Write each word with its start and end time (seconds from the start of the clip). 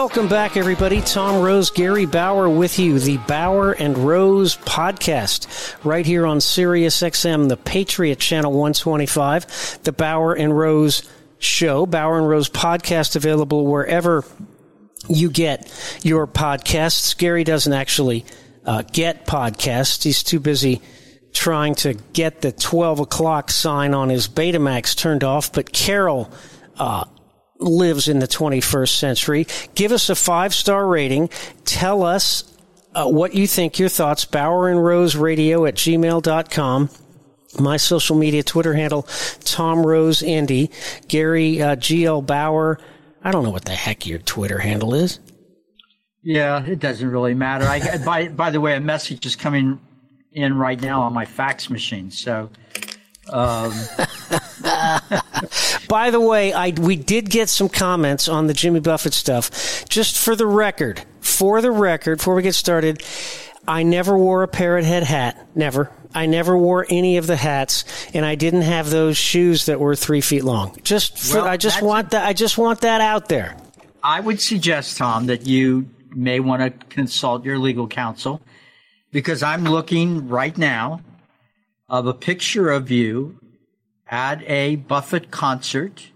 Welcome 0.00 0.28
back, 0.28 0.56
everybody. 0.56 1.02
Tom 1.02 1.42
Rose, 1.42 1.68
Gary 1.68 2.06
Bauer 2.06 2.48
with 2.48 2.78
you, 2.78 2.98
the 2.98 3.18
Bauer 3.18 3.72
and 3.72 3.98
Rose 3.98 4.56
podcast, 4.56 5.76
right 5.84 6.06
here 6.06 6.24
on 6.24 6.40
Sirius 6.40 7.02
XM, 7.02 7.50
the 7.50 7.58
Patriot 7.58 8.18
Channel 8.18 8.50
125, 8.50 9.80
the 9.82 9.92
Bauer 9.92 10.32
and 10.32 10.56
Rose 10.56 11.02
show, 11.38 11.84
Bauer 11.84 12.16
and 12.16 12.26
Rose 12.26 12.48
podcast 12.48 13.14
available 13.14 13.66
wherever 13.66 14.24
you 15.06 15.28
get 15.28 15.70
your 16.02 16.26
podcasts. 16.26 17.14
Gary 17.14 17.44
doesn't 17.44 17.74
actually 17.74 18.24
uh, 18.64 18.80
get 18.80 19.26
podcasts. 19.26 20.02
He's 20.02 20.22
too 20.22 20.40
busy 20.40 20.80
trying 21.34 21.74
to 21.74 21.92
get 22.14 22.40
the 22.40 22.52
12 22.52 23.00
o'clock 23.00 23.50
sign 23.50 23.92
on 23.92 24.08
his 24.08 24.28
Betamax 24.28 24.96
turned 24.96 25.24
off. 25.24 25.52
But 25.52 25.74
Carol, 25.74 26.32
uh, 26.78 27.04
lives 27.60 28.08
in 28.08 28.18
the 28.18 28.28
21st 28.28 28.88
century. 28.88 29.46
Give 29.74 29.92
us 29.92 30.10
a 30.10 30.14
five 30.14 30.54
star 30.54 30.86
rating. 30.86 31.28
Tell 31.64 32.02
us 32.02 32.44
uh, 32.94 33.06
what 33.06 33.34
you 33.34 33.46
think, 33.46 33.78
your 33.78 33.88
thoughts. 33.88 34.24
Bauer 34.24 34.68
and 34.68 34.82
Rose 34.82 35.16
Radio 35.16 35.66
at 35.66 35.74
gmail.com. 35.74 36.90
My 37.58 37.76
social 37.76 38.16
media 38.16 38.42
Twitter 38.42 38.74
handle, 38.74 39.02
Tom 39.40 39.84
Rose 39.84 40.22
Indy. 40.22 40.70
Gary 41.08 41.60
uh, 41.60 41.76
GL 41.76 42.24
Bauer. 42.24 42.78
I 43.22 43.32
don't 43.32 43.42
know 43.42 43.50
what 43.50 43.64
the 43.64 43.72
heck 43.72 44.06
your 44.06 44.18
Twitter 44.20 44.58
handle 44.58 44.94
is. 44.94 45.18
Yeah, 46.22 46.64
it 46.64 46.78
doesn't 46.78 47.10
really 47.10 47.34
matter. 47.34 47.64
I, 47.64 47.98
by, 48.04 48.28
by 48.28 48.50
the 48.50 48.60
way, 48.60 48.76
a 48.76 48.80
message 48.80 49.26
is 49.26 49.36
coming 49.36 49.80
in 50.32 50.56
right 50.56 50.80
now 50.80 51.02
on 51.02 51.12
my 51.12 51.24
fax 51.24 51.70
machine. 51.70 52.10
So, 52.10 52.50
um, 53.28 53.72
By 55.88 56.10
the 56.10 56.20
way, 56.20 56.52
I 56.52 56.70
we 56.70 56.96
did 56.96 57.30
get 57.30 57.48
some 57.48 57.68
comments 57.68 58.28
on 58.28 58.46
the 58.46 58.54
Jimmy 58.54 58.80
Buffett 58.80 59.12
stuff. 59.12 59.84
Just 59.88 60.16
for 60.16 60.36
the 60.36 60.46
record, 60.46 61.02
for 61.20 61.60
the 61.60 61.70
record, 61.70 62.18
before 62.18 62.34
we 62.34 62.42
get 62.42 62.54
started, 62.54 63.02
I 63.66 63.82
never 63.82 64.16
wore 64.16 64.42
a 64.42 64.48
parrot 64.48 64.84
head 64.84 65.02
hat. 65.02 65.48
Never. 65.54 65.90
I 66.14 66.26
never 66.26 66.56
wore 66.56 66.86
any 66.88 67.18
of 67.18 67.26
the 67.26 67.36
hats, 67.36 67.84
and 68.14 68.24
I 68.24 68.34
didn't 68.34 68.62
have 68.62 68.90
those 68.90 69.16
shoes 69.16 69.66
that 69.66 69.78
were 69.78 69.94
three 69.94 70.20
feet 70.20 70.42
long. 70.42 70.76
Just 70.82 71.18
for, 71.18 71.38
Well, 71.38 71.46
I 71.46 71.56
just 71.56 71.82
want 71.82 72.10
that. 72.10 72.26
I 72.26 72.32
just 72.32 72.58
want 72.58 72.80
that 72.80 73.00
out 73.00 73.28
there. 73.28 73.56
I 74.02 74.20
would 74.20 74.40
suggest, 74.40 74.96
Tom, 74.96 75.26
that 75.26 75.46
you 75.46 75.88
may 76.14 76.40
want 76.40 76.62
to 76.62 76.86
consult 76.86 77.44
your 77.44 77.58
legal 77.58 77.86
counsel 77.86 78.40
because 79.12 79.42
I'm 79.42 79.64
looking 79.64 80.28
right 80.28 80.56
now 80.56 81.02
of 81.90 82.06
a 82.06 82.14
picture 82.14 82.70
of 82.70 82.90
you 82.90 83.38
at 84.08 84.42
a 84.48 84.76
Buffett 84.76 85.30
concert 85.30 86.10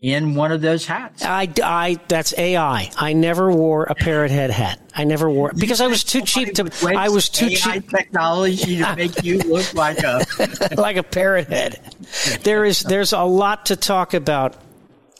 in 0.00 0.36
one 0.36 0.52
of 0.52 0.60
those 0.60 0.86
hats. 0.86 1.24
I, 1.24 1.52
I 1.62 1.98
that's 2.06 2.32
AI. 2.38 2.90
I 2.96 3.12
never 3.12 3.50
wore 3.50 3.84
a 3.84 3.96
parrot 3.96 4.30
head 4.30 4.50
hat. 4.50 4.80
I 4.94 5.02
never 5.04 5.28
wore 5.28 5.52
because 5.52 5.80
I 5.80 5.88
was 5.88 6.04
too 6.04 6.22
cheap 6.22 6.54
to. 6.54 6.70
I 6.96 7.08
was 7.08 7.28
too 7.28 7.46
AI 7.46 7.54
cheap. 7.54 7.90
technology 7.90 8.78
to 8.78 8.96
make 8.96 9.24
you 9.24 9.38
look 9.46 9.74
like 9.74 9.98
a. 9.98 10.24
like 10.76 10.96
a 10.96 11.02
parrot 11.02 11.48
head. 11.48 11.80
There 12.44 12.64
is 12.64 12.82
there's 12.82 13.12
a 13.12 13.24
lot 13.24 13.66
to 13.66 13.76
talk 13.76 14.14
about 14.14 14.56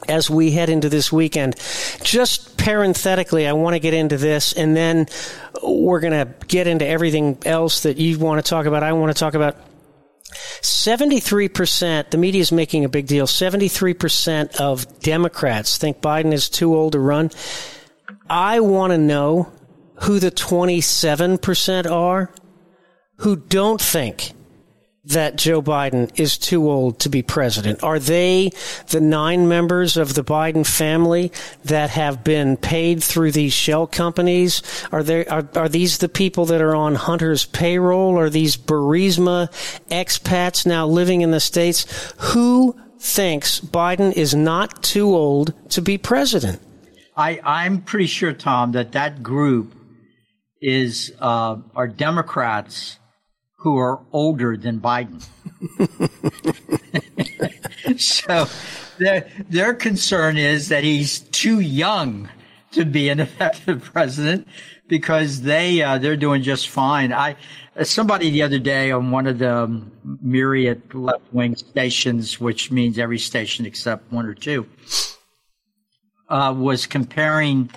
as 0.06 0.30
we 0.30 0.52
head 0.52 0.68
into 0.68 0.88
this 0.88 1.12
weekend. 1.12 1.56
Just 2.02 2.56
parenthetically, 2.56 3.46
I 3.46 3.52
want 3.52 3.74
to 3.74 3.80
get 3.80 3.94
into 3.94 4.16
this, 4.16 4.52
and 4.52 4.76
then 4.76 5.06
we're 5.62 6.00
going 6.00 6.12
to 6.12 6.32
get 6.46 6.66
into 6.66 6.86
everything 6.86 7.38
else 7.44 7.82
that 7.82 7.96
you 7.96 8.18
want 8.18 8.44
to 8.44 8.48
talk 8.48 8.66
about. 8.66 8.82
I 8.82 8.92
want 8.92 9.14
to 9.14 9.18
talk 9.18 9.34
about. 9.34 9.56
73%, 10.60 12.10
the 12.10 12.18
media 12.18 12.42
is 12.42 12.52
making 12.52 12.84
a 12.84 12.88
big 12.88 13.06
deal. 13.06 13.26
73% 13.26 14.56
of 14.56 15.00
Democrats 15.00 15.78
think 15.78 16.00
Biden 16.00 16.32
is 16.32 16.50
too 16.50 16.76
old 16.76 16.92
to 16.92 16.98
run. 16.98 17.30
I 18.28 18.60
want 18.60 18.92
to 18.92 18.98
know 18.98 19.50
who 20.02 20.18
the 20.18 20.30
27% 20.30 21.90
are 21.90 22.30
who 23.16 23.36
don't 23.36 23.80
think 23.80 24.32
that 25.08 25.36
Joe 25.36 25.62
Biden 25.62 26.10
is 26.18 26.36
too 26.36 26.70
old 26.70 27.00
to 27.00 27.08
be 27.08 27.22
president? 27.22 27.82
Are 27.82 27.98
they 27.98 28.50
the 28.88 29.00
nine 29.00 29.48
members 29.48 29.96
of 29.96 30.14
the 30.14 30.24
Biden 30.24 30.66
family 30.66 31.32
that 31.64 31.90
have 31.90 32.22
been 32.22 32.56
paid 32.56 33.02
through 33.02 33.32
these 33.32 33.52
shell 33.52 33.86
companies? 33.86 34.62
Are 34.92 35.02
there 35.02 35.30
are, 35.30 35.48
are 35.54 35.68
these 35.68 35.98
the 35.98 36.08
people 36.08 36.44
that 36.46 36.60
are 36.60 36.76
on 36.76 36.94
Hunter's 36.94 37.46
payroll? 37.46 38.18
Are 38.18 38.30
these 38.30 38.56
Burisma 38.56 39.50
expats 39.90 40.66
now 40.66 40.86
living 40.86 41.22
in 41.22 41.30
the 41.30 41.40
states? 41.40 41.86
Who 42.18 42.78
thinks 42.98 43.60
Biden 43.60 44.12
is 44.12 44.34
not 44.34 44.82
too 44.82 45.14
old 45.14 45.54
to 45.70 45.80
be 45.80 45.96
president? 45.96 46.60
I, 47.16 47.40
I'm 47.42 47.82
pretty 47.82 48.06
sure, 48.06 48.32
Tom, 48.32 48.72
that 48.72 48.92
that 48.92 49.22
group 49.22 49.74
is 50.60 51.12
uh, 51.18 51.56
are 51.74 51.88
Democrats 51.88 52.98
who 53.58 53.76
are 53.76 54.00
older 54.12 54.56
than 54.56 54.80
Biden. 54.80 55.26
so 58.00 58.46
their 58.98 59.28
their 59.48 59.74
concern 59.74 60.36
is 60.36 60.68
that 60.68 60.84
he's 60.84 61.20
too 61.20 61.60
young 61.60 62.28
to 62.72 62.84
be 62.84 63.08
an 63.08 63.20
effective 63.20 63.82
president 63.82 64.46
because 64.86 65.42
they 65.42 65.82
uh, 65.82 65.98
they're 65.98 66.16
doing 66.16 66.42
just 66.42 66.68
fine. 66.68 67.12
I 67.12 67.36
somebody 67.82 68.30
the 68.30 68.42
other 68.42 68.60
day 68.60 68.92
on 68.92 69.10
one 69.10 69.26
of 69.26 69.38
the 69.38 69.82
myriad 70.22 70.94
left 70.94 71.32
wing 71.32 71.56
stations, 71.56 72.40
which 72.40 72.70
means 72.70 72.98
every 72.98 73.18
station 73.18 73.66
except 73.66 74.12
one 74.12 74.26
or 74.26 74.34
two, 74.34 74.66
uh, 76.28 76.54
was 76.56 76.86
comparing 76.86 77.70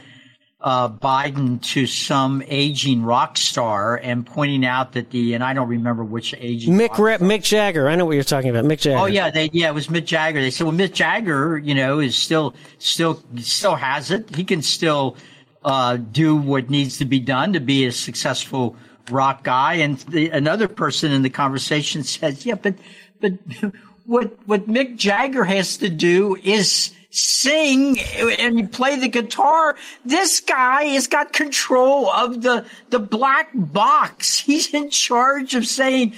uh, 0.63 0.89
Biden 0.89 1.61
to 1.61 1.87
some 1.87 2.43
aging 2.47 3.03
rock 3.03 3.37
star 3.37 3.95
and 3.97 4.25
pointing 4.25 4.65
out 4.65 4.93
that 4.93 5.09
the 5.09 5.33
and 5.33 5.43
I 5.43 5.53
don't 5.53 5.67
remember 5.67 6.03
which 6.03 6.35
aging 6.37 6.75
Mick 6.75 6.89
Mick 6.89 7.43
Jagger. 7.43 7.89
I 7.89 7.95
know 7.95 8.05
what 8.05 8.13
you're 8.13 8.23
talking 8.23 8.51
about. 8.51 8.65
Mick 8.65 8.79
Jagger. 8.79 8.99
Oh 8.99 9.05
yeah, 9.05 9.31
they 9.31 9.49
yeah 9.53 9.69
it 9.69 9.73
was 9.73 9.87
Mick 9.87 10.05
Jagger. 10.05 10.39
They 10.39 10.51
said 10.51 10.65
well 10.67 10.75
Mick 10.75 10.93
Jagger 10.93 11.57
you 11.57 11.73
know 11.73 11.99
is 11.99 12.15
still 12.15 12.53
still 12.77 13.23
still 13.37 13.75
has 13.75 14.11
it. 14.11 14.35
He 14.35 14.43
can 14.43 14.61
still 14.61 15.17
uh, 15.63 15.97
do 15.97 16.35
what 16.35 16.69
needs 16.69 16.99
to 16.99 17.05
be 17.05 17.19
done 17.19 17.53
to 17.53 17.59
be 17.59 17.85
a 17.85 17.91
successful 17.91 18.75
rock 19.09 19.43
guy. 19.43 19.75
And 19.75 19.97
the, 19.99 20.29
another 20.29 20.67
person 20.67 21.11
in 21.11 21.23
the 21.23 21.29
conversation 21.29 22.03
says 22.03 22.45
yeah 22.45 22.55
but 22.55 22.75
but 23.19 23.33
what 24.05 24.47
what 24.47 24.67
Mick 24.67 24.95
Jagger 24.97 25.43
has 25.43 25.77
to 25.77 25.89
do 25.89 26.37
is 26.43 26.93
sing 27.11 27.99
and 27.99 28.71
play 28.71 28.97
the 28.97 29.07
guitar. 29.07 29.75
This 30.03 30.39
guy 30.39 30.85
has 30.85 31.07
got 31.07 31.33
control 31.33 32.09
of 32.09 32.41
the 32.41 32.65
the 32.89 32.99
black 32.99 33.49
box. 33.53 34.39
He's 34.39 34.73
in 34.73 34.89
charge 34.89 35.53
of 35.53 35.67
saying 35.67 36.13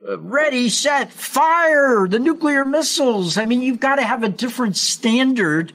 ready, 0.00 0.68
set, 0.68 1.12
fire, 1.12 2.06
the 2.08 2.18
nuclear 2.18 2.64
missiles. 2.64 3.36
I 3.36 3.46
mean, 3.46 3.60
you've 3.62 3.80
got 3.80 3.96
to 3.96 4.04
have 4.04 4.22
a 4.22 4.28
different 4.28 4.76
standard 4.76 5.72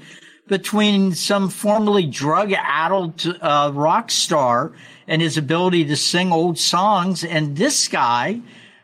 between 0.47 1.13
some 1.13 1.49
formerly 1.49 2.05
drug 2.05 2.53
addled 2.53 3.25
uh, 3.41 3.71
rock 3.73 4.11
star 4.11 4.73
and 5.07 5.21
his 5.21 5.37
ability 5.37 5.85
to 5.85 5.95
sing 5.95 6.31
old 6.31 6.57
songs 6.57 7.23
and 7.23 7.55
this 7.57 7.87
guy 7.87 8.41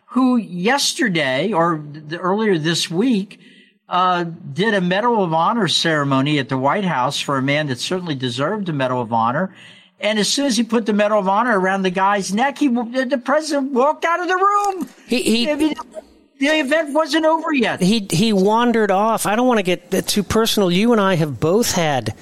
who 0.08 0.38
yesterday 0.38 1.52
or 1.52 1.78
th- 1.78 2.20
earlier 2.22 2.58
this 2.58 2.90
week 2.90 3.40
uh, 3.90 4.24
did 4.54 4.74
a 4.74 4.82
Medal 4.82 5.24
of 5.24 5.34
Honor 5.34 5.68
ceremony 5.68 6.40
at 6.40 6.48
the 6.48 6.58
White 6.58 6.86
House 6.86 7.20
for 7.20 7.38
a 7.38 7.42
man 7.42 7.68
that 7.68 7.80
certainly 7.80 8.16
deserved 8.16 8.70
a 8.70 8.74
Medal 8.74 9.02
of 9.02 9.12
Honor. 9.12 9.54
And 10.00 10.20
as 10.20 10.30
soon 10.30 10.46
as 10.46 10.56
he 10.56 10.64
put 10.64 10.86
the 10.86 10.94
Medal 10.94 11.20
of 11.20 11.28
Honor 11.28 11.60
around 11.60 11.82
the 11.82 11.90
guy's 11.90 12.34
neck, 12.34 12.60
he 12.60 12.68
the 12.68 13.22
president 13.24 13.74
walked 13.74 14.06
out 14.06 14.22
of 14.22 14.28
the 14.28 14.36
room. 14.36 14.90
He, 15.08 15.24
he, 15.24 15.52
I 15.52 15.56
mean, 15.56 15.74
the 16.40 16.48
event 16.48 16.94
wasn't 16.94 17.26
over 17.26 17.54
yet. 17.54 17.82
he 17.82 18.08
he 18.10 18.32
wandered 18.32 18.92
off. 18.92 19.26
I 19.26 19.36
don't 19.36 19.48
want 19.48 19.58
to 19.58 19.64
get 19.64 20.08
too 20.08 20.24
personal. 20.24 20.72
You 20.72 20.94
and 20.94 21.02
I 21.02 21.16
have 21.16 21.40
both 21.40 21.74
had 21.74 22.16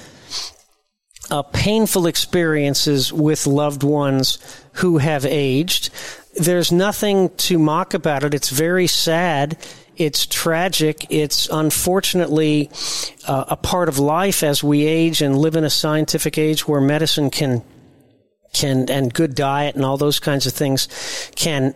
uh, 1.30 1.44
painful 1.44 2.08
experiences 2.08 3.14
with 3.14 3.46
loved 3.46 3.84
ones 3.84 4.40
who 4.74 4.98
have 4.98 5.26
aged. 5.26 5.92
there's 6.36 6.72
nothing 6.72 7.30
to 7.36 7.60
mock 7.60 7.94
about 7.94 8.24
it. 8.24 8.34
It's 8.34 8.50
very 8.50 8.88
sad. 8.88 9.58
It's 9.98 10.28
tragic. 10.28 11.08
It's 11.10 11.50
unfortunately 11.50 12.70
uh, 13.28 13.46
a 13.50 13.58
part 13.58 13.90
of 13.90 13.98
life 13.98 14.44
as 14.44 14.64
we 14.64 14.86
age 14.86 15.24
and 15.24 15.38
live 15.38 15.56
in 15.56 15.64
a 15.64 15.70
scientific 15.70 16.38
age 16.38 16.68
where 16.68 16.80
medicine 16.80 17.30
can 17.30 17.64
can 18.54 18.90
and 18.90 19.14
good 19.14 19.36
diet 19.36 19.76
and 19.76 19.84
all 19.84 19.98
those 19.98 20.20
kinds 20.20 20.48
of 20.48 20.54
things 20.54 20.88
can 21.36 21.76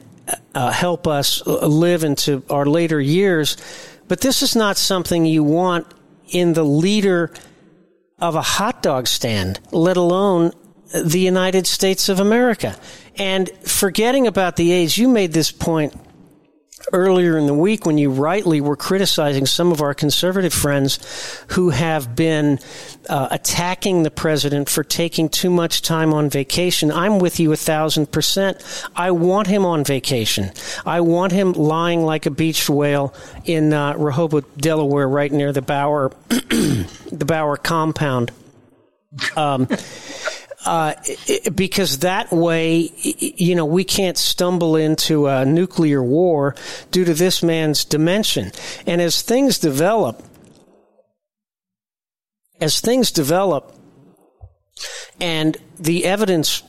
uh, 0.56 0.72
help 0.72 1.08
us 1.08 1.46
live 1.46 2.04
into 2.04 2.44
our 2.50 2.66
later 2.66 3.00
years. 3.02 3.58
But 4.08 4.22
this 4.22 4.42
is 4.42 4.56
not 4.56 4.78
something 4.78 5.26
you 5.26 5.44
want 5.44 5.88
in 6.30 6.54
the 6.54 6.64
leader 6.64 7.34
of 8.20 8.36
a 8.36 8.42
hot 8.42 8.84
dog 8.84 9.08
stand, 9.08 9.60
let 9.72 9.98
alone 9.98 10.52
the 10.94 11.20
United 11.20 11.66
States 11.66 12.10
of 12.10 12.20
America. 12.20 12.78
And 13.18 13.50
forgetting 13.64 14.28
about 14.28 14.56
the 14.56 14.72
age, 14.72 14.98
you 14.98 15.08
made 15.08 15.34
this 15.34 15.52
point 15.52 15.94
earlier 16.94 17.38
in 17.38 17.46
the 17.46 17.54
week 17.54 17.86
when 17.86 17.98
you 17.98 18.12
rightly 18.12 18.62
were 18.62 18.76
criticizing 18.76 19.46
some 19.46 19.72
of 19.72 19.82
our 19.82 19.94
conservative 19.94 20.54
friends 20.54 21.00
who 21.50 21.70
have 21.70 22.16
been 22.16 22.60
uh, 23.10 23.28
attacking 23.32 24.04
the 24.04 24.12
president 24.12 24.70
for 24.70 24.84
taking 24.84 25.30
too 25.30 25.50
much 25.50 25.82
time 25.82 26.14
on 26.14 26.30
vacation. 26.30 26.92
I'm 26.92 27.20
with 27.20 27.40
you 27.40 27.52
a 27.52 27.58
thousand 27.58 28.12
percent. 28.12 28.62
I 28.96 29.12
want 29.12 29.48
him 29.48 29.66
on 29.66 29.84
vacation. 29.84 30.52
I 30.86 31.02
want 31.02 31.32
him 31.32 31.54
lying 31.54 32.04
like 32.04 32.26
a 32.26 32.32
beached 32.32 32.70
whale 32.70 33.14
in 33.46 33.74
uh, 33.74 33.96
Rehoboth, 33.98 34.58
Delaware, 34.58 35.08
right 35.08 35.32
near 35.32 35.52
the 35.52 35.62
Bauer, 35.62 36.12
the 36.30 37.26
Bauer 37.26 37.58
compound. 37.58 38.32
Um, 39.36 39.68
uh, 40.66 40.94
because 41.56 42.00
that 42.00 42.31
way, 42.31 42.92
you 42.98 43.56
know, 43.56 43.66
we 43.66 43.84
can't 43.84 44.18
stumble 44.18 44.75
into 44.75 45.28
a 45.28 45.46
nuclear 45.46 46.04
war 46.04 46.56
due 46.92 47.06
to 47.06 47.13
this 47.13 47.42
man's 47.42 47.86
dementia. 47.86 48.52
And 48.86 49.02
as 49.02 49.22
things 49.22 49.58
develop, 49.58 50.24
as 52.60 52.80
things 52.80 53.12
develop, 53.12 53.75
and 55.19 55.58
the 55.80 56.06
evidence 56.06 56.63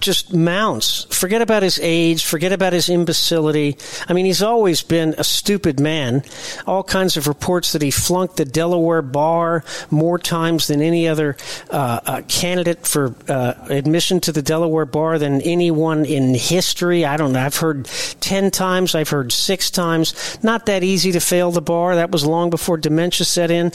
just 0.00 0.32
mounts. 0.32 1.04
Forget 1.10 1.42
about 1.42 1.62
his 1.62 1.78
age. 1.82 2.24
Forget 2.24 2.52
about 2.52 2.72
his 2.72 2.88
imbecility. 2.88 3.76
I 4.08 4.12
mean, 4.12 4.26
he's 4.26 4.42
always 4.42 4.82
been 4.82 5.14
a 5.18 5.24
stupid 5.24 5.80
man. 5.80 6.22
All 6.66 6.82
kinds 6.82 7.16
of 7.16 7.28
reports 7.28 7.72
that 7.72 7.82
he 7.82 7.90
flunked 7.90 8.36
the 8.36 8.44
Delaware 8.44 9.02
bar 9.02 9.64
more 9.90 10.18
times 10.18 10.66
than 10.66 10.82
any 10.82 11.08
other 11.08 11.36
uh, 11.70 12.00
uh, 12.04 12.22
candidate 12.28 12.86
for 12.86 13.14
uh, 13.28 13.54
admission 13.68 14.20
to 14.20 14.32
the 14.32 14.42
Delaware 14.42 14.86
bar 14.86 15.18
than 15.18 15.40
anyone 15.42 16.04
in 16.04 16.34
history. 16.34 17.04
I 17.04 17.16
don't 17.16 17.32
know. 17.32 17.40
I've 17.44 17.56
heard 17.56 17.86
10 18.20 18.50
times. 18.50 18.94
I've 18.94 19.10
heard 19.10 19.32
six 19.32 19.70
times. 19.70 20.38
Not 20.42 20.66
that 20.66 20.82
easy 20.82 21.12
to 21.12 21.20
fail 21.20 21.50
the 21.50 21.62
bar. 21.62 21.96
That 21.96 22.10
was 22.10 22.24
long 22.24 22.50
before 22.50 22.76
dementia 22.76 23.24
set 23.24 23.50
in. 23.50 23.72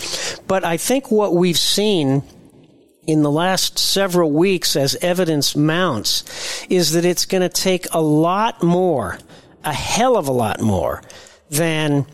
But 0.47 0.63
I 0.65 0.77
think 0.77 1.12
what 1.12 1.35
we've 1.35 1.57
seen 1.57 2.23
in 3.07 3.24
the 3.24 3.31
last 3.31 3.80
several 3.80 4.31
weeks 4.31 4.75
as 4.75 4.95
evidence 4.95 5.56
mounts 5.56 6.65
is 6.69 6.92
that 6.92 7.06
it's 7.06 7.25
going 7.25 7.42
to 7.42 7.50
take 7.50 7.88
a 7.92 8.01
lot 8.01 8.62
more, 8.62 9.18
a 9.63 9.74
hell 9.74 10.18
of 10.18 10.27
a 10.27 10.31
lot 10.31 10.62
more 10.62 11.01
than 11.50 12.06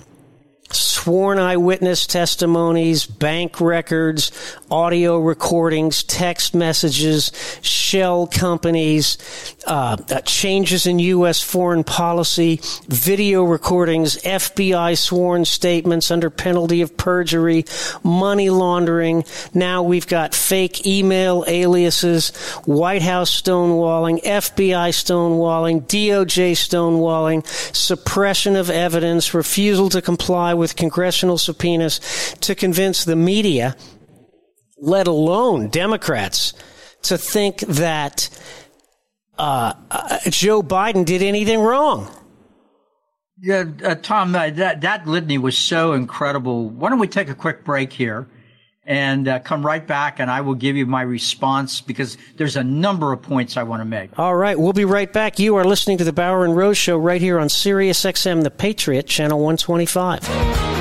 sworn 0.71 1.39
eyewitness 1.39 2.05
testimonies, 2.05 3.05
bank 3.05 3.61
records, 3.61 4.31
audio 4.69 5.17
recordings, 5.17 6.03
text 6.03 6.53
messages, 6.53 7.31
shell 7.61 8.27
companies, 8.27 9.17
uh, 9.65 9.95
uh, 10.11 10.21
changes 10.21 10.85
in 10.85 10.99
U.S. 10.99 11.41
foreign 11.41 11.83
policy, 11.83 12.59
video 12.87 13.43
recordings, 13.43 14.17
FBI 14.17 14.97
sworn 14.97 15.45
statements 15.45 16.11
under 16.11 16.29
penalty 16.29 16.81
of 16.81 16.97
perjury, 16.97 17.65
money 18.03 18.49
laundering. 18.49 19.23
Now 19.53 19.83
we've 19.83 20.07
got 20.07 20.35
fake 20.35 20.85
email 20.85 21.45
aliases, 21.47 22.35
White 22.65 23.01
House 23.01 23.41
stonewalling, 23.41 24.21
FBI 24.23 24.89
stonewalling, 24.89 25.83
DOJ 25.83 26.51
stonewalling, 26.51 27.47
suppression 27.73 28.57
of 28.57 28.69
evidence, 28.69 29.33
refusal 29.33 29.89
to 29.89 30.01
comply 30.01 30.53
with 30.57 30.75
congressional 30.75 31.37
subpoenas 31.37 32.35
to 32.41 32.55
convince 32.55 33.05
the 33.05 33.15
media, 33.15 33.75
let 34.79 35.07
alone 35.07 35.69
Democrats, 35.69 36.53
to 37.03 37.17
think 37.17 37.59
that 37.59 38.29
uh, 39.37 39.73
uh, 39.91 40.19
Joe 40.29 40.61
Biden 40.63 41.05
did 41.05 41.21
anything 41.21 41.59
wrong. 41.59 42.11
Yeah, 43.39 43.65
uh, 43.83 43.95
Tom, 43.95 44.31
that 44.31 44.81
that 44.81 45.07
litany 45.07 45.37
was 45.37 45.55
so 45.55 45.93
incredible. 45.93 46.69
Why 46.69 46.89
don't 46.89 46.97
we 46.97 47.07
take 47.07 47.29
a 47.29 47.35
quick 47.35 47.63
break 47.63 47.93
here 47.93 48.27
and 48.87 49.27
uh, 49.27 49.39
come 49.39 49.65
right 49.65 49.85
back, 49.85 50.19
and 50.19 50.31
I 50.31 50.41
will 50.41 50.55
give 50.55 50.77
you 50.77 50.85
my 50.85 51.01
response 51.01 51.81
because 51.81 52.17
there's 52.37 52.55
a 52.55 52.63
number 52.63 53.11
of 53.11 53.21
points 53.21 53.57
I 53.57 53.63
want 53.63 53.81
to 53.81 53.85
make. 53.85 54.17
All 54.17 54.35
right, 54.35 54.57
we'll 54.57 54.73
be 54.73 54.85
right 54.85 55.11
back. 55.11 55.37
You 55.37 55.55
are 55.57 55.65
listening 55.65 55.97
to 55.99 56.05
the 56.05 56.13
Bauer 56.13 56.45
and 56.45 56.55
Rose 56.55 56.77
Show 56.77 56.97
right 56.97 57.21
here 57.21 57.37
on 57.37 57.49
Sirius 57.49 58.01
XM, 58.03 58.43
the 58.43 58.49
Patriot, 58.49 59.05
channel 59.05 59.39
125. 59.39 60.77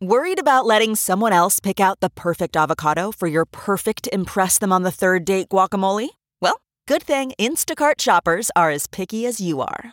Worried 0.00 0.40
about 0.40 0.66
letting 0.66 0.96
someone 0.96 1.32
else 1.32 1.60
pick 1.60 1.78
out 1.78 2.00
the 2.00 2.10
perfect 2.10 2.56
avocado 2.56 3.12
for 3.12 3.28
your 3.28 3.44
perfect 3.46 4.08
Impress 4.12 4.58
Them 4.58 4.72
on 4.72 4.82
the 4.82 4.90
Third 4.90 5.24
Date 5.24 5.48
guacamole? 5.48 6.08
Well, 6.40 6.60
good 6.88 7.02
thing 7.02 7.32
Instacart 7.38 8.00
shoppers 8.00 8.50
are 8.56 8.70
as 8.70 8.86
picky 8.88 9.26
as 9.26 9.40
you 9.40 9.60
are. 9.60 9.92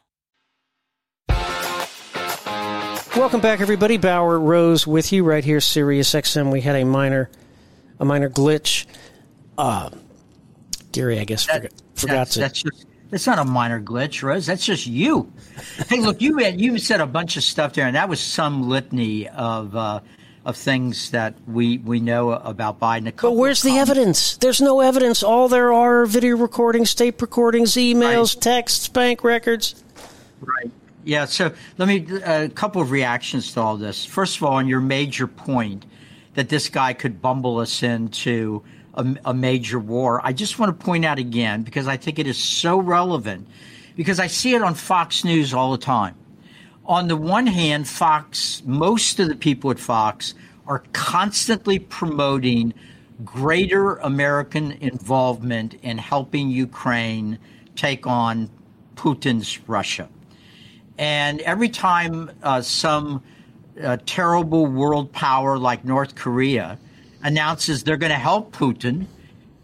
Welcome 3.15 3.41
back, 3.41 3.59
everybody. 3.59 3.97
Bauer 3.97 4.39
Rose 4.39 4.87
with 4.87 5.11
you 5.11 5.25
right 5.25 5.43
here, 5.43 5.59
Sirius 5.59 6.11
XM. 6.11 6.49
We 6.49 6.61
had 6.61 6.77
a 6.77 6.85
minor, 6.85 7.29
a 7.99 8.05
minor 8.05 8.29
glitch. 8.29 8.85
Uh, 9.57 9.89
Gary, 10.93 11.19
I 11.19 11.25
guess, 11.25 11.45
that, 11.47 11.55
forgot, 11.55 11.73
forgot 11.95 12.13
that's, 12.13 12.33
to. 12.33 12.39
That's 12.39 12.61
just, 12.61 12.85
that's 13.09 13.27
not 13.27 13.37
a 13.37 13.43
minor 13.43 13.81
glitch, 13.81 14.23
Rose. 14.23 14.45
That's 14.45 14.65
just 14.65 14.87
you. 14.87 15.29
hey, 15.89 15.99
look, 15.99 16.21
you 16.21 16.37
had, 16.37 16.61
you 16.61 16.77
said 16.77 17.01
a 17.01 17.05
bunch 17.05 17.35
of 17.35 17.43
stuff 17.43 17.73
there, 17.73 17.85
and 17.85 17.97
that 17.97 18.07
was 18.07 18.19
some 18.19 18.69
litany 18.69 19.27
of. 19.27 19.75
Uh, 19.75 19.99
of 20.43 20.57
things 20.57 21.11
that 21.11 21.35
we 21.47 21.77
we 21.77 21.99
know 21.99 22.31
about 22.31 22.79
Biden. 22.79 23.13
but 23.21 23.33
where's 23.33 23.61
the 23.61 23.77
evidence? 23.77 24.37
There's 24.37 24.59
no 24.59 24.79
evidence. 24.79 25.21
All 25.21 25.47
there 25.47 25.71
are 25.71 26.07
video 26.07 26.35
recordings, 26.35 26.95
tape 26.95 27.21
recordings, 27.21 27.73
emails, 27.73 28.35
right. 28.35 28.41
texts, 28.41 28.87
bank 28.87 29.23
records. 29.23 29.75
Right. 30.41 30.71
Yeah. 31.03 31.25
So 31.25 31.51
let 31.77 31.87
me 31.87 32.05
uh, 32.21 32.45
a 32.45 32.49
couple 32.49 32.81
of 32.81 32.91
reactions 32.91 33.53
to 33.53 33.61
all 33.61 33.77
this. 33.77 34.05
First 34.05 34.37
of 34.37 34.43
all, 34.43 34.53
on 34.53 34.67
your 34.67 34.81
major 34.81 35.27
point 35.27 35.85
that 36.33 36.49
this 36.49 36.69
guy 36.69 36.93
could 36.93 37.21
bumble 37.21 37.57
us 37.59 37.83
into 37.83 38.63
a, 38.93 39.15
a 39.25 39.33
major 39.33 39.79
war, 39.79 40.21
I 40.23 40.33
just 40.33 40.59
want 40.59 40.77
to 40.77 40.85
point 40.85 41.05
out 41.05 41.19
again 41.19 41.63
because 41.63 41.87
I 41.87 41.97
think 41.97 42.19
it 42.19 42.27
is 42.27 42.37
so 42.37 42.79
relevant 42.79 43.47
because 43.95 44.19
I 44.19 44.27
see 44.27 44.53
it 44.53 44.61
on 44.61 44.75
Fox 44.75 45.23
News 45.23 45.53
all 45.53 45.71
the 45.71 45.77
time 45.77 46.15
on 46.85 47.07
the 47.07 47.15
one 47.15 47.47
hand, 47.47 47.87
Fox, 47.87 48.61
most 48.65 49.19
of 49.19 49.29
the 49.29 49.35
people 49.35 49.71
at 49.71 49.79
Fox 49.79 50.33
are 50.67 50.83
constantly 50.93 51.79
promoting 51.79 52.73
greater 53.23 53.95
American 53.97 54.71
involvement 54.73 55.75
in 55.75 55.97
helping 55.97 56.49
Ukraine 56.49 57.37
take 57.75 58.07
on 58.07 58.49
Putin's 58.95 59.59
Russia. 59.69 60.09
And 60.97 61.41
every 61.41 61.69
time 61.69 62.31
uh, 62.43 62.61
some 62.61 63.23
uh, 63.81 63.97
terrible 64.05 64.65
world 64.67 65.11
power 65.11 65.57
like 65.57 65.83
North 65.85 66.15
Korea 66.15 66.77
announces 67.23 67.83
they're 67.83 67.97
going 67.97 68.11
to 68.11 68.17
help 68.17 68.55
Putin, 68.55 69.05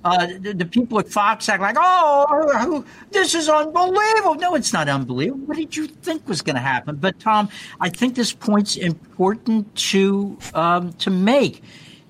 uh, 0.03 0.27
the, 0.39 0.53
the, 0.53 0.65
people 0.65 0.99
at 0.99 1.09
Fox 1.09 1.49
act 1.49 1.61
like, 1.61 1.75
oh, 1.77 2.85
this 3.11 3.35
is 3.35 3.49
unbelievable. 3.49 4.35
No, 4.35 4.55
it's 4.55 4.71
not 4.71 4.87
unbelievable. 4.87 5.45
What 5.47 5.57
did 5.57 5.75
you 5.75 5.87
think 5.87 6.27
was 6.29 6.41
going 6.41 6.55
to 6.55 6.61
happen? 6.61 6.95
But 6.95 7.19
Tom, 7.19 7.49
I 7.81 7.89
think 7.89 8.15
this 8.15 8.31
point's 8.31 8.77
important 8.77 9.75
to 9.75 10.37
um, 10.53 10.93
to 10.93 11.09
make. 11.09 11.61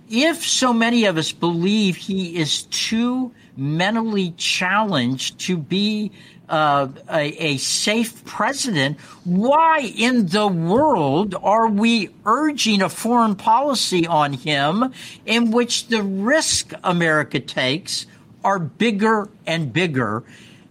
If 0.09 0.45
so 0.45 0.73
many 0.73 1.05
of 1.05 1.17
us 1.17 1.31
believe 1.31 1.95
he 1.95 2.37
is 2.37 2.63
too 2.63 3.31
mentally 3.55 4.31
challenged 4.37 5.39
to 5.39 5.57
be 5.57 6.11
uh, 6.49 6.87
a, 7.09 7.25
a 7.43 7.57
safe 7.57 8.23
president, 8.25 8.99
why 9.25 9.79
in 9.97 10.27
the 10.27 10.47
world 10.47 11.35
are 11.41 11.67
we 11.67 12.09
urging 12.25 12.81
a 12.81 12.89
foreign 12.89 13.35
policy 13.35 14.07
on 14.07 14.33
him 14.33 14.93
in 15.25 15.51
which 15.51 15.87
the 15.87 16.01
risk 16.01 16.73
America 16.83 17.39
takes 17.39 18.05
are 18.43 18.59
bigger 18.59 19.29
and 19.45 19.73
bigger? 19.73 20.23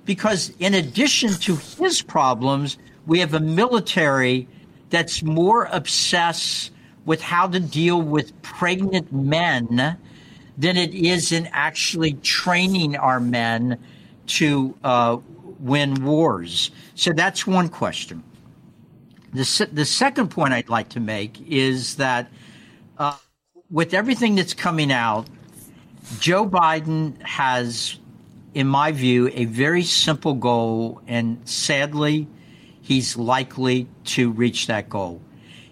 Because 0.04 0.52
in 0.58 0.72
addition 0.74 1.32
to 1.32 1.56
his 1.56 2.00
problems, 2.00 2.78
we 3.06 3.18
have 3.20 3.34
a 3.34 3.40
military 3.40 4.48
that's 4.90 5.22
more 5.22 5.68
obsessed 5.72 6.70
with 7.04 7.20
how 7.20 7.46
to 7.48 7.60
deal 7.60 8.00
with 8.00 8.40
pregnant 8.42 9.12
men 9.12 9.96
than 10.58 10.76
it 10.76 10.94
is 10.94 11.32
in 11.32 11.48
actually 11.52 12.14
training 12.14 12.96
our 12.96 13.20
men 13.20 13.78
to 14.26 14.74
uh, 14.82 15.18
win 15.60 16.04
wars. 16.04 16.70
So 16.94 17.12
that's 17.12 17.46
one 17.46 17.68
question. 17.68 18.22
The, 19.32 19.68
the 19.72 19.84
second 19.84 20.28
point 20.28 20.54
I'd 20.54 20.68
like 20.68 20.90
to 20.90 21.00
make 21.00 21.40
is 21.48 21.96
that 21.96 22.28
uh, 22.98 23.16
with 23.70 23.92
everything 23.92 24.34
that's 24.34 24.54
coming 24.54 24.92
out, 24.92 25.28
Joe 26.20 26.48
Biden 26.48 27.20
has, 27.22 27.98
in 28.54 28.66
my 28.66 28.92
view, 28.92 29.30
a 29.34 29.44
very 29.46 29.82
simple 29.82 30.34
goal, 30.34 31.02
and 31.06 31.40
sadly, 31.48 32.28
he's 32.80 33.16
likely 33.16 33.88
to 34.04 34.30
reach 34.30 34.68
that 34.68 34.88
goal. 34.88 35.20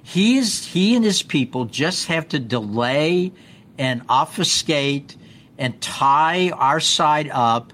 He 0.03 0.37
is 0.37 0.67
he 0.67 0.95
and 0.97 1.05
his 1.05 1.23
people 1.23 1.65
just 1.65 2.09
have 2.09 2.29
to 2.29 2.39
delay 2.39 3.33
and 3.79 4.03
obfuscate 4.09 5.17
and 5.57 5.81
tie 5.81 6.51
our 6.51 6.81
side 6.81 7.31
up 7.33 7.73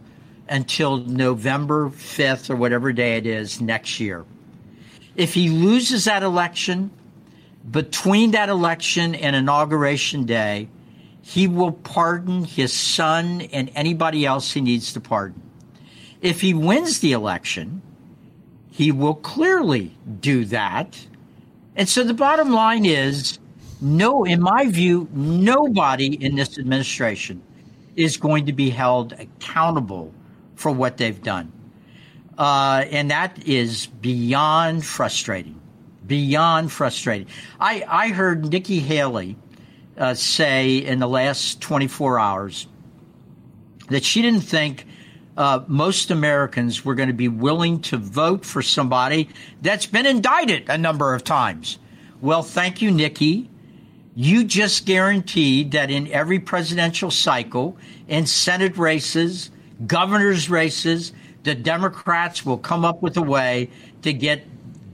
until 0.51 0.99
November 0.99 1.89
5th 1.89 2.51
or 2.51 2.57
whatever 2.57 2.93
day 2.93 3.17
it 3.17 3.27
is 3.27 3.61
next 3.61 4.01
year. 4.01 4.25
If 5.17 5.33
he 5.33 5.49
loses 5.49 6.05
that 6.05 6.23
election, 6.23 6.91
between 7.71 8.33
that 8.33 8.49
election 8.49 9.15
and 9.15 9.37
inauguration 9.37 10.25
day, 10.25 10.69
he 11.23 11.47
will 11.47 11.73
pardon 11.73 12.45
his 12.45 12.73
son 12.73 13.43
and 13.53 13.71
anybody 13.75 14.27
else 14.27 14.53
he 14.53 14.61
needs 14.61 14.93
to 14.95 15.01
pardon. 15.01 15.41
If 16.21 16.41
he 16.41 16.53
wins 16.53 17.01
the 17.01 17.13
election, 17.13 17.81
he 18.71 18.91
will 18.93 19.15
clearly 19.15 19.95
do 20.21 20.45
that. 20.47 20.99
And 21.77 21.89
so 21.89 22.03
the 22.03 22.15
bottom 22.15 22.51
line 22.51 22.85
is 22.85 23.39
no, 23.81 24.25
in 24.25 24.41
my 24.41 24.67
view, 24.67 25.09
nobody 25.13 26.23
in 26.23 26.35
this 26.35 26.59
administration 26.59 27.43
is 27.97 28.17
going 28.17 28.47
to 28.47 28.53
be 28.53 28.71
held 28.71 29.13
accountable 29.13 30.13
for 30.61 30.71
what 30.71 30.99
they've 30.99 31.23
done. 31.23 31.51
Uh, 32.37 32.85
and 32.91 33.11
that 33.11 33.47
is 33.47 33.87
beyond 33.87 34.85
frustrating. 34.85 35.59
Beyond 36.07 36.71
frustrating. 36.71 37.29
I, 37.59 37.83
I 37.89 38.09
heard 38.09 38.51
Nikki 38.51 38.79
Haley 38.81 39.37
uh, 39.97 40.15
say 40.15 40.77
in 40.77 40.99
the 40.99 41.09
last 41.09 41.63
24 41.63 42.19
hours 42.19 42.67
that 43.89 44.05
she 44.05 44.21
didn't 44.21 44.43
think 44.43 44.87
uh, 45.37 45.65
most 45.67 46.11
Americans 46.11 46.85
were 46.85 46.95
going 46.95 47.09
to 47.09 47.15
be 47.15 47.29
willing 47.29 47.81
to 47.81 47.97
vote 47.97 48.45
for 48.45 48.61
somebody 48.61 49.31
that's 49.63 49.87
been 49.87 50.05
indicted 50.05 50.69
a 50.69 50.77
number 50.77 51.15
of 51.15 51.25
times. 51.25 51.79
Well, 52.21 52.43
thank 52.43 52.83
you, 52.83 52.91
Nikki. 52.91 53.49
You 54.15 54.45
just 54.45 54.85
guaranteed 54.85 55.73
that 55.73 55.91
in 55.91 56.09
every 56.09 56.39
presidential 56.39 57.11
cycle, 57.11 57.79
in 58.09 58.27
Senate 58.27 58.77
races, 58.77 59.51
governor's 59.87 60.51
races, 60.51 61.13
the 61.43 61.55
Democrats 61.55 62.45
will 62.45 62.59
come 62.59 62.85
up 62.85 63.03
with 63.03 63.17
a 63.17 63.23
way 63.23 63.71
to 64.03 64.13
get 64.13 64.45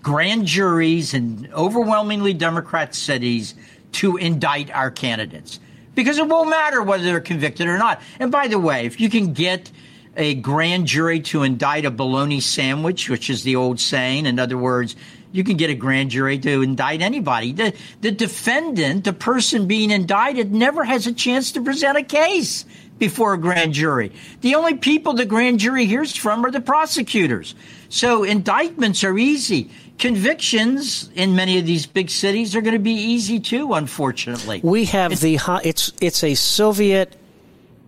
grand 0.03 0.47
juries 0.47 1.15
in 1.15 1.49
overwhelmingly 1.53 2.33
Democrat 2.33 2.95
cities 2.95 3.55
to 3.93 4.17
indict 4.17 4.71
our 4.71 4.91
candidates. 4.91 5.59
Because 5.95 6.19
it 6.19 6.29
won't 6.29 6.51
matter 6.51 6.83
whether 6.83 7.03
they're 7.03 7.21
convicted 7.21 7.67
or 7.67 7.79
not. 7.79 8.01
And 8.21 8.31
by 8.31 8.49
the 8.49 8.59
way, 8.59 8.87
if 8.87 9.01
you 9.01 9.09
can 9.09 9.33
get 9.33 9.71
a 10.17 10.35
grand 10.35 10.87
jury 10.87 11.21
to 11.21 11.43
indict 11.43 11.85
a 11.85 11.91
bologna 11.91 12.41
sandwich, 12.41 13.09
which 13.09 13.31
is 13.31 13.43
the 13.43 13.57
old 13.57 13.81
saying, 13.81 14.27
in 14.27 14.39
other 14.39 14.57
words, 14.57 14.95
you 15.33 15.45
can 15.45 15.57
get 15.57 15.71
a 15.71 15.75
grand 15.75 16.11
jury 16.11 16.39
to 16.39 16.63
indict 16.63 17.03
anybody. 17.03 17.53
The, 17.53 17.75
the 18.01 18.11
defendant, 18.11 19.05
the 19.05 19.13
person 19.13 19.67
being 19.67 19.91
indicted, 19.91 20.53
never 20.53 20.85
has 20.85 21.07
a 21.07 21.13
chance 21.13 21.53
to 21.53 21.63
present 21.63 21.99
a 21.99 22.03
case 22.03 22.65
before 22.99 23.35
a 23.35 23.39
grand 23.39 23.75
jury. 23.75 24.13
The 24.41 24.55
only 24.55 24.75
people 24.75 25.13
the 25.15 25.25
grand 25.25 25.61
jury 25.61 25.87
hears 25.87 26.17
from 26.17 26.45
are 26.45 26.51
the 26.51 26.61
prosecutors. 26.61 27.55
So 27.89 28.25
indictments 28.25 29.05
are 29.05 29.17
easy. 29.19 29.71
Convictions 29.99 31.11
in 31.15 31.37
many 31.37 31.59
of 31.59 31.67
these 31.67 31.87
big 31.87 32.11
cities 32.11 32.55
are 32.55 32.61
going 32.61 32.75
to 32.75 32.79
be 32.79 32.93
easy 32.93 33.41
too, 33.41 33.73
unfortunately. 33.73 34.61
We 34.63 34.85
have 34.87 35.13
it's, 35.13 35.21
the 35.21 35.39
it's 35.65 35.93
it's 36.01 36.23
a 36.23 36.35
Soviet 36.35 37.17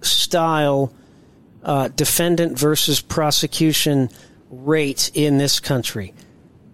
style 0.00 0.92
uh, 1.62 1.88
defendant 1.88 2.58
versus 2.58 3.00
prosecution 3.00 4.10
rate 4.50 5.10
in 5.14 5.38
this 5.38 5.60
country. 5.60 6.14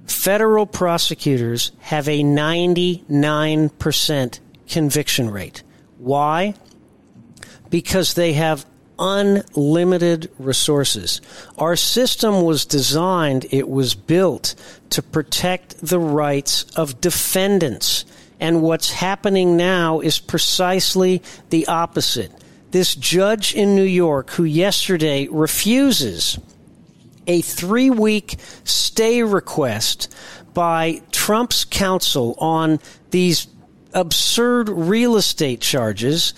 Federal 0.07 0.67
prosecutors 0.67 1.73
have 1.81 2.09
a 2.09 2.23
99% 2.23 4.41
conviction 4.69 5.31
rate. 5.31 5.63
Why? 5.99 6.55
Because 7.71 8.15
they 8.15 8.35
have 8.35 8.67
unlimited 8.99 10.31
resources. 10.39 11.21
Our 11.59 11.77
system 11.77 12.43
was 12.43 12.65
designed, 12.65 13.47
it 13.51 13.69
was 13.69 13.95
built 13.95 14.55
to 14.91 15.03
protect 15.03 15.81
the 15.81 15.99
rights 15.99 16.65
of 16.77 17.01
defendants. 17.01 18.05
And 18.41 18.63
what's 18.63 18.91
happening 18.91 19.57
now 19.57 20.01
is 20.01 20.19
precisely 20.19 21.23
the 21.51 21.67
opposite. 21.67 22.33
This 22.71 22.95
judge 22.95 23.55
in 23.55 23.75
New 23.75 23.83
York 23.85 24.31
who 24.31 24.45
yesterday 24.45 25.29
refuses 25.29 26.39
a 27.27 27.41
three 27.41 27.91
week 27.91 28.37
stay 28.65 29.23
request 29.23 30.15
by 30.53 31.03
Trump's 31.11 31.65
counsel 31.65 32.35
on 32.39 32.81
these 33.11 33.47
absurd 33.93 34.69
real 34.69 35.17
estate 35.17 35.61
charges 35.61 36.35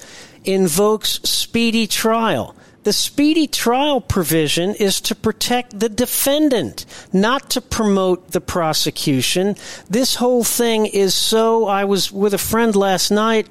invokes 0.46 1.20
speedy 1.22 1.86
trial. 1.86 2.54
The 2.84 2.92
speedy 2.92 3.48
trial 3.48 4.00
provision 4.00 4.74
is 4.76 5.00
to 5.02 5.16
protect 5.16 5.80
the 5.80 5.88
defendant, 5.88 6.86
not 7.12 7.50
to 7.50 7.60
promote 7.60 8.30
the 8.30 8.40
prosecution. 8.40 9.56
This 9.90 10.14
whole 10.14 10.44
thing 10.44 10.86
is 10.86 11.12
so. 11.12 11.66
I 11.66 11.84
was 11.84 12.12
with 12.12 12.32
a 12.32 12.38
friend 12.38 12.76
last 12.76 13.10
night 13.10 13.48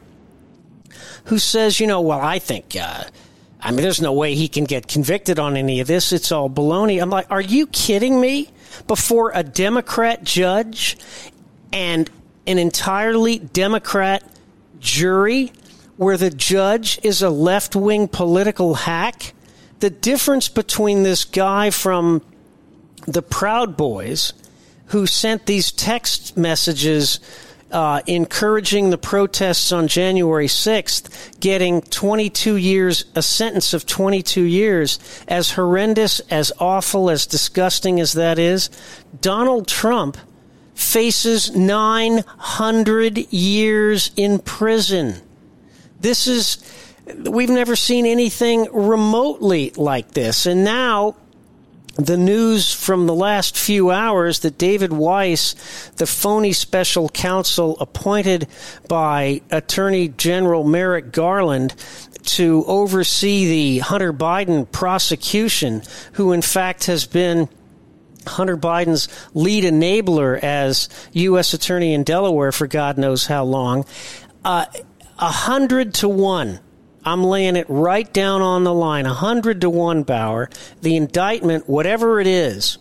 who 1.26 1.38
says, 1.38 1.82
you 1.82 1.88
know, 1.88 2.00
well, 2.00 2.22
I 2.22 2.40
think, 2.40 2.78
uh, 2.80 3.04
I 3.60 3.72
mean, 3.72 3.82
there's 3.82 4.02
no 4.02 4.14
way 4.14 4.36
he 4.36 4.48
can 4.48 4.64
get 4.64 4.88
convicted 4.88 5.38
on 5.38 5.58
any 5.58 5.82
of 5.82 5.88
this. 5.88 6.14
It's 6.14 6.32
all 6.32 6.50
baloney. 6.50 7.02
I'm 7.02 7.10
like, 7.10 7.30
are 7.30 7.42
you 7.42 7.68
kidding 7.68 8.22
me? 8.22 8.52
Before 8.88 9.32
a 9.34 9.44
Democrat 9.44 10.24
judge 10.24 10.98
and 11.74 12.10
an 12.48 12.58
entirely 12.58 13.40
Democrat 13.40 14.24
jury 14.80 15.52
where 15.98 16.18
the 16.18 16.30
judge 16.30 17.00
is 17.04 17.22
a 17.22 17.30
left 17.30 17.76
wing 17.76 18.08
political 18.08 18.74
hack. 18.76 19.34
The 19.80 19.90
difference 19.90 20.50
between 20.50 21.04
this 21.04 21.26
guy 21.26 21.70
from 21.70 22.22
the 23.08 23.22
Proud 23.22 23.78
Boys 23.78 24.34
who 24.88 25.08
sent 25.08 25.46
these 25.46 25.72
text 25.72 26.38
messages 26.38 27.20
uh, 27.72 28.02
encouraging 28.08 28.90
the 28.90 28.98
protests 28.98 29.72
on 29.72 29.88
January 29.88 30.48
6th, 30.48 31.40
getting 31.40 31.82
22 31.82 32.56
years, 32.56 33.06
a 33.16 33.22
sentence 33.22 33.74
of 33.74 33.86
22 33.86 34.44
years, 34.44 35.00
as 35.28 35.52
horrendous, 35.52 36.20
as 36.30 36.54
awful, 36.60 37.10
as 37.10 37.26
disgusting 37.26 38.00
as 38.00 38.14
that 38.14 38.38
is, 38.40 38.70
Donald 39.20 39.68
Trump 39.68 40.18
faces 40.76 41.56
900 41.56 43.18
years 43.34 44.12
in 44.16 44.40
prison. 44.40 45.22
This 46.00 46.28
is, 46.28 46.58
we've 47.30 47.50
never 47.50 47.76
seen 47.76 48.06
anything 48.06 48.68
remotely 48.72 49.72
like 49.76 50.12
this. 50.12 50.46
And 50.46 50.64
now, 50.64 51.16
the 51.96 52.18
news 52.18 52.74
from 52.74 53.08
the 53.08 53.14
last 53.14 53.58
few 53.58 53.90
hours 53.90 54.40
that 54.40 54.58
David 54.58 54.92
Weiss, 54.92 55.56
the 55.96 56.06
phony 56.06 56.52
special 56.52 57.08
counsel 57.10 57.78
appointed 57.80 58.48
by 58.88 59.42
Attorney 59.50 60.10
General 60.10 60.66
Merrick 60.66 61.14
Garland 61.14 61.74
to 62.24 62.66
oversee 62.68 63.48
the 63.48 63.80
Hunter 63.80 64.12
Biden 64.12 64.70
prosecution, 64.70 65.84
who 66.14 66.34
in 66.34 66.42
fact 66.42 66.86
has 66.86 67.06
been 67.06 67.48
Hunter 68.28 68.58
Biden's 68.58 69.08
lead 69.34 69.64
enabler 69.64 70.42
as 70.42 70.90
U.S. 71.14 71.54
Attorney 71.54 71.94
in 71.94 72.04
Delaware 72.04 72.52
for 72.52 72.68
God 72.68 72.98
knows 72.98 73.28
how 73.28 73.44
long. 73.44 73.86
Uh, 74.44 74.66
a 75.20 75.32
hundred 75.32 75.94
to 75.96 76.10
one, 76.10 76.60
I'm 77.06 77.24
laying 77.24 77.56
it 77.56 77.68
right 77.70 78.12
down 78.12 78.42
on 78.42 78.64
the 78.64 78.74
line, 78.74 79.06
100 79.06 79.62
to 79.62 79.70
1 79.70 80.04
Bauer. 80.04 80.50
The 80.82 80.96
indictment, 80.96 81.70
whatever 81.70 82.20
it 82.20 82.26
is, 82.26 82.80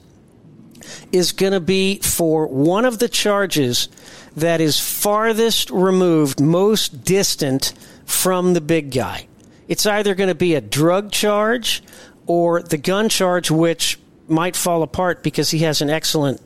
is 1.13 1.33
going 1.33 1.53
to 1.53 1.61
be 1.61 1.99
for 1.99 2.47
one 2.47 2.87
of 2.87 2.99
the 2.99 3.09
charges 3.09 3.89
that 4.37 4.63
is 4.63 4.81
farthest 4.81 5.71
removed, 5.71 6.41
most 6.41 7.05
distant 7.05 7.75
from 8.07 8.55
the 8.55 8.61
big 8.63 8.91
guy. 8.91 9.27
It's 9.69 9.87
either 9.87 10.15
going 10.15 10.29
to 10.29 10.35
be 10.35 10.55
a 10.55 10.61
drug 10.61 11.13
charge 11.13 11.83
or 12.27 12.63
the 12.63 12.79
gun 12.79 13.11
charge, 13.11 13.51
which 13.51 13.99
might 14.27 14.57
fall 14.57 14.83
apart 14.83 15.23
because 15.23 15.51
he 15.51 15.61
has 15.61 15.83
an 15.83 15.91
excellent 15.91 16.41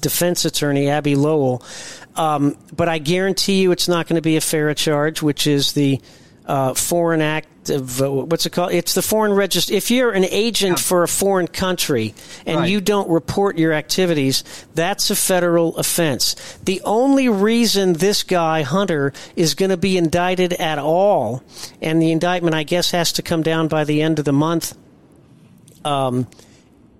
defense 0.00 0.44
attorney, 0.44 0.88
Abbe 0.88 1.14
Lowell. 1.14 1.62
Um, 2.16 2.56
but 2.74 2.88
I 2.88 2.98
guarantee 2.98 3.60
you 3.62 3.72
it's 3.72 3.88
not 3.88 4.08
going 4.08 4.16
to 4.16 4.22
be 4.22 4.36
a 4.36 4.40
FARA 4.40 4.74
charge, 4.74 5.22
which 5.22 5.46
is 5.46 5.72
the 5.72 6.00
uh, 6.46 6.74
Foreign 6.74 7.20
Act 7.20 7.48
of 7.70 8.00
uh, 8.00 8.10
what's 8.10 8.46
it 8.46 8.50
called? 8.50 8.72
It's 8.72 8.94
the 8.94 9.02
foreign 9.02 9.32
register. 9.32 9.74
If 9.74 9.90
you're 9.90 10.12
an 10.12 10.24
agent 10.24 10.78
for 10.78 11.02
a 11.02 11.08
foreign 11.08 11.48
country 11.48 12.14
and 12.46 12.60
Right. 12.60 12.70
you 12.70 12.80
don't 12.80 13.08
report 13.10 13.58
your 13.58 13.72
activities, 13.72 14.44
that's 14.74 15.10
a 15.10 15.16
federal 15.16 15.76
offense. 15.76 16.36
The 16.64 16.80
only 16.84 17.28
reason 17.28 17.94
this 17.94 18.22
guy 18.22 18.62
Hunter 18.62 19.12
is 19.34 19.54
going 19.54 19.70
to 19.70 19.76
be 19.76 19.96
indicted 19.98 20.52
at 20.54 20.78
all, 20.78 21.42
and 21.82 22.00
the 22.00 22.12
indictment 22.12 22.54
I 22.54 22.62
guess 22.62 22.92
has 22.92 23.12
to 23.14 23.22
come 23.22 23.42
down 23.42 23.66
by 23.68 23.82
the 23.84 24.00
end 24.02 24.18
of 24.20 24.24
the 24.24 24.32
month. 24.32 24.76
Um, 25.84 26.28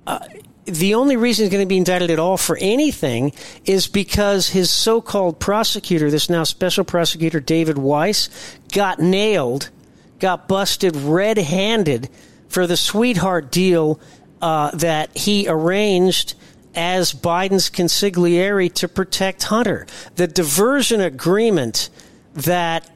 uh, 0.07 0.19
the 0.67 0.95
only 0.95 1.17
reason 1.17 1.45
he's 1.45 1.53
going 1.53 1.65
to 1.65 1.69
be 1.69 1.77
indicted 1.77 2.11
at 2.11 2.19
all 2.19 2.37
for 2.37 2.59
anything 2.61 3.33
is 3.65 3.87
because 3.87 4.49
his 4.49 4.71
so-called 4.71 5.39
prosecutor, 5.39 6.11
this 6.11 6.29
now 6.29 6.45
special 6.45 6.85
prosecutor 6.85 7.41
David 7.41 7.79
Weiss, 7.79 8.29
got 8.73 8.99
nailed, 8.99 9.71
got 10.19 10.49
busted 10.49 10.97
red-handed 10.97 12.11
for 12.49 12.67
the 12.67 12.77
sweetheart 12.77 13.51
deal 13.51 14.01
uh, 14.43 14.71
that 14.73 15.17
he 15.17 15.49
arranged 15.49 16.35
as 16.75 17.15
Biden's 17.15 17.71
consigliere 17.71 18.73
to 18.75 18.89
protect 18.89 19.45
Hunter. 19.45 19.87
The 20.17 20.27
diversion 20.27 21.01
agreement 21.01 21.89
that 22.35 22.91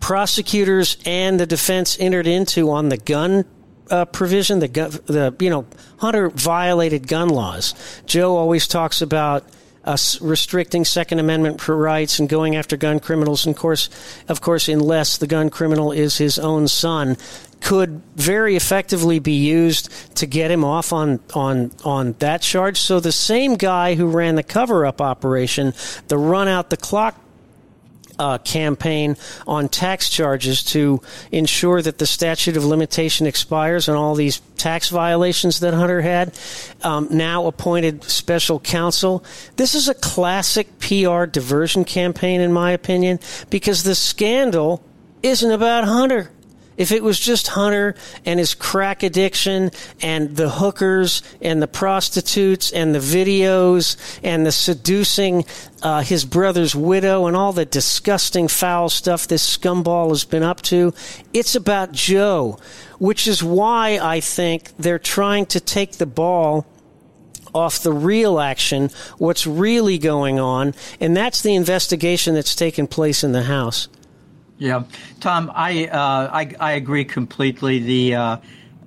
prosecutors 0.00 0.96
and 1.04 1.38
the 1.38 1.46
defense 1.46 1.98
entered 2.00 2.26
into 2.26 2.70
on 2.70 2.88
the 2.88 2.96
gun 2.96 3.44
uh, 3.90 4.04
provision, 4.06 4.58
the 4.60 4.68
the 4.68 5.34
you 5.40 5.50
know 5.50 5.66
Hunter 5.98 6.30
violated 6.30 7.08
gun 7.08 7.28
laws. 7.28 7.74
Joe 8.06 8.36
always 8.36 8.68
talks 8.68 9.02
about 9.02 9.44
restricting 10.20 10.84
Second 10.84 11.18
Amendment 11.18 11.66
rights 11.66 12.18
and 12.18 12.28
going 12.28 12.56
after 12.56 12.76
gun 12.76 13.00
criminals. 13.00 13.46
And 13.46 13.54
of 13.54 13.60
course, 13.60 13.88
of 14.28 14.40
course, 14.40 14.68
unless 14.68 15.18
the 15.18 15.26
gun 15.26 15.50
criminal 15.50 15.92
is 15.92 16.18
his 16.18 16.38
own 16.38 16.68
son, 16.68 17.16
could 17.60 18.02
very 18.14 18.54
effectively 18.54 19.18
be 19.18 19.32
used 19.32 19.90
to 20.16 20.26
get 20.26 20.50
him 20.50 20.64
off 20.64 20.92
on 20.92 21.20
on 21.34 21.70
on 21.84 22.12
that 22.18 22.42
charge. 22.42 22.78
So 22.78 23.00
the 23.00 23.12
same 23.12 23.54
guy 23.54 23.94
who 23.94 24.06
ran 24.06 24.34
the 24.34 24.42
cover 24.42 24.86
up 24.86 25.00
operation, 25.00 25.74
the 26.08 26.18
run 26.18 26.48
out 26.48 26.70
the 26.70 26.76
clock 26.76 27.18
uh, 28.18 28.38
campaign 28.38 29.16
on 29.46 29.68
tax 29.68 30.08
charges 30.08 30.62
to 30.62 31.00
ensure 31.30 31.82
that 31.82 31.98
the 31.98 32.06
statute 32.06 32.56
of 32.56 32.64
limitation 32.64 33.26
expires 33.26 33.88
on 33.88 33.96
all 33.96 34.14
these 34.14 34.40
tax 34.56 34.88
violations 34.88 35.60
that 35.60 35.74
Hunter 35.74 36.00
had. 36.00 36.36
Um, 36.82 37.08
now 37.10 37.46
appointed 37.46 38.04
special 38.04 38.60
counsel. 38.60 39.24
This 39.56 39.74
is 39.74 39.88
a 39.88 39.94
classic 39.94 40.78
PR 40.78 41.24
diversion 41.24 41.84
campaign, 41.84 42.40
in 42.40 42.52
my 42.52 42.72
opinion, 42.72 43.20
because 43.50 43.84
the 43.84 43.94
scandal 43.94 44.82
isn't 45.22 45.50
about 45.50 45.84
Hunter. 45.84 46.30
If 46.78 46.92
it 46.92 47.02
was 47.02 47.18
just 47.18 47.48
Hunter 47.48 47.96
and 48.24 48.38
his 48.38 48.54
crack 48.54 49.02
addiction 49.02 49.72
and 50.00 50.36
the 50.36 50.48
hookers 50.48 51.22
and 51.42 51.60
the 51.60 51.66
prostitutes 51.66 52.72
and 52.72 52.94
the 52.94 53.00
videos 53.00 53.96
and 54.22 54.46
the 54.46 54.52
seducing 54.52 55.44
uh, 55.82 56.02
his 56.02 56.24
brother's 56.24 56.76
widow 56.76 57.26
and 57.26 57.36
all 57.36 57.52
the 57.52 57.64
disgusting 57.64 58.46
foul 58.46 58.88
stuff 58.88 59.26
this 59.26 59.58
scumball 59.58 60.10
has 60.10 60.24
been 60.24 60.44
up 60.44 60.62
to, 60.62 60.94
it's 61.32 61.56
about 61.56 61.90
Joe, 61.90 62.58
which 62.98 63.26
is 63.26 63.42
why 63.42 63.98
I 64.00 64.20
think 64.20 64.70
they're 64.78 65.00
trying 65.00 65.46
to 65.46 65.60
take 65.60 65.92
the 65.92 66.06
ball 66.06 66.64
off 67.52 67.82
the 67.82 67.92
real 67.92 68.38
action, 68.38 68.90
what's 69.16 69.46
really 69.46 69.98
going 69.98 70.38
on, 70.38 70.74
and 71.00 71.16
that's 71.16 71.42
the 71.42 71.54
investigation 71.56 72.34
that's 72.34 72.54
taken 72.54 72.86
place 72.86 73.24
in 73.24 73.32
the 73.32 73.44
House. 73.44 73.88
Yeah, 74.58 74.84
Tom, 75.20 75.52
I 75.54 75.86
uh, 75.86 76.30
I, 76.32 76.52
I 76.58 76.72
agree 76.72 77.04
completely. 77.04 77.78
The 77.78 78.14
uh, 78.16 78.22
uh, 78.22 78.38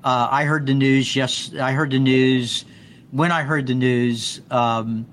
I 0.04 0.44
heard 0.44 0.66
the 0.66 0.74
news. 0.74 1.16
Yes, 1.16 1.54
I 1.60 1.72
heard 1.72 1.92
the 1.92 2.00
news. 2.00 2.66
When 3.12 3.32
I 3.32 3.44
heard 3.44 3.68
the 3.68 3.74
news 3.74 4.42
um, 4.52 5.06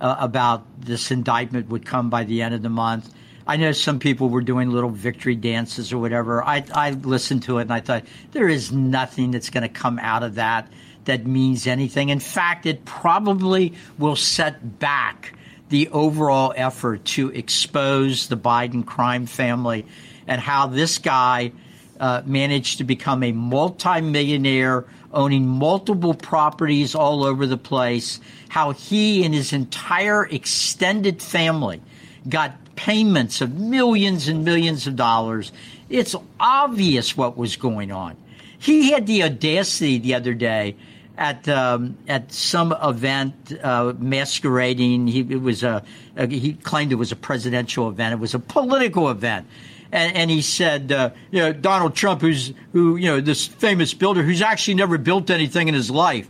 uh, 0.00 0.16
about 0.18 0.64
this 0.80 1.10
indictment 1.10 1.68
would 1.68 1.86
come 1.86 2.10
by 2.10 2.24
the 2.24 2.42
end 2.42 2.54
of 2.54 2.62
the 2.62 2.68
month, 2.68 3.12
I 3.46 3.56
know 3.56 3.70
some 3.70 4.00
people 4.00 4.28
were 4.28 4.40
doing 4.40 4.70
little 4.70 4.90
victory 4.90 5.36
dances 5.36 5.92
or 5.92 5.98
whatever. 5.98 6.42
I 6.42 6.64
I 6.74 6.90
listened 6.90 7.44
to 7.44 7.58
it 7.58 7.62
and 7.62 7.72
I 7.72 7.80
thought 7.80 8.04
there 8.32 8.48
is 8.48 8.72
nothing 8.72 9.30
that's 9.30 9.50
going 9.50 9.62
to 9.62 9.68
come 9.68 10.00
out 10.00 10.24
of 10.24 10.34
that 10.36 10.68
that 11.04 11.26
means 11.26 11.66
anything. 11.66 12.08
In 12.08 12.20
fact, 12.20 12.66
it 12.66 12.84
probably 12.84 13.74
will 13.98 14.16
set 14.16 14.78
back 14.78 15.34
the 15.70 15.88
overall 15.88 16.52
effort 16.54 17.04
to 17.04 17.30
expose 17.30 18.28
the 18.28 18.36
Biden 18.36 18.84
crime 18.84 19.26
family 19.26 19.86
and 20.26 20.40
how 20.40 20.66
this 20.66 20.98
guy 20.98 21.52
uh, 21.98 22.22
managed 22.24 22.78
to 22.78 22.84
become 22.84 23.22
a 23.22 23.32
multimillionaire 23.32 24.84
owning 25.12 25.46
multiple 25.46 26.14
properties 26.14 26.94
all 26.94 27.24
over 27.24 27.46
the 27.46 27.56
place, 27.56 28.20
how 28.48 28.72
he 28.72 29.24
and 29.24 29.34
his 29.34 29.52
entire 29.52 30.24
extended 30.26 31.22
family 31.22 31.80
got 32.28 32.52
payments 32.76 33.40
of 33.40 33.54
millions 33.54 34.28
and 34.28 34.44
millions 34.44 34.86
of 34.86 34.96
dollars. 34.96 35.52
It's 35.88 36.14
obvious 36.38 37.16
what 37.16 37.36
was 37.36 37.56
going 37.56 37.92
on. 37.92 38.16
He 38.58 38.92
had 38.92 39.06
the 39.06 39.22
audacity 39.24 39.98
the 39.98 40.14
other 40.14 40.34
day 40.34 40.76
at 41.20 41.46
um, 41.48 41.96
at 42.08 42.32
some 42.32 42.72
event 42.82 43.52
uh, 43.62 43.92
masquerading. 43.98 45.06
He 45.06 45.20
it 45.20 45.42
was 45.42 45.62
a, 45.62 45.84
a 46.16 46.26
he 46.26 46.54
claimed 46.54 46.90
it 46.90 46.96
was 46.96 47.12
a 47.12 47.16
presidential 47.16 47.88
event. 47.88 48.14
It 48.14 48.18
was 48.18 48.34
a 48.34 48.38
political 48.40 49.10
event. 49.10 49.46
And, 49.92 50.16
and 50.16 50.30
he 50.30 50.40
said, 50.40 50.92
uh, 50.92 51.10
you 51.32 51.40
know, 51.40 51.52
Donald 51.52 51.94
Trump, 51.94 52.22
who's 52.22 52.54
who, 52.72 52.96
you 52.96 53.06
know, 53.06 53.20
this 53.20 53.46
famous 53.46 53.92
builder 53.92 54.22
who's 54.22 54.40
actually 54.40 54.74
never 54.74 54.98
built 54.98 55.30
anything 55.30 55.68
in 55.68 55.74
his 55.74 55.90
life. 55.90 56.28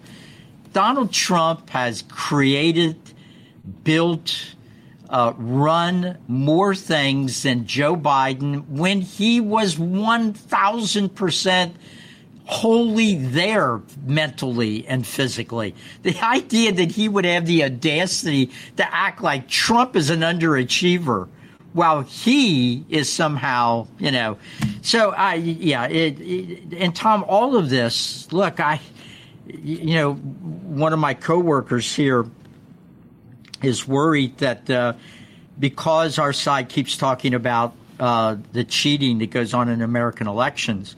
Donald 0.73 1.13
Trump 1.13 1.71
has 1.71 2.03
created, 2.09 2.97
built, 3.85 4.55
uh, 5.09 5.35
run 5.37 6.17
more 6.27 6.75
things 6.75 7.43
than 7.43 7.67
Joe 7.67 7.97
Biden 7.97 8.67
when 8.69 9.03
he 9.03 9.41
was 9.41 9.77
1,000% 9.77 11.73
wholly 12.51 13.15
there 13.15 13.81
mentally 14.05 14.85
and 14.89 15.07
physically. 15.07 15.73
The 16.03 16.19
idea 16.21 16.73
that 16.73 16.91
he 16.91 17.09
would 17.09 17.25
have 17.25 17.47
the 17.47 17.63
audacity 17.63 18.51
to 18.77 18.95
act 18.95 19.23
like 19.23 19.47
Trump 19.47 19.95
is 19.95 20.11
an 20.11 20.21
underachiever 20.21 21.29
while 21.75 22.01
he 22.01 22.85
is 22.89 23.09
somehow, 23.11 23.87
you 24.01 24.11
know. 24.11 24.37
So 24.83 25.13
I, 25.13 25.35
yeah, 25.35 25.87
it, 25.87 26.21
it, 26.21 26.75
and 26.77 26.95
Tom, 26.95 27.25
all 27.29 27.57
of 27.57 27.71
this, 27.71 28.31
look, 28.33 28.59
I, 28.59 28.81
you 29.47 29.95
know, 29.95 30.15
one 30.15 30.93
of 30.93 30.99
my 30.99 31.15
coworkers 31.15 31.95
here 31.95 32.27
is 33.63 33.87
worried 33.87 34.37
that 34.39 34.69
uh, 34.69 34.95
because 35.57 36.19
our 36.19 36.33
side 36.33 36.69
keeps 36.69 36.97
talking 36.97 37.35
about 37.35 37.75
uh, 38.01 38.39
the 38.53 38.65
cheating 38.65 39.19
that 39.19 39.31
goes 39.31 39.55
on 39.55 39.69
in 39.69 39.83
American 39.83 40.27
elections, 40.27 40.97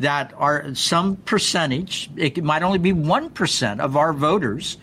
that 0.00 0.32
are 0.36 0.74
some 0.74 1.16
percentage, 1.16 2.10
it 2.16 2.42
might 2.42 2.62
only 2.62 2.78
be 2.78 2.92
one 2.92 3.30
percent 3.30 3.80
of 3.80 3.96
our 3.96 4.12
voters, 4.12 4.78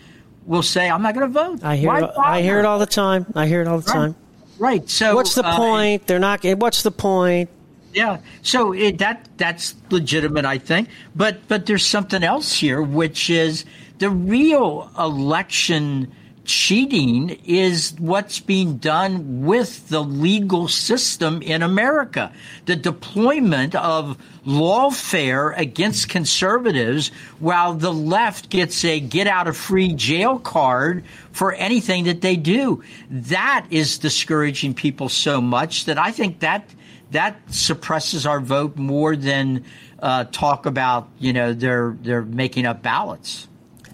will 0.45 0.63
say, 0.63 0.89
"I'm 0.89 1.01
not 1.01 1.13
going 1.13 1.27
to 1.27 1.33
vote." 1.33 1.63
I 1.63 1.75
hear 1.75 1.89
Why 1.89 2.03
it, 2.03 2.11
I 2.17 2.41
hear 2.41 2.59
it 2.59 2.65
all 2.65 2.79
the 2.79 2.85
time. 2.85 3.25
I 3.35 3.47
hear 3.47 3.61
it 3.61 3.67
all 3.67 3.79
the 3.79 3.91
time. 3.91 4.15
Right. 4.59 4.89
So 4.89 5.15
What's 5.15 5.35
the 5.35 5.45
uh, 5.45 5.55
point? 5.55 6.07
They're 6.07 6.19
not. 6.19 6.43
What's 6.43 6.83
the 6.83 6.91
point? 6.91 7.49
Yeah. 7.93 8.19
So 8.43 8.73
it, 8.73 8.99
that 8.99 9.27
that's 9.37 9.75
legitimate, 9.89 10.45
I 10.45 10.57
think. 10.57 10.89
But 11.15 11.47
but 11.47 11.65
there's 11.65 11.85
something 11.85 12.23
else 12.23 12.53
here, 12.53 12.81
which 12.81 13.29
is 13.29 13.65
the 13.97 14.09
real 14.09 14.91
election 14.97 16.11
cheating 16.47 17.29
is 17.45 17.93
what's 17.99 18.39
being 18.39 18.77
done 18.77 19.45
with 19.45 19.89
the 19.89 20.01
legal 20.01 20.69
system 20.69 21.41
in 21.41 21.61
America. 21.61 22.31
The 22.65 22.77
deployment 22.77 23.75
of 23.75 24.17
lawfare 24.45 25.55
against 25.57 26.07
conservatives 26.07 27.09
while 27.39 27.73
the 27.73 27.93
left 27.93 28.49
gets 28.49 28.83
a 28.85 28.99
get 29.01 29.27
out 29.27 29.47
of 29.47 29.57
free 29.57 29.93
jail 29.93 30.39
card 30.39 31.03
for 31.33 31.53
anything 31.53 32.05
that 32.05 32.21
they 32.21 32.37
do. 32.37 32.81
That 33.11 33.67
is 33.69 33.97
discouraging 33.97 34.73
people 34.73 35.09
so 35.09 35.41
much 35.41 35.85
that 35.85 35.97
I 35.97 36.11
think 36.11 36.39
that 36.39 36.69
that 37.11 37.39
suppresses 37.53 38.25
our 38.25 38.39
vote 38.39 38.77
more 38.77 39.15
than 39.15 39.63
uh, 39.99 40.25
talk 40.25 40.65
about 40.65 41.09
you 41.19 41.33
know 41.33 41.53
they're 41.53 41.97
they're 42.01 42.23
making 42.23 42.65
up 42.65 42.81
ballots. 42.81 43.47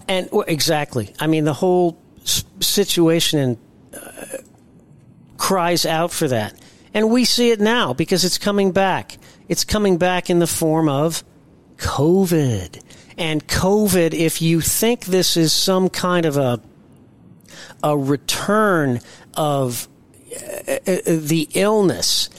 And 0.06 0.28
exactly, 0.46 1.12
I 1.18 1.26
mean 1.26 1.44
the 1.44 1.54
whole 1.54 1.98
situation 2.66 3.58
uh, 3.94 4.38
cries 5.36 5.86
out 5.86 6.10
for 6.10 6.28
that, 6.28 6.58
and 6.92 7.10
we 7.10 7.24
see 7.24 7.50
it 7.50 7.60
now 7.60 7.92
because 7.92 8.24
it's 8.24 8.38
coming 8.38 8.72
back. 8.72 9.18
It's 9.48 9.64
coming 9.64 9.98
back 9.98 10.30
in 10.30 10.38
the 10.38 10.46
form 10.46 10.88
of 10.88 11.22
COVID. 11.76 12.80
And 13.16 13.46
COVID, 13.46 14.12
if 14.12 14.42
you 14.42 14.60
think 14.60 15.04
this 15.04 15.36
is 15.36 15.52
some 15.52 15.88
kind 15.88 16.26
of 16.26 16.36
a 16.36 16.60
a 17.82 17.96
return 17.96 19.00
of 19.34 19.88
uh, 20.68 20.72
uh, 20.86 20.98
the 21.06 21.48
illness, 21.54 22.30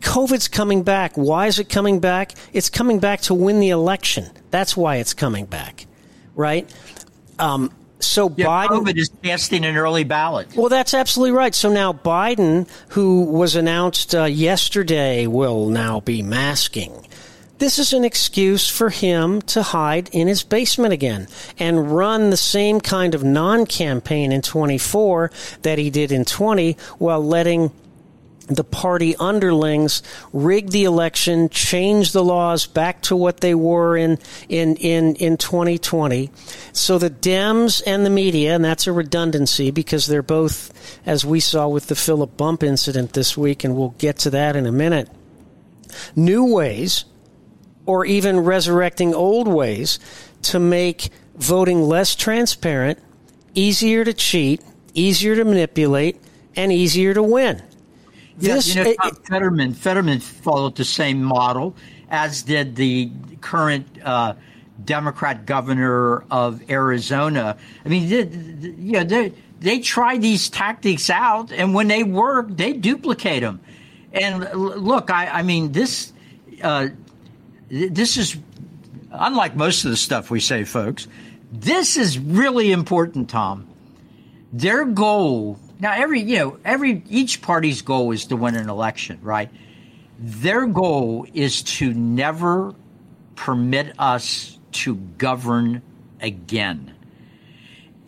COVID's 0.00 0.48
coming 0.48 0.82
back. 0.82 1.16
Why 1.16 1.46
is 1.46 1.58
it 1.58 1.68
coming 1.68 2.00
back? 2.00 2.32
It's 2.52 2.70
coming 2.70 2.98
back 2.98 3.20
to 3.22 3.34
win 3.34 3.60
the 3.60 3.70
election. 3.70 4.30
That's 4.50 4.76
why 4.76 4.96
it's 4.96 5.14
coming 5.14 5.46
back, 5.46 5.86
right? 6.34 6.72
Um, 7.38 7.72
so 8.04 8.32
Yeah, 8.36 8.46
Biden. 8.46 8.68
COVID 8.68 8.96
is 8.96 9.10
casting 9.22 9.64
an 9.64 9.76
early 9.76 10.04
ballot. 10.04 10.54
Well, 10.56 10.68
that's 10.68 10.94
absolutely 10.94 11.32
right. 11.32 11.54
So 11.54 11.72
now 11.72 11.92
Biden, 11.92 12.68
who 12.90 13.24
was 13.24 13.56
announced 13.56 14.14
uh, 14.14 14.24
yesterday, 14.24 15.26
will 15.26 15.68
now 15.68 16.00
be 16.00 16.22
masking. 16.22 17.06
This 17.62 17.78
is 17.78 17.92
an 17.92 18.04
excuse 18.04 18.68
for 18.68 18.90
him 18.90 19.40
to 19.42 19.62
hide 19.62 20.08
in 20.10 20.26
his 20.26 20.42
basement 20.42 20.92
again 20.92 21.28
and 21.60 21.94
run 21.94 22.30
the 22.30 22.36
same 22.36 22.80
kind 22.80 23.14
of 23.14 23.22
non 23.22 23.66
campaign 23.66 24.32
in 24.32 24.42
24 24.42 25.30
that 25.62 25.78
he 25.78 25.88
did 25.88 26.10
in 26.10 26.24
20 26.24 26.76
while 26.98 27.24
letting 27.24 27.70
the 28.48 28.64
party 28.64 29.14
underlings 29.16 30.02
rig 30.32 30.70
the 30.70 30.84
election, 30.84 31.48
change 31.48 32.12
the 32.12 32.24
laws 32.24 32.66
back 32.66 33.02
to 33.02 33.16
what 33.16 33.40
they 33.40 33.54
were 33.54 33.96
in, 33.96 34.18
in, 34.48 34.76
in, 34.76 35.14
in 35.16 35.36
2020. 35.36 36.30
So 36.72 36.98
the 36.98 37.10
Dems 37.10 37.82
and 37.86 38.04
the 38.04 38.10
media, 38.10 38.54
and 38.54 38.64
that's 38.64 38.86
a 38.86 38.92
redundancy 38.92 39.70
because 39.70 40.06
they're 40.06 40.22
both, 40.22 40.98
as 41.06 41.24
we 41.24 41.40
saw 41.40 41.68
with 41.68 41.86
the 41.86 41.94
Philip 41.94 42.36
Bump 42.36 42.62
incident 42.62 43.12
this 43.12 43.36
week, 43.36 43.64
and 43.64 43.76
we'll 43.76 43.94
get 43.98 44.18
to 44.18 44.30
that 44.30 44.56
in 44.56 44.66
a 44.66 44.72
minute, 44.72 45.08
new 46.16 46.44
ways 46.52 47.04
or 47.86 48.04
even 48.04 48.40
resurrecting 48.40 49.14
old 49.14 49.48
ways 49.48 49.98
to 50.42 50.58
make 50.58 51.10
voting 51.36 51.82
less 51.82 52.14
transparent, 52.14 52.98
easier 53.54 54.04
to 54.04 54.12
cheat, 54.12 54.60
easier 54.94 55.36
to 55.36 55.44
manipulate, 55.44 56.20
and 56.54 56.72
easier 56.72 57.14
to 57.14 57.22
win. 57.22 57.62
Yeah, 58.42 58.54
This- 58.56 58.74
you 58.74 58.82
know, 58.84 58.90
it- 58.90 59.26
Fetterman, 59.26 59.74
Fetterman 59.74 60.20
followed 60.20 60.76
the 60.76 60.84
same 60.84 61.22
model, 61.22 61.74
as 62.10 62.42
did 62.42 62.76
the 62.76 63.10
current 63.40 63.86
uh, 64.04 64.34
Democrat 64.84 65.46
governor 65.46 66.24
of 66.30 66.60
Arizona. 66.68 67.56
I 67.84 67.88
mean, 67.88 68.08
they, 68.08 68.22
they- 68.24 68.68
you 68.68 68.92
know, 68.92 69.04
they 69.04 69.32
they 69.60 69.78
try 69.78 70.18
these 70.18 70.48
tactics 70.48 71.08
out, 71.08 71.52
and 71.52 71.72
when 71.72 71.86
they 71.86 72.02
work, 72.02 72.48
they 72.50 72.72
duplicate 72.72 73.42
them. 73.42 73.60
And 74.12 74.44
l- 74.44 74.76
look, 74.76 75.08
I, 75.08 75.28
I 75.28 75.42
mean, 75.42 75.70
this 75.70 76.12
uh, 76.62 76.88
this 77.70 78.16
is 78.16 78.36
unlike 79.12 79.54
most 79.54 79.84
of 79.84 79.90
the 79.92 79.96
stuff 79.96 80.30
we 80.30 80.40
say, 80.40 80.64
folks. 80.64 81.06
This 81.52 81.96
is 81.96 82.18
really 82.18 82.72
important, 82.72 83.28
Tom 83.30 83.68
their 84.54 84.84
goal 84.84 85.58
now 85.80 85.92
every 85.92 86.20
you 86.20 86.38
know 86.38 86.58
every 86.64 87.02
each 87.08 87.42
party's 87.42 87.82
goal 87.82 88.12
is 88.12 88.26
to 88.26 88.36
win 88.36 88.54
an 88.54 88.68
election 88.68 89.18
right 89.22 89.50
their 90.18 90.66
goal 90.66 91.26
is 91.34 91.62
to 91.62 91.92
never 91.92 92.74
permit 93.34 93.94
us 93.98 94.58
to 94.72 94.94
govern 94.94 95.82
again 96.20 96.94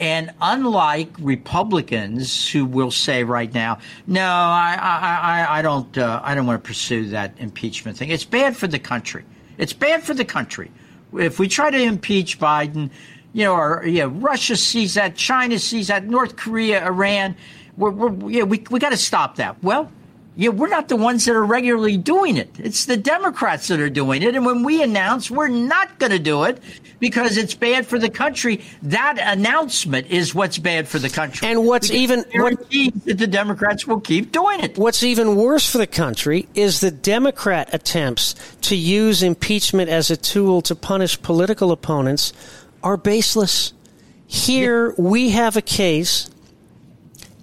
and 0.01 0.33
unlike 0.41 1.09
Republicans 1.19 2.51
who 2.51 2.65
will 2.65 2.91
say 2.91 3.23
right 3.23 3.53
now, 3.55 3.79
no, 4.07 4.25
I, 4.25 4.77
I, 4.81 5.59
I, 5.59 5.63
don't, 5.63 5.97
uh, 5.97 6.21
I 6.23 6.35
don't 6.35 6.47
want 6.47 6.63
to 6.63 6.67
pursue 6.67 7.09
that 7.11 7.35
impeachment 7.39 7.97
thing. 7.97 8.11
It's 8.11 8.25
bad 8.25 8.57
for 8.57 8.67
the 8.67 8.79
country. 8.79 9.25
It's 9.57 9.73
bad 9.73 10.03
for 10.03 10.13
the 10.13 10.25
country. 10.25 10.71
If 11.15 11.39
we 11.39 11.47
try 11.47 11.71
to 11.71 11.81
impeach 11.81 12.41
Biden, 12.41 12.91
you 13.35 13.45
know, 13.45 13.55
or 13.55 13.85
yeah, 13.85 14.09
Russia 14.11 14.57
sees 14.57 14.95
that, 14.95 15.17
China 15.17 15.59
sees 15.59 15.89
that, 15.89 16.05
North 16.07 16.37
Korea, 16.37 16.87
Iran, 16.87 17.37
we're, 17.77 17.91
we're, 17.91 18.31
yeah, 18.31 18.45
we 18.45 18.65
we 18.71 18.79
got 18.79 18.91
to 18.91 18.97
stop 18.97 19.37
that. 19.37 19.63
Well, 19.63 19.91
yeah, 20.37 20.49
we're 20.49 20.69
not 20.69 20.89
the 20.89 20.97
ones 20.97 21.25
that 21.27 21.35
are 21.37 21.45
regularly 21.45 21.97
doing 21.97 22.37
it. 22.37 22.51
It's 22.59 22.87
the 22.87 22.97
Democrats 22.97 23.69
that 23.69 23.79
are 23.79 23.91
doing 23.91 24.23
it. 24.23 24.35
And 24.35 24.45
when 24.45 24.65
we 24.65 24.83
announce 24.83 25.31
we're 25.31 25.47
not 25.49 25.99
going 26.01 26.11
to 26.11 26.19
do 26.19 26.43
it 26.45 26.61
because 26.99 27.37
it's 27.37 27.55
bad 27.55 27.87
for 27.87 28.01
the 28.01 28.11
country, 28.11 28.61
that 28.83 29.17
announcement 29.21 30.09
is 30.09 30.35
what's 30.35 30.59
bad 30.59 30.89
for 30.89 30.99
the 30.99 31.09
country. 31.09 31.47
And 31.47 31.65
what's 31.65 31.91
even- 31.91 32.25
what- 32.35 32.69
that 32.71 33.19
the 33.19 33.29
Democrats 33.29 33.87
will 33.87 34.01
keep 34.01 34.33
doing 34.33 34.59
it. 34.61 34.77
What's 34.77 35.05
even 35.05 35.37
worse 35.37 35.71
for 35.71 35.79
the 35.79 35.87
country 35.87 36.49
is 36.55 36.81
the 36.81 36.91
Democrat 36.91 37.69
attempts 37.73 38.35
to 38.63 38.75
use 38.75 39.23
impeachment 39.23 39.89
as 39.89 40.11
a 40.11 40.17
tool 40.17 40.63
to 40.63 40.75
punish 40.75 41.21
political 41.23 41.71
opponents 41.71 42.33
are 42.85 42.97
baseless. 42.99 43.73
Here 44.27 44.95
we 44.97 45.31
have 45.31 45.57
a 45.57 45.63
case, 45.63 46.31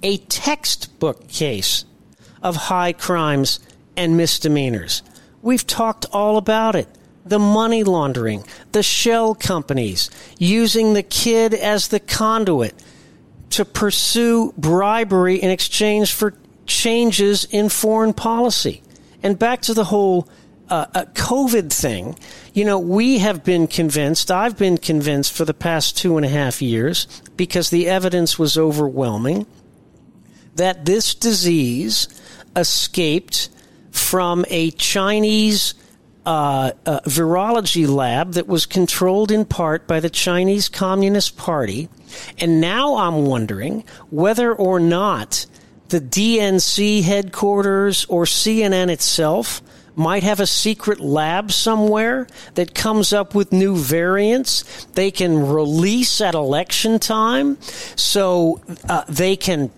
a 0.04 0.18
textbook 0.18 1.28
case 1.28 1.84
of 2.42 2.56
high 2.56 2.94
crimes 2.94 3.60
and 3.98 4.16
misdemeanors. 4.16 5.02
We've 5.42 5.66
talked 5.66 6.06
all 6.14 6.38
about 6.38 6.76
it. 6.76 6.88
The 7.26 7.40
money 7.40 7.84
laundering, 7.84 8.44
the 8.72 8.84
shell 8.84 9.36
companies, 9.36 10.10
using 10.40 10.94
the 10.94 11.04
kid 11.04 11.54
as 11.54 11.90
the 11.90 12.00
conduit 12.00 12.74
to 13.52 13.66
pursue 13.66 14.54
bribery 14.58 15.36
in 15.36 15.50
exchange 15.50 16.14
for 16.14 16.34
changes 16.66 17.46
in 17.46 17.70
foreign 17.70 18.14
policy. 18.14 18.82
And 19.22 19.38
back 19.38 19.62
to 19.64 19.74
the 19.74 19.86
whole 19.86 20.28
uh, 20.72 21.06
COVID 21.14 21.72
thing, 21.72 22.18
you 22.54 22.64
know, 22.64 22.80
we 22.80 23.20
have 23.20 23.44
been 23.44 23.68
convinced, 23.68 24.32
I've 24.32 24.58
been 24.58 24.78
convinced 24.78 25.34
for 25.34 25.44
the 25.44 25.54
past 25.54 25.98
two 25.98 26.18
and 26.18 26.26
a 26.26 26.30
half 26.30 26.62
years, 26.62 27.08
because 27.36 27.70
the 27.70 27.88
evidence 27.90 28.40
was 28.40 28.58
overwhelming, 28.58 29.46
that 30.56 30.86
this 30.86 31.14
disease 31.14 32.08
escaped 32.56 33.50
from 33.92 34.46
a 34.50 34.72
Chinese 34.72 35.74
uh, 36.26 36.72
uh, 36.86 37.00
virology 37.02 37.88
lab 37.88 38.34
that 38.34 38.48
was 38.48 38.66
controlled 38.66 39.32
in 39.32 39.44
part 39.44 39.88
by 39.88 40.00
the 40.00 40.10
Chinese 40.10 40.70
Communist 40.70 41.36
Party. 41.36 41.90
And 42.38 42.62
now 42.62 42.96
I'm 42.96 43.26
wondering 43.26 43.84
whether 44.10 44.54
or 44.54 44.80
not 44.80 45.46
the 45.90 46.00
DNC 46.00 47.04
headquarters 47.04 48.06
or 48.06 48.24
CNN 48.24 48.90
itself 48.90 49.62
might 49.96 50.24
have 50.24 50.40
a 50.40 50.48
secret 50.48 51.00
lab 51.00 51.52
somewhere 51.52 52.28
that 52.56 52.74
comes 52.74 53.12
up 53.14 53.36
with 53.36 53.52
new 53.52 53.76
variants 53.76 54.86
they 54.94 55.12
can 55.12 55.48
release 55.48 56.22
at 56.22 56.34
election 56.34 56.98
time 57.00 57.58
so 57.62 58.62
uh, 58.88 59.04
they 59.10 59.36
can 59.36 59.70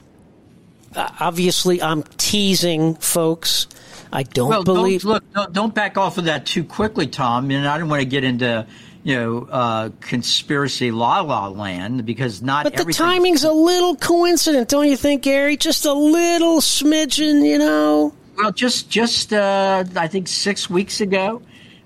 uh, 0.96 1.10
obviously 1.20 1.82
I'm 1.82 2.04
teasing 2.18 2.96
folks. 2.96 3.68
I 4.12 4.24
don't 4.24 4.50
Well, 4.50 4.64
believe. 4.64 5.02
don't, 5.02 5.12
look, 5.14 5.34
don't, 5.34 5.54
don't 5.54 5.76
back 5.76 5.98
off 5.98 6.18
of 6.18 6.26
that 6.26 6.46
too 6.46 6.64
quickly, 6.64 7.08
Tom. 7.08 7.50
And 7.50 7.68
I 7.68 7.78
don't 7.78 7.90
want 7.90 8.02
to 8.02 8.06
get 8.06 8.24
into, 8.24 8.68
you 9.04 9.16
know, 9.16 9.48
uh, 9.50 9.90
conspiracy 10.02 10.92
la 10.92 11.22
la 11.22 11.48
land 11.48 12.06
because 12.06 12.42
not 12.42 12.64
but 12.64 12.76
the 12.76 12.86
timing's 12.94 13.44
a 13.44 13.52
little 13.52 13.96
coincident, 13.96 14.70
don't 14.70 14.88
you 14.88 14.98
think, 14.98 15.24
Gary? 15.24 15.58
Just 15.58 15.86
a 15.86 15.94
little 15.94 16.60
smidgen, 16.62 17.44
you 17.44 17.58
know. 17.58 18.14
Well, 18.36 18.52
just 18.52 18.90
just 18.90 19.34
uh, 19.34 19.84
I 19.96 20.08
think 20.08 20.28
six 20.28 20.70
weeks 20.70 21.02
ago, 21.02 21.42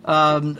um, 0.05 0.57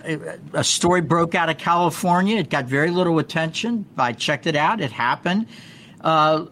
a 0.54 0.64
story 0.64 1.02
broke 1.02 1.34
out 1.34 1.50
of 1.50 1.58
California. 1.58 2.38
It 2.38 2.50
got 2.50 2.66
very 2.66 2.92
little 2.92 3.20
attention. 3.20 3.86
I 3.98 4.12
checked 4.12 4.48
it 4.48 4.56
out. 4.56 4.82
It 4.82 4.92
happened. 4.92 5.48
Uh, 6.02 6.46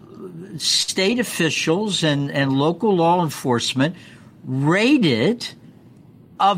state 0.57 1.19
officials 1.19 2.03
and, 2.03 2.31
and 2.31 2.53
local 2.53 2.95
law 2.95 3.21
enforcement 3.21 3.95
raided 4.45 5.47
a 6.39 6.55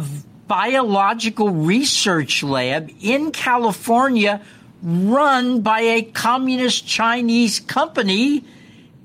biological 0.48 1.50
research 1.50 2.44
lab 2.44 2.92
in 3.02 3.32
California 3.32 4.42
run 4.82 5.62
by 5.62 5.82
a 5.82 6.04
communist 6.04 6.88
Chinese 6.88 7.60
company 7.60 8.44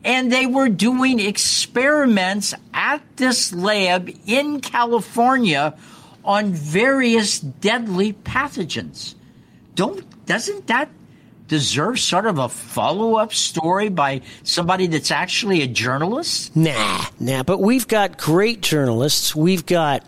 and 0.05 0.33
they 0.33 0.47
were 0.47 0.69
doing 0.69 1.21
experiments 1.21 2.55
at 2.75 3.03
this 3.17 3.53
lab 3.53 4.11
in 4.27 4.61
California 4.61 5.77
on 6.25 6.53
various 6.53 7.41
deadly 7.41 8.13
pathogens. 8.13 9.15
Don't 9.75 10.05
doesn't 10.27 10.67
that 10.69 10.89
deserve 11.49 11.99
sort 11.99 12.27
of 12.27 12.39
a 12.39 12.49
follow-up 12.49 13.33
story 13.33 13.89
by 13.89 14.23
somebody 14.43 14.87
that's 14.87 15.11
actually 15.11 15.63
a 15.63 15.67
journalist? 15.67 16.55
Nah, 16.57 17.05
nah. 17.21 17.43
But 17.43 17.59
we've 17.59 17.87
got 17.87 18.19
great 18.19 18.63
journalists. 18.63 19.35
We've 19.35 19.67
got 19.67 20.05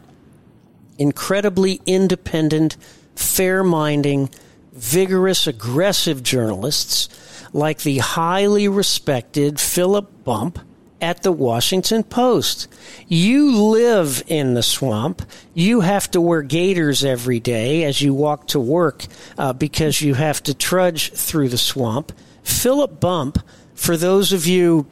incredibly 0.99 1.81
independent, 1.87 2.77
fair 3.17 3.63
minding, 3.65 4.31
vigorous, 4.73 5.47
aggressive 5.47 6.23
journalists 6.23 7.09
like 7.53 7.83
the 7.83 7.99
highly 7.99 8.69
respected 8.69 9.61
Philip 9.61 10.25
Bump 10.25 10.59
at 11.01 11.23
the 11.23 11.33
Washington 11.33 12.03
Post. 12.03 12.67
You 13.07 13.55
live 13.57 14.23
in 14.27 14.55
the 14.55 14.63
swamp. 14.63 15.23
You 15.53 15.81
have 15.81 16.11
to 16.13 16.21
wear 16.21 16.43
gaiters 16.43 17.05
every 17.05 17.41
day 17.41 17.85
as 17.85 18.01
you 18.01 18.15
walk 18.15 18.49
to 18.49 18.61
work 18.61 19.05
uh, 19.37 19.53
because 19.53 20.01
you 20.01 20.15
have 20.15 20.43
to 20.45 20.55
trudge 20.55 21.13
through 21.13 21.51
the 21.51 21.59
swamp. 21.59 22.13
Philip 22.43 23.01
Bump, 23.01 23.39
for 23.75 23.97
those 23.97 24.33
of 24.33 24.47
you 24.47 24.87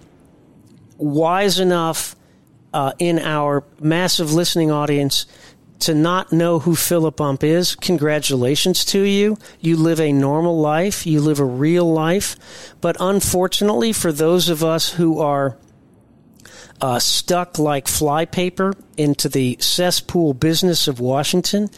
wise 0.98 1.58
enough 1.58 2.14
uh, 2.74 2.92
in 2.98 3.18
our 3.18 3.64
massive 3.80 4.32
listening 4.32 4.70
audience 4.70 5.26
to 5.82 5.94
not 5.94 6.32
know 6.32 6.60
who 6.60 6.74
Philip 6.74 7.16
Bump 7.16 7.42
is, 7.44 7.74
congratulations 7.74 8.84
to 8.86 9.00
you. 9.00 9.36
You 9.60 9.76
live 9.76 10.00
a 10.00 10.12
normal 10.12 10.60
life, 10.60 11.06
you 11.06 11.20
live 11.20 11.40
a 11.40 11.44
real 11.44 11.90
life. 11.92 12.36
But 12.80 12.96
unfortunately, 13.00 13.92
for 13.92 14.12
those 14.12 14.48
of 14.48 14.62
us 14.62 14.90
who 14.92 15.20
are 15.20 15.58
uh, 16.80 16.98
stuck 16.98 17.58
like 17.58 17.86
flypaper 17.86 18.74
into 18.96 19.28
the 19.28 19.56
cesspool 19.60 20.34
business 20.34 20.88
of 20.88 21.00
Washington, 21.00 21.68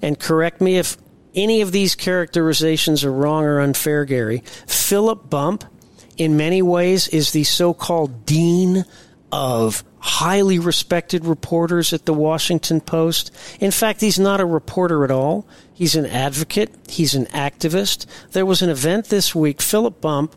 and 0.00 0.18
correct 0.18 0.60
me 0.60 0.76
if 0.78 0.96
any 1.34 1.60
of 1.60 1.72
these 1.72 1.94
characterizations 1.94 3.04
are 3.04 3.12
wrong 3.12 3.44
or 3.44 3.60
unfair, 3.60 4.04
Gary. 4.04 4.42
Philip 4.66 5.30
Bump, 5.30 5.64
in 6.16 6.36
many 6.36 6.62
ways, 6.62 7.08
is 7.08 7.32
the 7.32 7.44
so 7.44 7.72
called 7.72 8.26
dean 8.26 8.84
of 9.30 9.82
highly 10.02 10.58
respected 10.58 11.24
reporters 11.24 11.92
at 11.92 12.06
the 12.06 12.12
Washington 12.12 12.80
Post. 12.80 13.30
In 13.60 13.70
fact, 13.70 14.00
he's 14.00 14.18
not 14.18 14.40
a 14.40 14.44
reporter 14.44 15.04
at 15.04 15.12
all. 15.12 15.46
He's 15.72 15.94
an 15.94 16.06
advocate. 16.06 16.74
He's 16.88 17.14
an 17.14 17.26
activist. 17.26 18.06
There 18.32 18.44
was 18.44 18.62
an 18.62 18.68
event 18.68 19.06
this 19.06 19.32
week. 19.32 19.62
Philip 19.62 20.00
Bump 20.00 20.34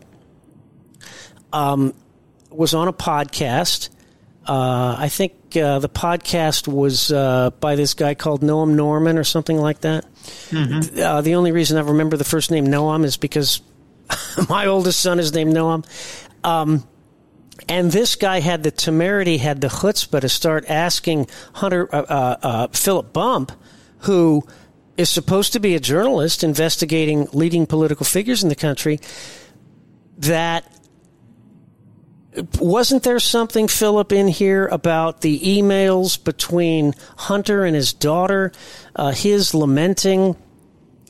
um, 1.51 1.95
was 2.51 2.75
on 2.75 2.88
a 2.88 2.93
podcast. 2.93 3.89
Uh, 4.45 4.97
I 4.99 5.10
think 5.10 5.34
uh, 5.58 5.80
the 5.80 5.89
podcast 5.89 6.67
was 6.67 7.12
uh, 7.12 7.49
by 7.60 7.75
this 7.75 7.95
guy 7.95 8.13
called 8.13 8.41
Noam 8.41 8.75
Norman 8.75 9.17
or 9.17 9.23
something 9.23 9.58
like 9.58 9.82
that. 9.82 10.06
Mm-hmm. 10.51 10.99
Uh, 11.01 11.21
the 11.21 11.34
only 11.34 11.51
reason 11.51 11.80
I 11.80 11.82
remember 11.82 12.17
the 12.17 12.23
first 12.23 12.51
name 12.51 12.67
Noam 12.67 13.04
is 13.04 13.17
because 13.17 13.62
my 14.49 14.67
oldest 14.67 14.99
son 14.99 15.17
is 15.17 15.34
named 15.34 15.56
Noam. 15.56 15.84
Um, 16.43 16.88
and 17.67 17.91
this 17.91 18.15
guy 18.15 18.39
had 18.39 18.63
the 18.63 18.71
temerity, 18.71 19.37
had 19.37 19.61
the 19.61 19.67
chutzpah 19.67 20.21
to 20.21 20.29
start 20.29 20.69
asking 20.69 21.27
Hunter 21.53 21.93
uh, 21.93 22.01
uh, 22.01 22.37
uh, 22.41 22.67
Philip 22.67 23.13
Bump, 23.13 23.51
who 23.99 24.43
is 24.97 25.09
supposed 25.09 25.53
to 25.53 25.59
be 25.59 25.75
a 25.75 25.79
journalist 25.79 26.43
investigating 26.43 27.27
leading 27.33 27.65
political 27.65 28.05
figures 28.05 28.43
in 28.43 28.49
the 28.49 28.55
country, 28.55 28.99
that 30.17 30.71
wasn't 32.59 33.03
there 33.03 33.19
something, 33.19 33.67
Philip, 33.67 34.11
in 34.11 34.27
here 34.27 34.67
about 34.67 35.21
the 35.21 35.39
emails 35.39 36.21
between 36.21 36.93
Hunter 37.17 37.63
and 37.63 37.75
his 37.75 37.93
daughter, 37.93 38.51
uh, 38.95 39.11
his 39.11 39.53
lamenting 39.53 40.35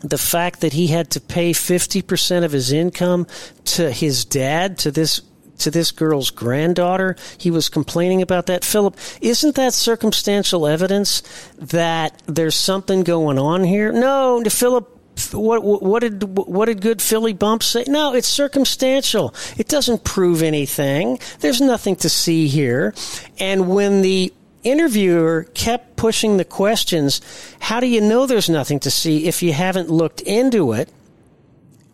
the 0.01 0.17
fact 0.17 0.61
that 0.61 0.73
he 0.73 0.87
had 0.87 1.09
to 1.11 1.19
pay 1.19 1.51
50% 1.51 2.43
of 2.43 2.51
his 2.51 2.71
income 2.71 3.25
to 3.63 3.91
his 3.91 4.23
dad, 4.23 4.77
to 4.79 4.91
this 4.91 5.21
to 5.59 5.71
this 5.71 5.91
girl's 5.91 6.31
granddaughter. 6.31 7.15
He 7.37 7.51
was 7.51 7.69
complaining 7.69 8.21
about 8.21 8.47
that. 8.47 8.63
Philip, 8.63 8.97
isn't 9.21 9.55
that 9.55 9.73
circumstantial 9.73 10.67
evidence 10.67 11.23
that 11.57 12.21
there's 12.25 12.55
something 12.55 13.03
going 13.03 13.39
on 13.39 13.63
here? 13.63 13.91
No, 13.91 14.43
Philip. 14.43 14.91
What, 15.31 15.63
what 15.63 16.01
did 16.01 16.23
what 16.23 16.65
did 16.65 16.81
good 16.81 17.01
Philly 17.01 17.31
Bump 17.31 17.63
say? 17.63 17.85
No, 17.87 18.13
it's 18.13 18.27
circumstantial. 18.27 19.33
It 19.57 19.69
doesn't 19.69 20.03
prove 20.03 20.43
anything. 20.43 21.19
There's 21.39 21.61
nothing 21.61 21.95
to 21.97 22.09
see 22.09 22.49
here. 22.49 22.93
And 23.39 23.69
when 23.69 24.01
the 24.01 24.33
interviewer 24.65 25.43
kept 25.53 25.95
pushing 25.95 26.35
the 26.35 26.43
questions, 26.43 27.21
how 27.59 27.79
do 27.79 27.87
you 27.87 28.01
know 28.01 28.25
there's 28.25 28.49
nothing 28.49 28.81
to 28.81 28.91
see 28.91 29.25
if 29.27 29.41
you 29.41 29.53
haven't 29.53 29.89
looked 29.89 30.19
into 30.19 30.73
it? 30.73 30.89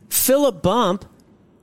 Philip 0.09 0.63
Bump 0.63 1.05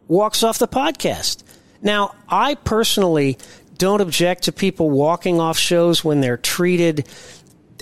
walks 0.06 0.42
off 0.42 0.58
the 0.58 0.68
podcast. 0.68 1.42
Now, 1.82 2.14
I 2.28 2.54
personally 2.56 3.38
don't 3.76 4.00
object 4.00 4.44
to 4.44 4.52
people 4.52 4.90
walking 4.90 5.40
off 5.40 5.56
shows 5.56 6.04
when 6.04 6.20
they're 6.20 6.36
treated 6.36 7.08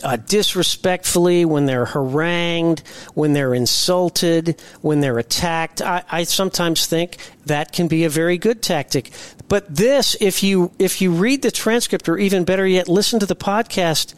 uh, 0.03 0.17
disrespectfully, 0.17 1.45
when 1.45 1.67
they're 1.67 1.87
harangued, 1.87 2.83
when 3.15 3.33
they're 3.33 3.55
insulted, 3.55 4.61
when 4.83 5.01
they're 5.01 5.19
attacked. 5.19 5.81
I, 5.81 6.03
I, 6.11 6.25
sometimes 6.25 6.87
think 6.87 7.17
that 7.47 7.73
can 7.73 7.89
be 7.89 8.05
a 8.05 8.11
very 8.11 8.39
good 8.39 8.63
tactic. 8.63 9.11
But 9.49 9.75
this, 9.75 10.17
if 10.21 10.43
you 10.43 10.73
if 10.79 11.01
you 11.01 11.13
read 11.13 11.43
the 11.43 11.51
transcript, 11.51 12.09
or 12.09 12.19
even 12.19 12.45
better 12.45 12.67
yet, 12.67 12.89
listen 12.89 13.21
to 13.21 13.27
the 13.27 13.37
podcast, 13.37 14.15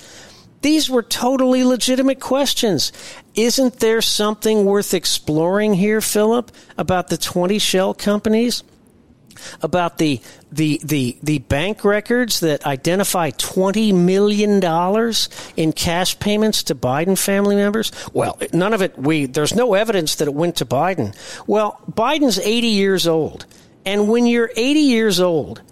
these 0.62 0.90
were 0.90 1.02
totally 1.02 1.62
legitimate 1.62 2.18
questions. 2.18 2.92
Isn't 3.34 3.78
there 3.78 4.02
something 4.02 4.64
worth 4.64 4.94
exploring 4.94 5.74
here, 5.74 6.00
Philip, 6.00 6.50
about 6.76 7.08
the 7.08 7.18
twenty 7.18 7.58
shell 7.60 7.94
companies? 7.94 8.64
About 9.62 9.98
the 9.98 10.20
the 10.50 10.80
the 10.84 11.18
the 11.22 11.38
bank 11.38 11.84
records 11.84 12.40
that 12.40 12.66
identify 12.66 13.30
twenty 13.30 13.92
million 13.92 14.60
dollars 14.60 15.28
in 15.56 15.72
cash 15.72 16.18
payments 16.18 16.62
to 16.64 16.74
Biden 16.74 17.18
family 17.18 17.56
members. 17.56 17.92
Well, 18.12 18.38
none 18.52 18.74
of 18.74 18.82
it. 18.82 18.98
We 18.98 19.26
there's 19.26 19.54
no 19.54 19.74
evidence 19.74 20.16
that 20.16 20.28
it 20.28 20.34
went 20.34 20.56
to 20.56 20.66
Biden. 20.66 21.16
Well, 21.46 21.80
Biden's 21.90 22.38
eighty 22.38 22.68
years 22.68 23.06
old, 23.06 23.46
and 23.84 24.08
when 24.08 24.26
you're 24.26 24.50
eighty 24.56 24.80
years 24.80 25.20
old, 25.20 25.62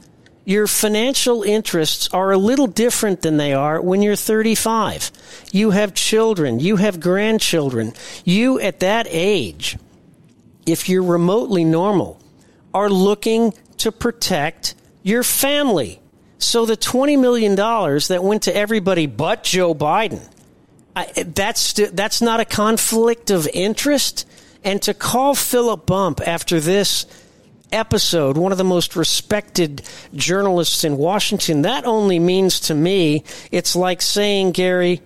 your 0.46 0.68
financial 0.68 1.42
interests 1.42 2.08
are 2.12 2.30
a 2.30 2.38
little 2.38 2.68
different 2.68 3.22
than 3.22 3.36
they 3.36 3.52
are 3.52 3.80
when 3.82 4.00
you're 4.00 4.14
35. 4.14 5.10
You 5.50 5.72
have 5.72 5.92
children, 5.92 6.60
you 6.60 6.76
have 6.76 7.00
grandchildren. 7.00 7.94
You 8.24 8.60
at 8.60 8.78
that 8.78 9.08
age, 9.10 9.76
if 10.64 10.88
you're 10.88 11.02
remotely 11.02 11.64
normal, 11.64 12.20
are 12.76 12.90
looking 12.90 13.54
to 13.78 13.90
protect 13.90 14.74
your 15.02 15.22
family. 15.22 15.98
So 16.36 16.66
the 16.66 16.76
$20 16.76 17.18
million 17.18 17.54
that 17.54 18.20
went 18.22 18.42
to 18.42 18.54
everybody 18.54 19.06
but 19.06 19.42
Joe 19.42 19.74
Biden, 19.74 20.20
I, 20.94 21.06
that's, 21.26 21.72
that's 21.72 22.20
not 22.20 22.40
a 22.40 22.44
conflict 22.44 23.30
of 23.30 23.48
interest. 23.54 24.28
And 24.62 24.82
to 24.82 24.92
call 24.92 25.34
Philip 25.34 25.86
Bump 25.86 26.20
after 26.20 26.60
this 26.60 27.06
episode, 27.72 28.36
one 28.36 28.52
of 28.52 28.58
the 28.58 28.64
most 28.64 28.94
respected 28.94 29.82
journalists 30.14 30.84
in 30.84 30.98
Washington, 30.98 31.62
that 31.62 31.86
only 31.86 32.18
means 32.18 32.60
to 32.60 32.74
me 32.74 33.24
it's 33.50 33.74
like 33.74 34.02
saying, 34.02 34.52
Gary, 34.52 35.00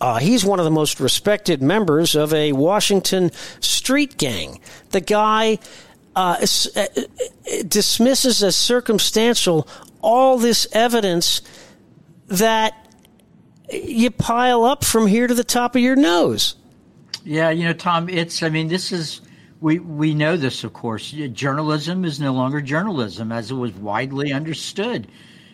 uh, 0.00 0.18
he's 0.18 0.44
one 0.44 0.60
of 0.60 0.64
the 0.64 0.70
most 0.70 1.00
respected 1.00 1.60
members 1.60 2.14
of 2.14 2.32
a 2.32 2.52
Washington 2.52 3.32
street 3.58 4.16
gang. 4.16 4.60
The 4.90 5.00
guy 5.00 5.58
uh, 6.20 6.46
uh, 6.76 6.86
dismisses 7.66 8.42
as 8.42 8.56
circumstantial 8.56 9.66
all 10.02 10.38
this 10.38 10.66
evidence 10.72 11.42
that 12.28 12.74
you 13.70 14.10
pile 14.10 14.64
up 14.64 14.84
from 14.84 15.06
here 15.06 15.26
to 15.26 15.34
the 15.34 15.44
top 15.44 15.74
of 15.74 15.82
your 15.82 15.96
nose. 15.96 16.56
Yeah, 17.24 17.50
you 17.50 17.64
know, 17.64 17.72
Tom, 17.72 18.08
it's, 18.08 18.42
I 18.42 18.48
mean, 18.48 18.68
this 18.68 18.92
is, 18.92 19.20
we, 19.60 19.78
we 19.78 20.14
know 20.14 20.36
this, 20.36 20.64
of 20.64 20.72
course. 20.72 21.10
Journalism 21.10 22.04
is 22.04 22.18
no 22.18 22.32
longer 22.32 22.60
journalism 22.60 23.30
as 23.30 23.50
it 23.50 23.54
was 23.54 23.72
widely 23.72 24.32
understood, 24.32 25.06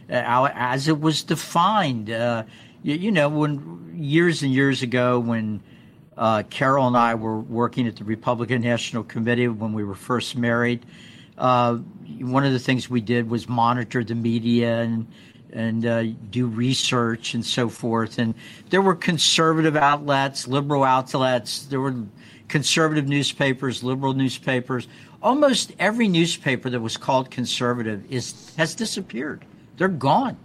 uh, 0.08 0.50
as 0.54 0.88
it 0.88 1.00
was 1.00 1.22
defined. 1.22 2.10
Uh, 2.10 2.44
you, 2.82 2.94
you, 2.94 3.10
know, 3.10 3.28
when 3.28 3.92
years 3.94 4.42
and 4.42 4.52
years 4.52 4.82
ago, 4.82 5.18
when 5.18 5.60
uh, 6.16 6.42
Carol 6.48 6.86
and 6.86 6.96
I 6.96 7.14
were 7.14 7.38
working 7.38 7.86
at 7.86 7.96
the 7.96 8.04
Republican 8.04 8.62
National 8.62 9.04
Committee 9.04 9.48
when 9.48 9.72
we 9.72 9.84
were 9.84 9.94
first 9.94 10.36
married. 10.36 10.84
Uh, 11.36 11.76
one 12.20 12.44
of 12.44 12.52
the 12.52 12.58
things 12.58 12.88
we 12.88 13.00
did 13.00 13.28
was 13.28 13.48
monitor 13.48 14.02
the 14.02 14.14
media 14.14 14.80
and 14.80 15.06
and 15.52 15.86
uh, 15.86 16.02
do 16.30 16.46
research 16.46 17.32
and 17.34 17.44
so 17.44 17.68
forth. 17.68 18.18
And 18.18 18.34
there 18.68 18.82
were 18.82 18.94
conservative 18.94 19.76
outlets, 19.76 20.46
liberal 20.46 20.84
outlets. 20.84 21.66
There 21.66 21.80
were 21.80 21.94
conservative 22.48 23.06
newspapers, 23.06 23.82
liberal 23.82 24.12
newspapers. 24.12 24.88
Almost 25.22 25.72
every 25.78 26.08
newspaper 26.08 26.68
that 26.68 26.80
was 26.80 26.96
called 26.96 27.30
conservative 27.30 28.04
is 28.10 28.54
has 28.56 28.74
disappeared. 28.74 29.44
They're 29.76 29.88
gone. 29.88 30.36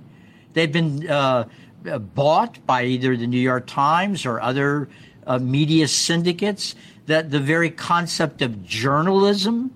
They've 0.53 0.71
been 0.71 1.10
uh, 1.10 1.45
bought 1.84 2.65
by 2.65 2.84
either 2.84 3.15
the 3.17 3.27
New 3.27 3.39
York 3.39 3.67
Times 3.67 4.25
or 4.25 4.41
other 4.41 4.89
uh, 5.32 5.39
media 5.39 5.88
syndicates, 5.88 6.76
that 7.06 7.32
the 7.32 7.39
very 7.39 7.70
concept 7.70 8.41
of 8.41 8.52
journalism 8.63 9.72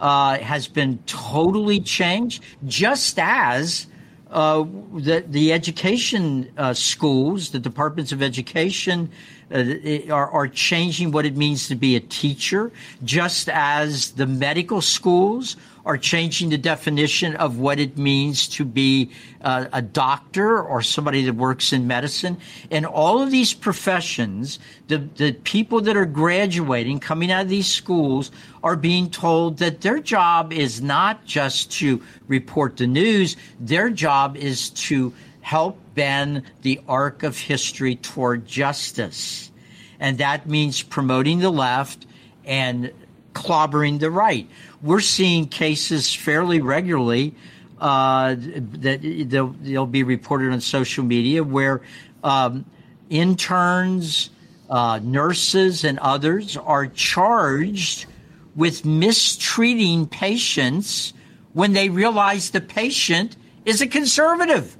uh, 0.00 0.38
has 0.38 0.68
been 0.68 0.98
totally 1.06 1.80
changed, 1.80 2.42
just 2.66 3.18
as 3.18 3.86
uh, 4.30 4.64
the 4.94 5.24
the 5.28 5.52
education 5.52 6.50
uh, 6.56 6.74
schools, 6.74 7.50
the 7.50 7.58
departments 7.58 8.12
of 8.12 8.22
education, 8.22 9.10
uh, 9.52 10.12
are 10.12 10.30
are 10.30 10.48
changing 10.48 11.12
what 11.12 11.24
it 11.26 11.36
means 11.36 11.68
to 11.68 11.74
be 11.74 11.96
a 11.96 12.00
teacher, 12.00 12.70
just 13.02 13.48
as 13.48 14.12
the 14.12 14.26
medical 14.26 14.80
schools 14.80 15.56
are 15.90 15.98
changing 15.98 16.50
the 16.50 16.56
definition 16.56 17.34
of 17.34 17.58
what 17.58 17.80
it 17.80 17.98
means 17.98 18.46
to 18.46 18.64
be 18.64 19.10
uh, 19.40 19.66
a 19.72 19.82
doctor 19.82 20.62
or 20.62 20.82
somebody 20.82 21.24
that 21.24 21.32
works 21.32 21.72
in 21.72 21.88
medicine. 21.88 22.38
And 22.70 22.86
all 22.86 23.20
of 23.20 23.32
these 23.32 23.52
professions, 23.52 24.60
the, 24.86 24.98
the 24.98 25.32
people 25.32 25.80
that 25.80 25.96
are 25.96 26.06
graduating, 26.06 27.00
coming 27.00 27.32
out 27.32 27.42
of 27.42 27.48
these 27.48 27.66
schools, 27.66 28.30
are 28.62 28.76
being 28.76 29.10
told 29.10 29.58
that 29.58 29.80
their 29.80 29.98
job 29.98 30.52
is 30.52 30.80
not 30.80 31.24
just 31.24 31.72
to 31.72 32.00
report 32.28 32.76
the 32.76 32.86
news, 32.86 33.36
their 33.58 33.90
job 33.90 34.36
is 34.36 34.70
to 34.70 35.12
help 35.40 35.76
bend 35.96 36.44
the 36.62 36.80
arc 36.86 37.24
of 37.24 37.36
history 37.36 37.96
toward 37.96 38.46
justice. 38.46 39.50
And 39.98 40.18
that 40.18 40.46
means 40.46 40.84
promoting 40.84 41.40
the 41.40 41.50
left 41.50 42.06
and 42.44 42.92
clobbering 43.32 43.98
the 43.98 44.10
right 44.10 44.48
we're 44.82 45.00
seeing 45.00 45.46
cases 45.46 46.14
fairly 46.14 46.60
regularly 46.60 47.34
uh, 47.80 48.34
that 48.38 49.00
they'll, 49.30 49.54
they'll, 49.60 49.86
be 49.86 50.02
reported 50.02 50.52
on 50.52 50.60
social 50.60 51.02
media 51.02 51.42
where 51.42 51.80
um, 52.22 52.64
interns, 53.08 54.30
uh, 54.68 55.00
nurses, 55.02 55.84
and 55.84 55.98
others 55.98 56.56
are 56.58 56.86
charged 56.86 58.06
with 58.54 58.84
mistreating 58.84 60.06
patients 60.06 61.14
when 61.52 61.72
they 61.72 61.88
realize 61.88 62.50
the 62.50 62.60
patient 62.60 63.36
is 63.64 63.80
a 63.80 63.86
conservative. 63.86 64.76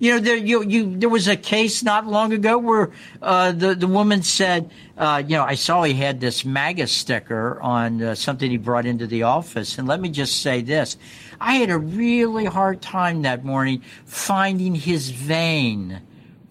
You 0.00 0.14
know, 0.14 0.18
there 0.18 0.36
you, 0.36 0.64
you 0.64 0.98
there 0.98 1.08
was 1.08 1.28
a 1.28 1.36
case 1.36 1.84
not 1.84 2.06
long 2.06 2.32
ago 2.32 2.58
where 2.58 2.90
uh, 3.22 3.52
the 3.52 3.76
the 3.76 3.86
woman 3.86 4.24
said, 4.24 4.70
uh, 4.98 5.22
you 5.24 5.36
know, 5.36 5.44
I 5.44 5.54
saw 5.54 5.84
he 5.84 5.94
had 5.94 6.20
this 6.20 6.44
MAGA 6.44 6.88
sticker 6.88 7.60
on 7.60 8.02
uh, 8.02 8.14
something 8.16 8.50
he 8.50 8.56
brought 8.56 8.86
into 8.86 9.06
the 9.06 9.22
office, 9.22 9.78
and 9.78 9.86
let 9.86 10.00
me 10.00 10.08
just 10.08 10.42
say 10.42 10.62
this: 10.62 10.96
I 11.40 11.54
had 11.54 11.70
a 11.70 11.78
really 11.78 12.44
hard 12.44 12.82
time 12.82 13.22
that 13.22 13.44
morning 13.44 13.82
finding 14.04 14.74
his 14.74 15.10
vein 15.10 16.02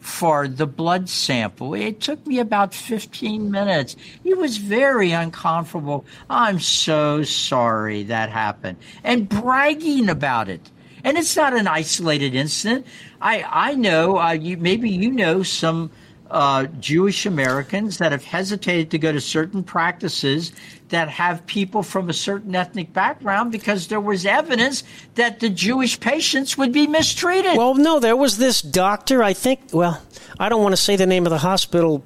for 0.03 0.47
the 0.47 0.67
blood 0.67 1.09
sample. 1.09 1.73
It 1.73 2.01
took 2.01 2.25
me 2.27 2.39
about 2.39 2.73
15 2.73 3.49
minutes. 3.49 3.95
He 4.21 4.33
was 4.33 4.57
very 4.57 5.11
uncomfortable. 5.11 6.05
I'm 6.29 6.59
so 6.59 7.23
sorry 7.23 8.03
that 8.03 8.29
happened. 8.29 8.77
And 9.03 9.29
bragging 9.29 10.09
about 10.09 10.49
it. 10.49 10.69
And 11.03 11.17
it's 11.17 11.35
not 11.35 11.53
an 11.53 11.67
isolated 11.67 12.33
incident. 12.35 12.87
I, 13.21 13.45
I 13.47 13.75
know, 13.75 14.17
uh, 14.17 14.31
you, 14.31 14.57
maybe 14.57 14.89
you 14.89 15.11
know 15.11 15.43
some 15.43 15.91
uh, 16.31 16.65
Jewish 16.79 17.25
Americans 17.25 17.99
that 17.99 18.11
have 18.11 18.23
hesitated 18.23 18.89
to 18.91 18.97
go 18.97 19.11
to 19.11 19.21
certain 19.21 19.63
practices 19.63 20.51
that 20.89 21.09
have 21.09 21.45
people 21.45 21.83
from 21.83 22.09
a 22.09 22.13
certain 22.13 22.55
ethnic 22.55 22.91
background 22.91 23.51
because 23.51 23.87
there 23.87 23.99
was 23.99 24.25
evidence 24.25 24.83
that 25.15 25.39
the 25.39 25.49
Jewish 25.49 25.99
patients 25.99 26.57
would 26.57 26.71
be 26.71 26.87
mistreated. 26.87 27.57
Well, 27.57 27.75
no, 27.75 27.99
there 27.99 28.15
was 28.15 28.37
this 28.37 28.61
doctor, 28.61 29.21
I 29.21 29.33
think, 29.33 29.59
well, 29.71 30.01
I 30.39 30.49
don't 30.49 30.63
want 30.63 30.73
to 30.73 30.81
say 30.81 30.95
the 30.95 31.05
name 31.05 31.25
of 31.25 31.29
the 31.29 31.37
hospital 31.37 32.03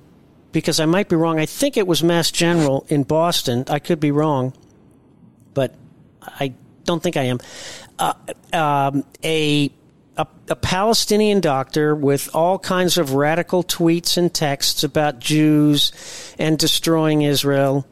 because 0.52 0.80
I 0.80 0.86
might 0.86 1.08
be 1.08 1.16
wrong. 1.16 1.40
I 1.40 1.46
think 1.46 1.78
it 1.78 1.88
was 1.88 2.04
Mass 2.04 2.32
General 2.32 2.86
in 2.90 3.04
Boston. 3.04 3.64
I 3.70 3.80
could 3.80 4.00
be 4.00 4.12
wrong, 4.12 4.54
but 5.54 5.76
I 6.22 6.54
don't 6.84 7.04
think 7.04 7.16
I 7.16 7.24
am 7.24 7.40
uh, 8.00 8.14
um, 8.54 9.04
a, 9.24 9.72
a, 10.18 10.28
a 10.50 10.56
Palestinian 10.56 11.40
doctor 11.40 11.96
with 11.96 12.34
all 12.36 12.60
kinds 12.60 12.98
of 12.98 13.14
radical 13.14 13.64
tweets 13.64 14.18
and 14.18 14.34
texts 14.34 14.84
about 14.84 15.20
Jews 15.20 15.92
and 16.40 16.58
destroying 16.58 17.22
Israel, 17.22 17.88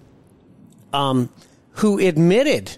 um, 0.94 1.30
who 1.72 2.00
admitted 2.00 2.78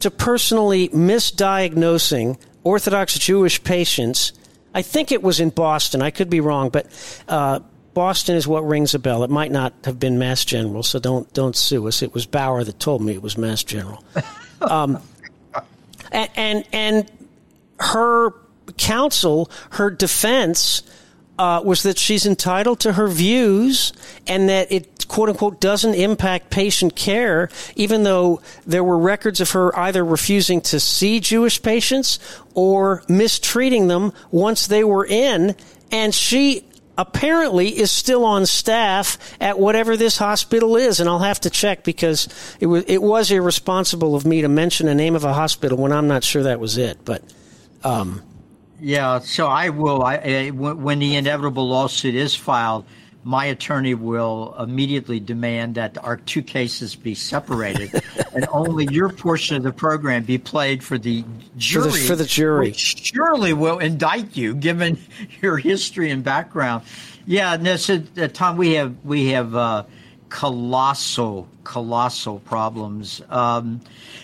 to 0.00 0.10
personally 0.10 0.88
misdiagnosing 0.90 2.38
Orthodox 2.64 3.18
Jewish 3.18 3.62
patients. 3.62 4.32
I 4.74 4.82
think 4.82 5.12
it 5.12 5.22
was 5.22 5.40
in 5.40 5.50
Boston. 5.50 6.02
I 6.02 6.10
could 6.10 6.28
be 6.28 6.40
wrong, 6.40 6.68
but 6.68 6.86
uh, 7.28 7.60
Boston 7.94 8.36
is 8.36 8.46
what 8.46 8.66
rings 8.66 8.94
a 8.94 8.98
bell. 8.98 9.24
It 9.24 9.30
might 9.30 9.50
not 9.50 9.72
have 9.84 9.98
been 9.98 10.18
Mass 10.18 10.44
General, 10.44 10.82
so 10.82 10.98
don't 10.98 11.32
don't 11.32 11.56
sue 11.56 11.88
us. 11.88 12.02
It 12.02 12.12
was 12.12 12.26
Bauer 12.26 12.62
that 12.62 12.78
told 12.78 13.00
me 13.00 13.14
it 13.14 13.22
was 13.22 13.38
Mass 13.38 13.64
General. 13.64 14.04
Um, 14.58 15.02
and, 16.12 16.30
and, 16.36 16.64
and 16.72 17.10
her 17.78 18.30
counsel, 18.76 19.50
her 19.70 19.90
defense, 19.90 20.82
uh, 21.38 21.60
was 21.64 21.82
that 21.82 21.98
she's 21.98 22.24
entitled 22.26 22.80
to 22.80 22.94
her 22.94 23.08
views 23.08 23.92
and 24.26 24.48
that 24.48 24.72
it 24.72 25.06
quote 25.08 25.28
unquote 25.28 25.60
doesn't 25.60 25.94
impact 25.94 26.50
patient 26.50 26.96
care, 26.96 27.48
even 27.74 28.02
though 28.02 28.40
there 28.66 28.82
were 28.82 28.98
records 28.98 29.40
of 29.40 29.50
her 29.50 29.76
either 29.78 30.04
refusing 30.04 30.60
to 30.60 30.80
see 30.80 31.20
Jewish 31.20 31.62
patients 31.62 32.18
or 32.54 33.02
mistreating 33.08 33.88
them 33.88 34.12
once 34.30 34.66
they 34.66 34.82
were 34.82 35.06
in. 35.06 35.54
And 35.92 36.14
she 36.14 36.64
apparently 36.98 37.68
is 37.78 37.90
still 37.90 38.24
on 38.24 38.46
staff 38.46 39.18
at 39.40 39.58
whatever 39.58 39.96
this 39.96 40.18
hospital 40.18 40.76
is, 40.76 41.00
and 41.00 41.08
I'll 41.08 41.18
have 41.18 41.40
to 41.40 41.50
check 41.50 41.84
because 41.84 42.28
it 42.60 42.66
was 42.66 42.84
it 42.86 43.02
was 43.02 43.30
irresponsible 43.30 44.14
of 44.14 44.24
me 44.24 44.42
to 44.42 44.48
mention 44.48 44.86
the 44.86 44.94
name 44.94 45.14
of 45.14 45.24
a 45.24 45.32
hospital 45.32 45.78
when 45.78 45.92
I'm 45.92 46.08
not 46.08 46.24
sure 46.24 46.42
that 46.44 46.60
was 46.60 46.78
it. 46.78 46.98
But 47.04 47.22
um, 47.84 48.22
yeah, 48.80 49.20
so 49.20 49.46
I 49.46 49.70
will. 49.70 50.02
I, 50.02 50.16
I, 50.16 50.50
when 50.50 50.98
the 50.98 51.16
inevitable 51.16 51.68
lawsuit 51.68 52.14
is 52.14 52.34
filed, 52.34 52.84
my 53.26 53.46
attorney 53.46 53.92
will 53.92 54.54
immediately 54.56 55.18
demand 55.18 55.74
that 55.74 55.98
our 56.04 56.16
two 56.16 56.40
cases 56.40 56.94
be 56.94 57.12
separated 57.12 57.90
and 58.36 58.46
only 58.52 58.86
your 58.92 59.08
portion 59.08 59.56
of 59.56 59.64
the 59.64 59.72
program 59.72 60.22
be 60.22 60.38
played 60.38 60.82
for 60.82 60.96
the 60.96 61.24
jury. 61.56 61.90
For 61.90 61.90
the, 61.90 62.06
for 62.06 62.16
the 62.16 62.24
jury. 62.24 62.72
surely 62.72 63.52
will 63.52 63.80
indict 63.80 64.36
you 64.36 64.54
given 64.54 64.96
your 65.42 65.56
history 65.58 66.12
and 66.12 66.22
background. 66.22 66.84
Yeah, 67.26 67.56
no, 67.56 67.74
so, 67.74 68.00
uh, 68.16 68.28
Tom, 68.28 68.56
we 68.58 68.74
have 68.74 68.94
we 69.04 69.30
have 69.30 69.56
uh, 69.56 69.82
colossal, 70.28 71.48
colossal 71.64 72.38
problems. 72.38 73.22
Um, 73.28 73.80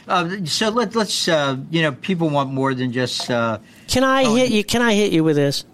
uh, 0.06 0.44
so 0.44 0.68
let, 0.68 0.94
us 0.94 1.26
uh, 1.26 1.56
you 1.72 1.82
know, 1.82 1.90
people 1.90 2.28
want 2.28 2.52
more 2.52 2.72
than 2.72 2.92
just. 2.92 3.28
Uh, 3.28 3.58
can 3.88 4.04
I 4.04 4.24
hit 4.32 4.52
you? 4.52 4.62
Can 4.62 4.80
I 4.80 4.94
hit 4.94 5.12
you 5.12 5.24
with 5.24 5.34
this? 5.34 5.64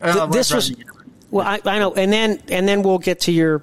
Uh, 0.00 0.12
Th- 0.12 0.30
this 0.30 0.54
was. 0.54 0.72
Well, 1.30 1.46
I, 1.46 1.60
I 1.64 1.78
know, 1.78 1.94
and 1.94 2.12
then 2.12 2.42
and 2.48 2.66
then 2.66 2.82
we'll 2.82 2.98
get 2.98 3.20
to 3.20 3.32
your 3.32 3.62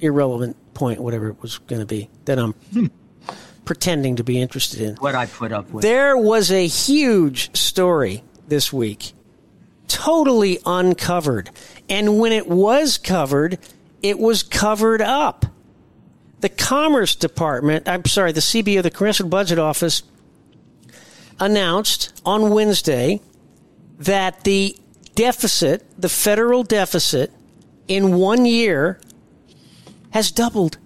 irrelevant 0.00 0.56
point, 0.74 1.00
whatever 1.00 1.28
it 1.28 1.40
was 1.42 1.58
going 1.58 1.80
to 1.80 1.86
be 1.86 2.08
that 2.24 2.38
I'm 2.38 2.54
pretending 3.64 4.16
to 4.16 4.24
be 4.24 4.40
interested 4.40 4.80
in. 4.80 4.96
What 4.96 5.14
I 5.14 5.26
put 5.26 5.52
up 5.52 5.70
with. 5.70 5.82
There 5.82 6.16
was 6.16 6.50
a 6.50 6.66
huge 6.66 7.56
story 7.56 8.22
this 8.48 8.72
week, 8.72 9.12
totally 9.88 10.58
uncovered, 10.64 11.50
and 11.88 12.18
when 12.18 12.32
it 12.32 12.48
was 12.48 12.98
covered, 12.98 13.58
it 14.02 14.18
was 14.18 14.42
covered 14.42 15.00
up. 15.02 15.46
The 16.40 16.48
Commerce 16.48 17.14
Department, 17.14 17.88
I'm 17.88 18.04
sorry, 18.04 18.32
the 18.32 18.40
CBO, 18.40 18.82
the 18.82 18.90
Congressional 18.90 19.30
Budget 19.30 19.60
Office, 19.60 20.02
announced 21.38 22.20
on 22.24 22.50
Wednesday 22.50 23.20
that 23.98 24.42
the 24.42 24.76
deficit, 25.14 25.84
the 25.98 26.08
federal 26.08 26.62
deficit, 26.62 27.30
in 27.88 28.16
one 28.16 28.46
year 28.46 29.00
has 30.10 30.30
doubled 30.30 30.78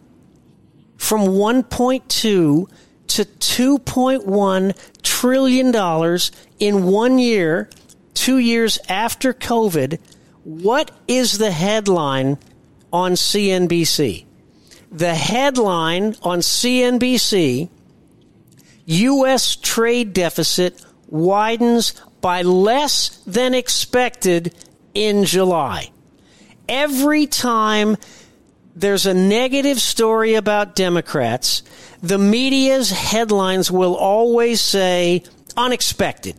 from 0.97 1.23
1.2 1.23 2.09
to 2.09 2.69
2.1 3.09 4.77
trillion 5.03 5.71
dollars 5.71 6.33
in 6.59 6.85
one 6.85 7.19
year, 7.19 7.71
two 8.15 8.39
years 8.39 8.79
after 8.89 9.33
COVID. 9.33 9.99
What 10.45 10.91
is 11.07 11.39
the 11.39 11.51
headline 11.51 12.39
on 12.93 13.13
CNBC? 13.13 14.25
The 14.91 15.15
headline 15.15 16.17
on 16.23 16.41
CNBC 16.41 17.69
U.S. 18.87 19.57
trade 19.57 20.13
deficit 20.13 20.85
widens 21.09 22.01
by 22.27 22.43
less 22.43 23.21
than 23.25 23.55
expected 23.55 24.53
in 24.95 25.25
July. 25.25 25.93
Every 26.69 27.29
time 27.29 27.97
there's 28.75 29.07
a 29.07 29.15
negative 29.15 29.81
story 29.81 30.35
about 30.35 30.75
Democrats, 30.75 31.63
the 32.03 32.19
media's 32.19 32.91
headlines 32.91 33.71
will 33.71 33.95
always 33.95 34.61
say 34.61 35.23
unexpected. 35.57 36.35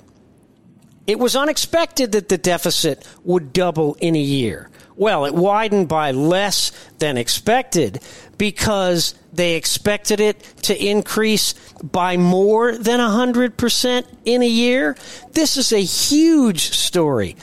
It 1.08 1.20
was 1.20 1.38
unexpected 1.38 2.12
that 2.12 2.28
the 2.28 2.38
deficit 2.38 3.08
would 3.24 3.54
double 3.54 3.96
in 4.02 4.14
a 4.18 4.20
year. 4.20 4.70
Well, 4.98 5.24
it 5.24 5.34
widened 5.34 5.88
by 5.88 6.12
less 6.12 6.74
than 7.00 7.16
expected, 7.16 8.02
because 8.38 9.16
they 9.34 9.56
expected 9.56 10.20
it 10.20 10.40
to 10.64 10.86
increase 10.86 11.54
by 11.84 12.18
more 12.18 12.78
than 12.78 13.00
100% 13.00 14.06
in 14.26 14.42
a 14.42 14.48
year. 14.48 14.96
This 15.32 15.58
is 15.58 15.72
a 15.72 15.82
huge 15.82 16.76
story. 16.76 17.36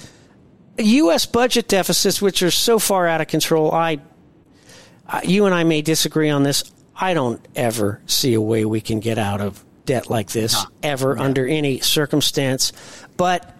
U.S. 0.78 1.26
budget 1.26 1.68
deficits, 1.68 2.20
which 2.20 2.42
are 2.42 2.51
so 2.51 2.78
far 2.78 3.07
out 3.07 3.20
of 3.20 3.28
control, 3.28 3.72
I, 3.72 4.01
you 5.22 5.47
and 5.47 5.55
I 5.55 5.64
may 5.64 5.82
disagree 5.82 6.30
on 6.30 6.42
this. 6.42 6.64
I 6.97 7.14
don't 7.14 7.45
ever 7.55 8.01
see 8.07 8.34
a 8.34 8.40
way 8.40 8.64
we 8.64 8.80
can 8.80 9.01
get 9.01 9.18
out 9.18 9.40
of 9.40 9.64
debt 9.84 10.11
like 10.11 10.30
this 10.30 10.55
no. 10.55 10.70
ever 10.82 11.14
no. 11.14 11.22
under 11.22 11.47
any 11.47 11.80
circumstance. 11.80 12.72
But 13.16 13.57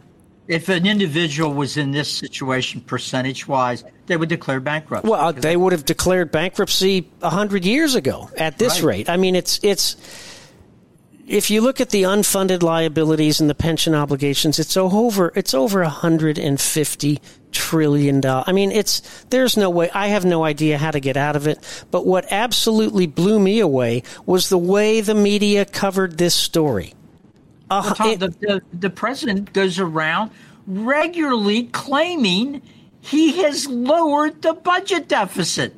if 0.49 0.69
an 0.69 0.87
individual 0.87 1.53
was 1.53 1.77
in 1.77 1.91
this 1.91 2.11
situation 2.11 2.81
percentage 2.81 3.47
wise, 3.47 3.85
they 4.07 4.17
would 4.17 4.29
declare 4.29 4.61
bankruptcy. 4.61 5.09
Well, 5.09 5.33
they 5.33 5.57
would 5.57 5.73
have 5.73 5.85
declared 5.85 6.31
bankruptcy 6.31 7.11
a 7.23 7.31
hundred 7.31 7.65
years 7.65 7.95
ago 7.95 8.31
at 8.37 8.59
this 8.59 8.81
right. 8.81 8.99
rate. 8.99 9.09
I 9.09 9.17
mean, 9.17 9.35
it's 9.35 9.61
it's 9.63 9.97
if 11.27 11.51
you 11.51 11.63
look 11.63 11.81
at 11.81 11.91
the 11.91 12.03
unfunded 12.03 12.63
liabilities 12.63 13.41
and 13.41 13.49
the 13.49 13.55
pension 13.55 13.95
obligations, 13.95 14.59
it's 14.59 14.77
over 14.77 15.33
it's 15.35 15.55
over 15.55 15.83
a 15.83 15.89
hundred 15.89 16.39
and 16.39 16.61
fifty 16.61 17.21
trillion 17.51 18.21
dollars. 18.21 18.45
I 18.47 18.53
mean, 18.53 18.73
it's 18.73 19.01
there's 19.31 19.57
no 19.57 19.71
way. 19.71 19.91
I 19.91 20.09
have 20.09 20.25
no 20.25 20.45
idea 20.45 20.77
how 20.77 20.91
to 20.91 21.01
get 21.01 21.17
out 21.17 21.37
of 21.37 21.47
it. 21.47 21.59
But 21.91 22.07
what 22.07 22.31
absolutely 22.31 23.07
blew 23.07 23.39
me 23.39 23.61
away 23.61 24.03
was 24.27 24.49
the 24.49 24.59
way 24.59 25.01
the 25.01 25.15
media 25.15 25.65
covered 25.65 26.19
this 26.19 26.35
story. 26.35 26.95
Uh, 27.71 27.95
Tom, 27.95 28.11
it, 28.11 28.21
the, 28.21 28.29
the, 28.29 28.63
the 28.75 28.91
president 28.91 29.53
goes 29.55 29.79
around 29.79 30.31
regularly 30.67 31.65
claiming 31.65 32.61
he 33.05 33.43
has 33.43 33.67
lowered 33.67 34.41
the 34.41 34.55
budget 34.55 35.09
deficit. 35.09 35.75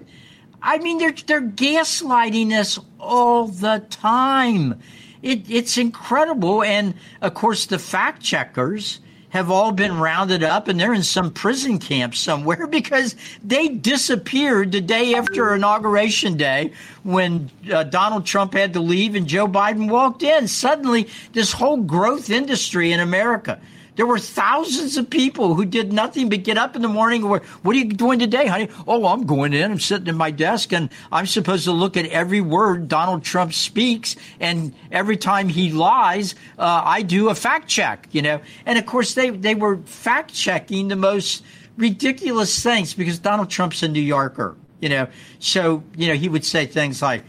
I 0.63 0.79
mean, 0.79 0.99
they're 0.99 1.13
they're 1.13 1.43
gaslighting 1.43 2.53
us 2.53 2.79
all 3.01 3.49
the 3.49 3.85
time. 3.91 4.81
It, 5.23 5.51
it's 5.51 5.77
incredible, 5.77 6.63
and 6.63 6.95
of 7.21 7.35
course, 7.35 7.67
the 7.67 7.81
fact 7.81 8.23
checkers 8.23 9.01
have 9.31 9.51
all 9.51 9.73
been 9.73 9.99
rounded 9.99 10.45
up 10.45 10.69
and 10.69 10.79
they're 10.79 10.95
in 10.95 11.03
some 11.03 11.33
prison 11.33 11.79
camp 11.79 12.15
somewhere 12.15 12.67
because 12.71 13.17
they 13.43 13.69
disappeared 13.69 14.71
the 14.71 14.81
day 14.81 15.15
after 15.15 15.53
inauguration 15.53 16.37
day 16.37 16.73
when 17.03 17.51
uh, 17.73 17.83
Donald 17.83 18.25
Trump 18.25 18.55
had 18.55 18.73
to 18.73 18.81
leave 18.81 19.17
and 19.17 19.27
Joe 19.27 19.49
Biden 19.49 19.91
walked 19.91 20.23
in. 20.23 20.47
Suddenly, 20.47 21.09
this 21.33 21.53
whole 21.53 21.79
growth 21.79 22.31
industry 22.31 22.93
in 22.93 23.01
America 23.01 23.61
there 23.97 24.07
were 24.07 24.19
thousands 24.19 24.97
of 24.97 25.11
people 25.11 25.55
who 25.55 25.65
did 25.65 25.93
nothing 25.93 26.29
but 26.29 26.45
get 26.45 26.59
up 26.59 26.77
in 26.77 26.83
the 26.83 26.89
morning. 26.89 27.29
What 27.29 27.43
are 27.65 27.75
you 27.75 27.87
doing 27.87 28.19
today, 28.19 28.47
honey? 28.47 28.69
Oh, 28.87 29.07
I'm 29.07 29.27
going 29.27 29.55
in. 29.55 29.73
I'm 29.73 29.81
sitting 29.81 30.09
at 30.09 30.15
my 30.15 30.31
desk 30.31 30.73
and 30.73 30.91
I'm 31.11 31.27
supposed 31.27 31.65
to 31.65 31.73
look 31.73 31.97
at 31.97 32.07
every 32.07 32.43
word 32.43 32.89
Donald 32.89 33.25
Trump 33.25 33.55
speaks. 33.55 34.15
And 34.39 34.75
every 34.93 35.17
time 35.17 35.49
he 35.49 35.73
lies, 35.73 36.35
uh, 36.59 36.83
I 36.85 37.03
do 37.03 37.31
a 37.31 37.35
fact 37.35 37.69
check, 37.69 38.07
you 38.13 38.23
know? 38.23 38.41
And 38.67 38.79
of 38.79 38.85
course, 38.85 39.15
they, 39.15 39.31
they 39.31 39.55
were 39.55 39.79
fact 39.79 40.33
checking 40.33 40.89
the 40.89 40.97
most 40.97 41.43
ridiculous 41.77 42.63
things 42.63 42.93
because 42.93 43.19
Donald 43.19 43.49
Trump's 43.49 43.83
a 43.83 43.89
New 43.89 44.01
Yorker, 44.01 44.57
you 44.81 44.91
know? 44.91 45.09
So, 45.39 45.83
you 45.97 46.09
know, 46.09 46.15
he 46.15 46.29
would 46.29 46.45
say 46.45 46.67
things 46.67 47.01
like, 47.01 47.25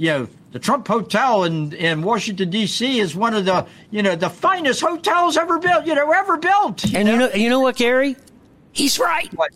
you 0.00 0.06
know, 0.06 0.28
the 0.52 0.58
Trump 0.58 0.88
Hotel 0.88 1.44
in, 1.44 1.74
in 1.74 2.00
Washington 2.00 2.48
D.C. 2.48 3.00
is 3.00 3.14
one 3.14 3.34
of 3.34 3.44
the 3.44 3.66
you 3.90 4.02
know 4.02 4.16
the 4.16 4.30
finest 4.30 4.80
hotels 4.80 5.36
ever 5.36 5.58
built 5.58 5.84
you 5.84 5.94
know 5.94 6.10
ever 6.10 6.38
built. 6.38 6.86
You 6.86 6.98
and 6.98 7.06
know? 7.06 7.12
you 7.12 7.18
know 7.18 7.30
you 7.34 7.50
know 7.50 7.60
what, 7.60 7.76
Gary? 7.76 8.16
He's 8.72 8.98
right. 8.98 9.30
What? 9.34 9.50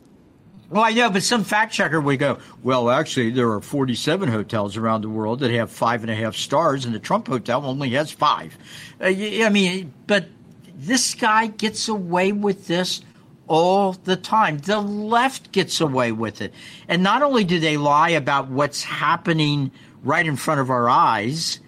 Well, 0.68 0.82
I 0.82 0.90
know, 0.90 1.08
but 1.08 1.22
some 1.22 1.44
fact 1.44 1.72
checker 1.72 2.00
would 2.00 2.18
go, 2.18 2.38
well, 2.62 2.90
actually, 2.90 3.30
there 3.30 3.50
are 3.52 3.60
47 3.60 4.28
hotels 4.28 4.76
around 4.76 5.02
the 5.02 5.08
world 5.08 5.40
that 5.40 5.50
have 5.52 5.70
five 5.70 6.02
and 6.02 6.10
a 6.10 6.14
half 6.14 6.34
stars, 6.34 6.84
and 6.84 6.94
the 6.94 6.98
Trump 6.98 7.28
Hotel 7.28 7.64
only 7.64 7.90
has 7.90 8.10
five. 8.10 8.56
Uh, 9.00 9.04
I 9.06 9.48
mean, 9.50 9.94
but 10.06 10.26
this 10.74 11.14
guy 11.14 11.46
gets 11.46 11.88
away 11.88 12.32
with 12.32 12.66
this 12.66 13.02
all 13.46 13.92
the 13.92 14.16
time. 14.16 14.58
The 14.58 14.80
left 14.80 15.52
gets 15.52 15.80
away 15.80 16.12
with 16.12 16.40
it. 16.40 16.52
And 16.88 17.02
not 17.02 17.22
only 17.22 17.44
do 17.44 17.60
they 17.60 17.76
lie 17.76 18.10
about 18.10 18.48
what's 18.48 18.82
happening 18.82 19.70
right 20.04 20.26
in 20.26 20.36
front 20.36 20.60
of 20.60 20.70
our 20.70 20.88
eyes, 20.88 21.60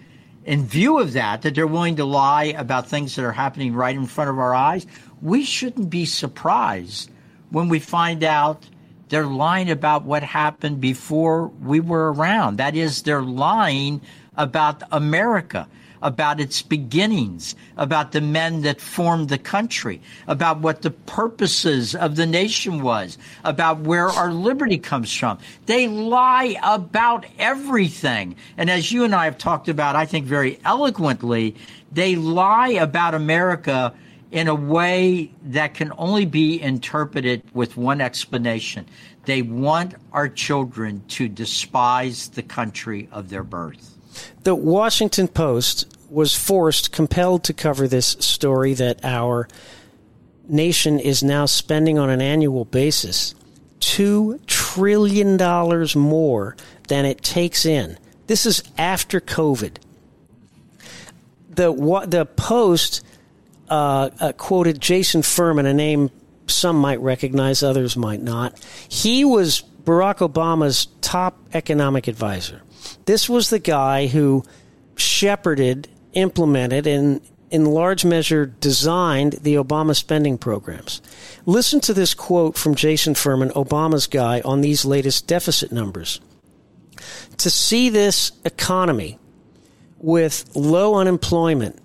in 0.45 0.65
view 0.65 0.99
of 0.99 1.13
that, 1.13 1.41
that 1.41 1.55
they're 1.55 1.67
willing 1.67 1.97
to 1.97 2.05
lie 2.05 2.55
about 2.57 2.87
things 2.87 3.15
that 3.15 3.25
are 3.25 3.33
happening 3.33 3.73
right 3.73 3.95
in 3.95 4.05
front 4.05 4.29
of 4.29 4.39
our 4.39 4.53
eyes, 4.53 4.87
we 5.21 5.43
shouldn't 5.43 5.89
be 5.89 6.05
surprised 6.05 7.11
when 7.49 7.67
we 7.67 7.79
find 7.79 8.23
out 8.23 8.63
they're 9.09 9.25
lying 9.25 9.69
about 9.69 10.03
what 10.03 10.23
happened 10.23 10.79
before 10.79 11.47
we 11.47 11.79
were 11.79 12.13
around. 12.13 12.57
That 12.57 12.75
is, 12.75 13.01
they're 13.01 13.21
lying 13.21 14.01
about 14.35 14.83
America 14.91 15.67
about 16.01 16.39
its 16.39 16.61
beginnings, 16.61 17.55
about 17.77 18.11
the 18.11 18.21
men 18.21 18.61
that 18.61 18.81
formed 18.81 19.29
the 19.29 19.37
country, 19.37 20.01
about 20.27 20.59
what 20.59 20.81
the 20.81 20.91
purposes 20.91 21.95
of 21.95 22.15
the 22.15 22.25
nation 22.25 22.81
was, 22.81 23.17
about 23.43 23.79
where 23.81 24.07
our 24.07 24.31
liberty 24.31 24.77
comes 24.77 25.13
from. 25.13 25.37
They 25.65 25.87
lie 25.87 26.57
about 26.63 27.25
everything. 27.39 28.35
And 28.57 28.69
as 28.69 28.91
you 28.91 29.03
and 29.03 29.15
I 29.15 29.25
have 29.25 29.37
talked 29.37 29.69
about, 29.69 29.95
I 29.95 30.05
think 30.05 30.25
very 30.25 30.59
eloquently, 30.63 31.55
they 31.91 32.15
lie 32.15 32.69
about 32.69 33.15
America 33.15 33.93
in 34.31 34.47
a 34.47 34.55
way 34.55 35.31
that 35.41 35.73
can 35.73 35.93
only 35.97 36.25
be 36.25 36.61
interpreted 36.61 37.41
with 37.53 37.77
one 37.77 38.01
explanation. 38.01 38.85
They 39.25 39.41
want 39.41 39.95
our 40.13 40.29
children 40.29 41.01
to 41.09 41.27
despise 41.27 42.29
the 42.29 42.43
country 42.43 43.07
of 43.11 43.29
their 43.29 43.43
birth. 43.43 43.96
The 44.43 44.55
Washington 44.55 45.27
Post 45.27 45.85
was 46.09 46.35
forced, 46.35 46.91
compelled 46.91 47.43
to 47.45 47.53
cover 47.53 47.87
this 47.87 48.15
story 48.19 48.73
that 48.75 49.03
our 49.03 49.47
nation 50.47 50.99
is 50.99 51.23
now 51.23 51.45
spending 51.45 51.99
on 51.99 52.09
an 52.09 52.21
annual 52.21 52.65
basis 52.65 53.35
$2 53.79 54.45
trillion 54.47 55.37
more 55.99 56.55
than 56.87 57.05
it 57.05 57.21
takes 57.21 57.65
in. 57.65 57.97
This 58.27 58.45
is 58.45 58.63
after 58.77 59.19
COVID. 59.19 59.77
The, 61.49 61.73
the 62.07 62.25
Post 62.25 63.05
uh, 63.69 64.09
uh, 64.19 64.31
quoted 64.33 64.79
Jason 64.81 65.21
Furman, 65.21 65.65
a 65.65 65.73
name 65.73 66.09
some 66.47 66.77
might 66.77 66.99
recognize, 67.01 67.63
others 67.63 67.97
might 67.97 68.21
not. 68.21 68.57
He 68.87 69.25
was 69.25 69.63
Barack 69.83 70.17
Obama's 70.17 70.87
top 71.01 71.37
economic 71.53 72.07
advisor. 72.07 72.61
This 73.05 73.29
was 73.29 73.49
the 73.49 73.59
guy 73.59 74.07
who 74.07 74.43
shepherded, 74.95 75.87
implemented, 76.13 76.87
and 76.87 77.21
in 77.49 77.65
large 77.65 78.03
measure 78.03 78.45
designed 78.45 79.33
the 79.33 79.55
Obama 79.55 79.95
spending 79.95 80.37
programs. 80.37 81.01
Listen 81.45 81.79
to 81.81 81.93
this 81.93 82.13
quote 82.13 82.57
from 82.57 82.75
Jason 82.75 83.15
Furman, 83.15 83.49
Obama's 83.49 84.07
guy, 84.07 84.41
on 84.43 84.61
these 84.61 84.85
latest 84.85 85.27
deficit 85.27 85.71
numbers. 85.71 86.19
To 87.37 87.49
see 87.49 87.89
this 87.89 88.31
economy 88.43 89.19
with 89.99 90.55
low 90.55 90.95
unemployment, 90.95 91.79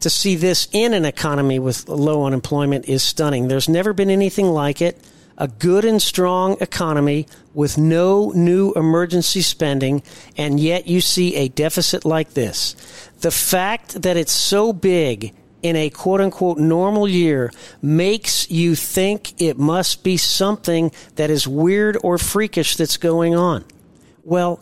to 0.00 0.10
see 0.10 0.34
this 0.34 0.68
in 0.72 0.94
an 0.94 1.04
economy 1.04 1.58
with 1.58 1.88
low 1.88 2.26
unemployment 2.26 2.86
is 2.86 3.02
stunning. 3.02 3.48
There's 3.48 3.68
never 3.68 3.92
been 3.92 4.10
anything 4.10 4.46
like 4.46 4.82
it 4.82 5.00
a 5.38 5.48
good 5.48 5.84
and 5.84 6.00
strong 6.00 6.56
economy 6.60 7.26
with 7.54 7.78
no 7.78 8.30
new 8.34 8.72
emergency 8.72 9.42
spending, 9.42 10.02
and 10.36 10.58
yet 10.60 10.86
you 10.86 11.00
see 11.00 11.36
a 11.36 11.48
deficit 11.48 12.04
like 12.04 12.34
this. 12.34 12.74
The 13.20 13.30
fact 13.30 14.02
that 14.02 14.16
it's 14.16 14.32
so 14.32 14.72
big 14.72 15.34
in 15.62 15.76
a 15.76 15.90
quote 15.90 16.20
unquote 16.20 16.58
normal 16.58 17.08
year 17.08 17.52
makes 17.80 18.50
you 18.50 18.74
think 18.74 19.40
it 19.40 19.58
must 19.58 20.02
be 20.02 20.16
something 20.16 20.90
that 21.16 21.30
is 21.30 21.46
weird 21.46 21.96
or 22.02 22.18
freakish 22.18 22.76
that's 22.76 22.96
going 22.96 23.34
on. 23.34 23.64
Well, 24.24 24.60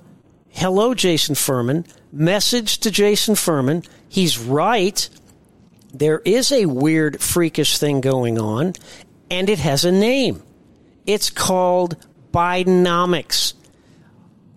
hello, 0.50 0.94
Jason 0.94 1.34
Furman. 1.34 1.86
Message 2.12 2.78
to 2.78 2.90
Jason 2.90 3.34
Furman. 3.34 3.82
He's 4.08 4.38
right. 4.38 5.08
There 5.92 6.20
is 6.24 6.52
a 6.52 6.66
weird, 6.66 7.20
freakish 7.20 7.78
thing 7.78 8.00
going 8.00 8.38
on, 8.38 8.74
and 9.30 9.48
it 9.48 9.58
has 9.58 9.84
a 9.84 9.92
name. 9.92 10.42
It's 11.06 11.30
called 11.30 11.96
Bidenomics. 12.32 13.54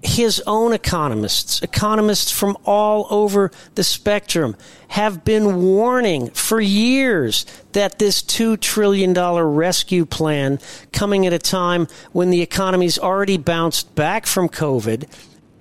His 0.06 0.44
own 0.46 0.74
economists, 0.74 1.62
economists 1.62 2.30
from 2.30 2.58
all 2.66 3.08
over 3.10 3.52
the 3.76 3.86
spectrum, 3.86 4.58
have 4.90 5.24
been 5.24 5.64
warning 5.64 6.30
for 6.32 6.60
years 6.60 7.46
that 7.72 8.00
this 8.00 8.22
$2 8.22 8.60
trillion 8.60 9.14
rescue 9.14 10.06
plan, 10.06 10.60
coming 10.92 11.26
at 11.26 11.32
a 11.32 11.40
time 11.40 11.88
when 12.12 12.32
the 12.32 12.42
economy's 12.42 13.00
already 13.00 13.38
bounced 13.38 13.96
back 13.96 14.26
from 14.26 14.50
COVID, 14.50 15.08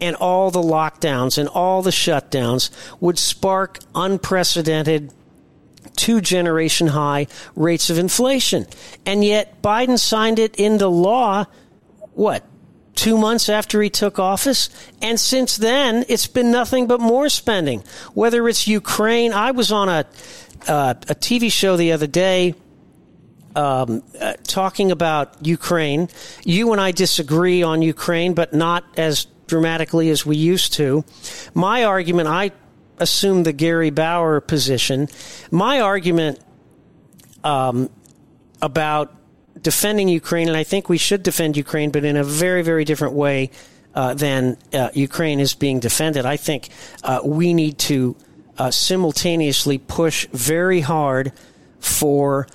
and 0.01 0.17
all 0.17 0.51
the 0.51 0.61
lockdowns 0.61 1.39
and 1.39 1.49
all 1.49 1.81
the 1.81 1.91
shutdowns 1.91 2.71
would 2.99 3.21
spark 3.21 3.79
unprecedented 3.95 5.13
two 5.97 6.21
generation 6.21 6.89
high 6.89 7.27
rates 7.55 7.91
of 7.91 7.99
inflation. 7.99 8.67
And 9.07 9.25
yet 9.25 9.63
Biden 9.63 9.99
signed 9.99 10.39
it 10.39 10.57
into 10.57 10.89
law, 10.89 11.47
what, 12.15 12.45
two 12.95 13.17
months 13.19 13.49
after 13.49 13.81
he 13.83 13.91
took 13.91 14.19
office. 14.19 14.69
And 15.01 15.19
since 15.19 15.57
then, 15.57 16.05
it's 16.09 16.27
been 16.27 16.51
nothing 16.51 16.87
but 16.87 17.01
more 17.01 17.29
spending. 17.29 17.85
Whether 18.15 18.49
it's 18.49 18.67
Ukraine, 18.67 19.33
I 19.33 19.51
was 19.51 19.73
on 19.73 19.89
a, 19.89 20.07
uh, 20.69 20.95
a 21.09 21.15
TV 21.15 21.51
show 21.51 21.77
the 21.77 21.93
other 21.93 22.07
day 22.07 22.55
um, 23.55 24.03
uh, 24.21 24.35
talking 24.45 24.91
about 24.91 25.45
Ukraine. 25.47 26.09
You 26.45 26.73
and 26.73 26.81
I 26.81 26.93
disagree 26.93 27.63
on 27.63 27.83
Ukraine, 27.83 28.35
but 28.35 28.55
not 28.55 28.85
as 28.97 29.27
dramatically 29.47 30.09
as 30.11 30.25
we 30.25 30.37
used 30.37 30.75
to. 30.75 31.05
My 31.55 31.85
argument, 31.85 32.29
I 32.29 32.53
assume 32.99 33.43
the 33.43 33.53
Gary 33.53 33.91
Bauer 33.91 34.41
position. 34.41 35.09
My 35.51 35.81
argument 35.81 36.41
um, 37.45 37.91
about 38.61 39.15
defending 39.61 40.09
Ukraine, 40.09 40.49
and 40.49 40.57
I 40.57 40.65
think 40.65 40.89
we 40.89 40.99
should 40.99 41.23
defend 41.23 41.57
Ukraine, 41.57 41.91
but 41.91 42.05
in 42.05 42.17
a 42.17 42.25
very, 42.25 42.63
very 42.63 42.85
different 42.85 43.15
way 43.15 43.51
uh, 43.95 44.15
than 44.15 44.57
uh, 44.73 44.91
Ukraine 44.95 45.41
is 45.41 45.55
being 45.55 45.81
defended. 45.81 46.27
I 46.27 46.37
think 46.37 46.71
uh, 47.05 47.21
we 47.25 47.55
need 47.55 47.79
to 47.79 48.17
uh, 48.59 48.71
simultaneously 48.71 49.79
push 49.79 50.27
very 50.33 50.81
hard 50.81 51.33
for 51.81 52.47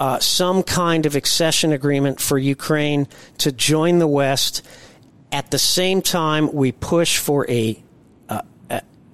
uh, 0.00 0.18
some 0.20 0.62
kind 0.62 1.06
of 1.06 1.16
accession 1.16 1.72
agreement 1.72 2.20
for 2.20 2.38
Ukraine 2.38 3.08
to 3.38 3.50
join 3.50 3.98
the 3.98 4.06
West. 4.06 4.64
At 5.32 5.50
the 5.50 5.58
same 5.58 6.02
time, 6.02 6.52
we 6.52 6.72
push 6.72 7.18
for 7.18 7.48
a, 7.50 7.82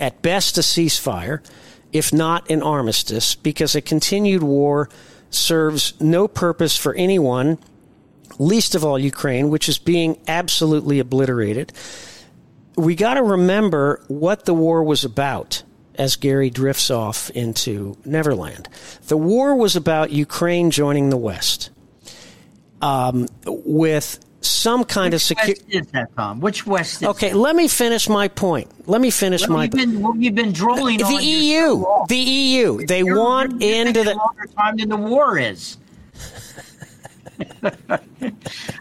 at 0.04 0.20
best, 0.20 0.58
a 0.58 0.60
ceasefire, 0.60 1.42
if 1.90 2.12
not 2.12 2.50
an 2.50 2.62
armistice, 2.62 3.34
because 3.34 3.74
a 3.74 3.80
continued 3.80 4.42
war 4.42 4.90
serves 5.30 5.98
no 5.98 6.28
purpose 6.28 6.76
for 6.76 6.94
anyone, 6.94 7.56
least 8.38 8.74
of 8.74 8.84
all 8.84 8.98
Ukraine, 8.98 9.48
which 9.48 9.66
is 9.66 9.78
being 9.78 10.18
absolutely 10.28 10.98
obliterated. 10.98 11.72
We 12.76 12.94
got 12.94 13.14
to 13.14 13.22
remember 13.22 14.02
what 14.08 14.44
the 14.44 14.52
war 14.52 14.84
was 14.84 15.04
about 15.04 15.62
as 15.94 16.16
Gary 16.16 16.50
drifts 16.50 16.90
off 16.90 17.30
into 17.30 17.96
Neverland. 18.04 18.68
The 19.06 19.16
war 19.16 19.56
was 19.56 19.74
about 19.74 20.10
Ukraine 20.10 20.70
joining 20.70 21.08
the 21.08 21.16
West 21.16 21.70
um, 22.82 23.26
with 23.46 24.18
some 24.46 24.84
kind 24.84 25.12
Which 25.12 25.14
of 25.14 25.22
security. 25.22 25.62
Is 25.78 25.86
that, 25.88 26.14
Tom? 26.16 26.40
Which 26.40 26.66
West 26.66 27.02
is 27.02 27.08
Okay, 27.08 27.30
that? 27.30 27.36
let 27.36 27.54
me 27.56 27.68
finish 27.68 28.08
my 28.08 28.28
point. 28.28 28.70
Let 28.86 29.00
me 29.00 29.10
finish 29.10 29.46
my 29.48 29.62
have 29.64 29.74
you 29.74 29.86
been, 29.86 30.02
what 30.02 30.22
have 30.22 30.34
been 30.34 30.52
drooling 30.52 30.98
the 30.98 31.04
on? 31.04 31.12
You're 31.12 31.20
EU. 31.20 31.84
The 32.08 32.16
EU. 32.16 32.86
They 32.86 32.98
You're- 33.00 33.18
want 33.18 33.60
you're 33.62 33.86
into 33.86 34.02
the 34.04 34.14
longer 34.14 34.46
time 34.56 34.76
than 34.76 34.88
the 34.90 34.96
war 34.96 35.38
is. 35.38 35.78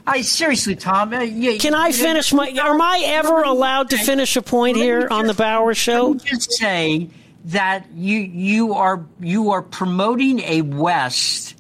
I 0.08 0.22
seriously, 0.22 0.76
Tom. 0.76 1.14
Uh, 1.14 1.22
yeah, 1.22 1.58
Can 1.58 1.74
I 1.74 1.88
you 1.88 1.94
know, 1.94 2.04
finish 2.04 2.34
my? 2.34 2.48
Am 2.50 2.82
I 2.82 3.02
ever 3.06 3.42
allowed 3.42 3.90
to 3.92 3.98
finish 3.98 4.36
a 4.36 4.42
point 4.42 4.78
here 4.78 5.08
on 5.10 5.24
the 5.26 5.30
just- 5.34 5.40
Bauer 5.40 5.74
show? 5.74 6.14
just 6.16 6.52
say 6.54 7.10
that 7.46 7.88
you 7.96 8.20
you 8.20 8.74
are 8.74 9.04
you 9.20 9.52
are 9.52 9.62
promoting 9.62 10.40
a 10.42 10.62
West 10.62 11.56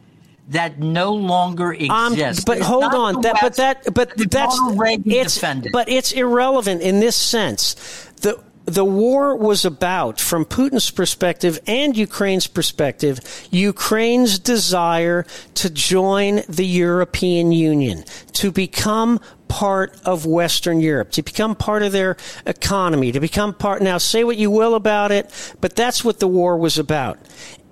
that 0.49 0.79
no 0.79 1.13
longer 1.13 1.75
Um, 1.89 2.13
exists. 2.13 2.43
but 2.43 2.57
It's 2.57 2.67
hold 2.67 2.93
on, 2.93 3.21
that, 3.21 3.37
but 3.41 3.55
that, 3.55 3.93
but 3.93 4.15
that 4.17 4.29
that's 4.31 4.57
it's, 5.05 5.35
defended. 5.35 5.71
but 5.71 5.87
it's 5.89 6.11
irrelevant 6.11 6.81
in 6.81 6.99
this 6.99 7.15
sense. 7.15 7.75
The 8.21 8.39
the 8.65 8.85
war 8.85 9.35
was 9.35 9.65
about, 9.65 10.21
from 10.21 10.45
Putin's 10.45 10.89
perspective 10.89 11.59
and 11.67 11.97
Ukraine's 11.97 12.47
perspective, 12.47 13.19
Ukraine's 13.51 14.39
desire 14.39 15.25
to 15.55 15.69
join 15.69 16.43
the 16.47 16.65
European 16.65 17.51
Union, 17.51 18.05
to 18.33 18.51
become 18.53 19.19
part 19.49 19.99
of 20.05 20.25
Western 20.25 20.79
Europe, 20.79 21.11
to 21.11 21.21
become 21.21 21.55
part 21.55 21.83
of 21.83 21.91
their 21.91 22.15
economy, 22.45 23.11
to 23.11 23.19
become 23.19 23.53
part. 23.53 23.81
Now, 23.81 23.97
say 23.97 24.23
what 24.23 24.37
you 24.37 24.49
will 24.49 24.75
about 24.75 25.11
it, 25.11 25.29
but 25.59 25.75
that's 25.75 26.03
what 26.05 26.19
the 26.19 26.27
war 26.27 26.57
was 26.57 26.77
about. 26.77 27.19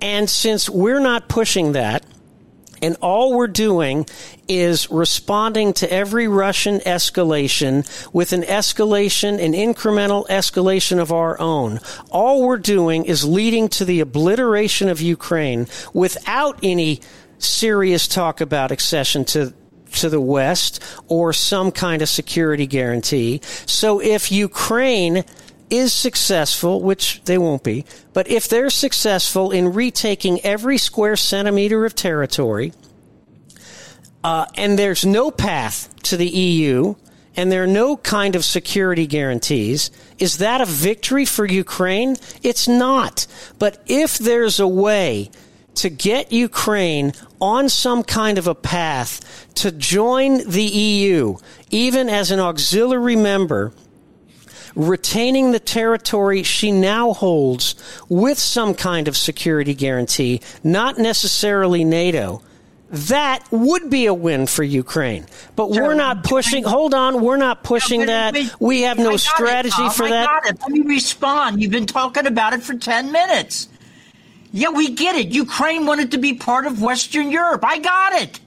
And 0.01 0.29
since 0.29 0.69
we're 0.69 0.99
not 0.99 1.29
pushing 1.29 1.71
that, 1.71 2.03
and 2.81 2.97
all 3.01 3.35
we're 3.35 3.47
doing 3.47 4.05
is 4.47 4.89
responding 4.89 5.73
to 5.73 5.91
every 5.91 6.27
Russian 6.27 6.79
escalation 6.79 7.85
with 8.13 8.33
an 8.33 8.41
escalation, 8.43 9.43
an 9.43 9.53
incremental 9.53 10.27
escalation 10.27 10.99
of 10.99 11.11
our 11.11 11.39
own. 11.39 11.79
All 12.09 12.45
we're 12.45 12.57
doing 12.57 13.05
is 13.05 13.23
leading 13.23 13.69
to 13.69 13.85
the 13.85 13.99
obliteration 13.99 14.89
of 14.89 15.01
Ukraine 15.01 15.67
without 15.93 16.59
any 16.63 17.01
serious 17.37 18.07
talk 18.07 18.41
about 18.41 18.71
accession 18.71 19.25
to 19.25 19.53
to 19.93 20.09
the 20.09 20.21
West 20.21 20.81
or 21.07 21.33
some 21.33 21.69
kind 21.71 22.01
of 22.01 22.07
security 22.09 22.65
guarantee. 22.65 23.41
So 23.65 23.99
if 23.99 24.31
Ukraine 24.31 25.25
is 25.71 25.93
successful, 25.93 26.81
which 26.81 27.21
they 27.23 27.37
won't 27.37 27.63
be, 27.63 27.85
but 28.13 28.27
if 28.27 28.47
they're 28.47 28.69
successful 28.69 29.51
in 29.51 29.73
retaking 29.73 30.41
every 30.41 30.77
square 30.77 31.15
centimeter 31.15 31.85
of 31.85 31.95
territory, 31.95 32.73
uh, 34.23 34.45
and 34.55 34.77
there's 34.77 35.05
no 35.05 35.31
path 35.31 35.89
to 36.03 36.17
the 36.17 36.27
EU, 36.27 36.93
and 37.35 37.51
there 37.51 37.63
are 37.63 37.67
no 37.67 37.95
kind 37.97 38.35
of 38.35 38.43
security 38.43 39.07
guarantees, 39.07 39.89
is 40.19 40.37
that 40.37 40.61
a 40.61 40.65
victory 40.65 41.25
for 41.25 41.45
Ukraine? 41.45 42.17
It's 42.43 42.67
not. 42.67 43.25
But 43.57 43.81
if 43.87 44.17
there's 44.17 44.59
a 44.59 44.67
way 44.67 45.31
to 45.75 45.89
get 45.89 46.33
Ukraine 46.33 47.13
on 47.39 47.69
some 47.69 48.03
kind 48.03 48.37
of 48.37 48.47
a 48.47 48.55
path 48.55 49.47
to 49.55 49.71
join 49.71 50.47
the 50.49 50.63
EU, 50.63 51.37
even 51.69 52.09
as 52.09 52.29
an 52.29 52.41
auxiliary 52.41 53.15
member, 53.15 53.71
retaining 54.75 55.51
the 55.51 55.59
territory 55.59 56.43
she 56.43 56.71
now 56.71 57.13
holds 57.13 57.75
with 58.09 58.37
some 58.39 58.73
kind 58.73 59.07
of 59.07 59.15
security 59.17 59.73
guarantee, 59.73 60.41
not 60.63 60.97
necessarily 60.97 61.83
NATO, 61.83 62.41
that 62.89 63.45
would 63.51 63.89
be 63.89 64.05
a 64.05 64.13
win 64.13 64.45
for 64.47 64.63
Ukraine. 64.63 65.25
But 65.55 65.73
Sure. 65.73 65.83
we're 65.83 65.93
not 65.93 66.23
pushing, 66.25 66.63
hold 66.65 66.93
on, 66.93 67.21
we're 67.21 67.37
not 67.37 67.63
pushing 67.63 68.05
that. 68.07 68.33
wait, 68.33 68.51
We 68.59 68.81
have 68.81 68.97
no 68.97 69.11
got 69.11 69.15
it, 69.15 69.19
strategy 69.21 69.89
for 69.89 70.03
I 70.05 70.09
that. 70.09 70.25
got 70.25 70.45
it. 70.53 70.59
Let 70.61 70.71
me 70.71 70.81
respond. 70.81 71.61
You've 71.61 71.71
been 71.71 71.85
talking 71.85 72.25
about 72.27 72.51
it 72.53 72.61
for 72.63 72.73
10 72.73 73.11
minutes. 73.11 73.69
Yeah, 74.51 74.69
we 74.69 74.89
get 74.91 75.15
it. 75.15 75.29
Ukraine 75.29 75.85
wanted 75.85 76.11
to 76.11 76.17
be 76.17 76.33
part 76.33 76.65
of 76.65 76.81
Western 76.81 77.31
Europe. 77.31 77.63
I 77.65 77.79
got 77.79 78.13
it. 78.21 78.41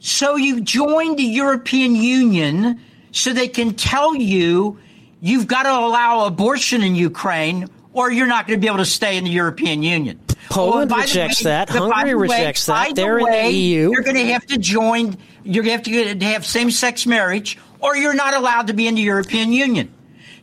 So 0.00 0.36
you 0.36 0.60
joined 0.60 1.18
the 1.18 1.24
European 1.24 1.94
Union 1.94 2.80
so 3.12 3.32
they 3.32 3.48
can 3.48 3.74
tell 3.74 4.14
you 4.14 4.78
you've 5.20 5.46
got 5.46 5.64
to 5.64 5.70
allow 5.70 6.26
abortion 6.26 6.82
in 6.82 6.94
Ukraine 6.94 7.68
or 7.92 8.10
you're 8.10 8.26
not 8.26 8.46
going 8.46 8.58
to 8.58 8.60
be 8.60 8.68
able 8.68 8.78
to 8.78 8.84
stay 8.84 9.16
in 9.16 9.24
the 9.24 9.30
European 9.30 9.82
Union. 9.82 10.20
Poland 10.48 10.90
rejects 10.90 11.40
way- 11.44 11.50
that. 11.50 11.70
Hungary 11.70 12.14
way- 12.14 12.22
rejects 12.28 12.66
that. 12.66 12.72
by 12.72 12.88
the 12.88 12.94
They're 12.94 13.18
in 13.18 13.24
the 13.24 13.52
EU. 13.52 13.90
You're 13.92 14.02
going 14.02 14.16
to 14.16 14.32
have 14.32 14.46
to 14.46 14.58
join. 14.58 15.16
You're 15.44 15.64
going 15.64 15.82
to 15.82 15.92
have 15.92 16.18
to 16.18 16.24
have 16.26 16.46
same-sex 16.46 17.06
marriage, 17.06 17.58
or 17.80 17.96
you're 17.96 18.14
not 18.14 18.34
allowed 18.34 18.66
to 18.68 18.72
be 18.72 18.86
in 18.86 18.94
the 18.94 19.02
European 19.02 19.52
Union. 19.52 19.92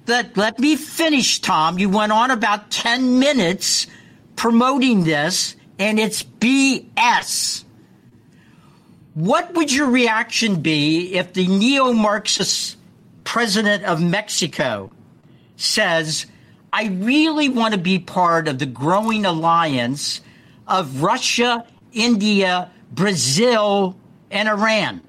Let 0.08 0.38
let 0.38 0.58
me 0.58 0.78
finish, 0.78 1.42
Tom. 1.42 1.78
You 1.78 1.90
went 1.90 2.14
on 2.14 2.32
about 2.32 2.72
ten 2.72 3.20
minutes 3.20 3.88
promoting 4.38 5.04
this, 5.04 5.56
and 5.78 6.00
it's 6.00 6.24
BS. 6.24 7.66
What 9.18 9.56
would 9.56 9.74
your 9.74 9.90
reaction 9.90 10.62
be 10.62 11.16
if 11.16 11.34
the 11.34 11.48
neo-Marxist 11.48 12.78
president 13.24 13.84
of 13.84 14.00
Mexico 14.00 14.92
says, 15.56 16.28
I 16.72 16.90
really 16.90 17.50
want 17.50 17.74
to 17.74 17.80
be 17.80 17.98
part 17.98 18.48
of 18.48 18.60
the 18.60 18.68
growing 18.68 19.26
alliance 19.26 20.22
of 20.68 21.02
Russia, 21.02 21.66
India, 21.94 22.70
Brazil, 22.92 23.98
and 24.30 24.48
Iran. 24.48 25.02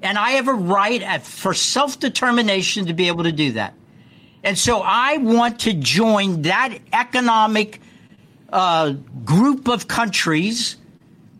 And 0.00 0.16
I 0.16 0.30
have 0.30 0.46
a 0.46 0.54
right 0.54 1.02
at, 1.02 1.26
for 1.26 1.54
self 1.54 1.98
determination 1.98 2.86
to 2.86 2.92
be 2.92 3.08
able 3.08 3.24
to 3.24 3.32
do 3.32 3.50
that. 3.50 3.74
And 4.44 4.56
so 4.56 4.80
I 4.80 5.16
want 5.16 5.58
to 5.62 5.72
join 5.72 6.42
that 6.42 6.78
economic 6.92 7.80
uh, 8.52 8.92
group 9.24 9.66
of 9.66 9.88
countries 9.88 10.76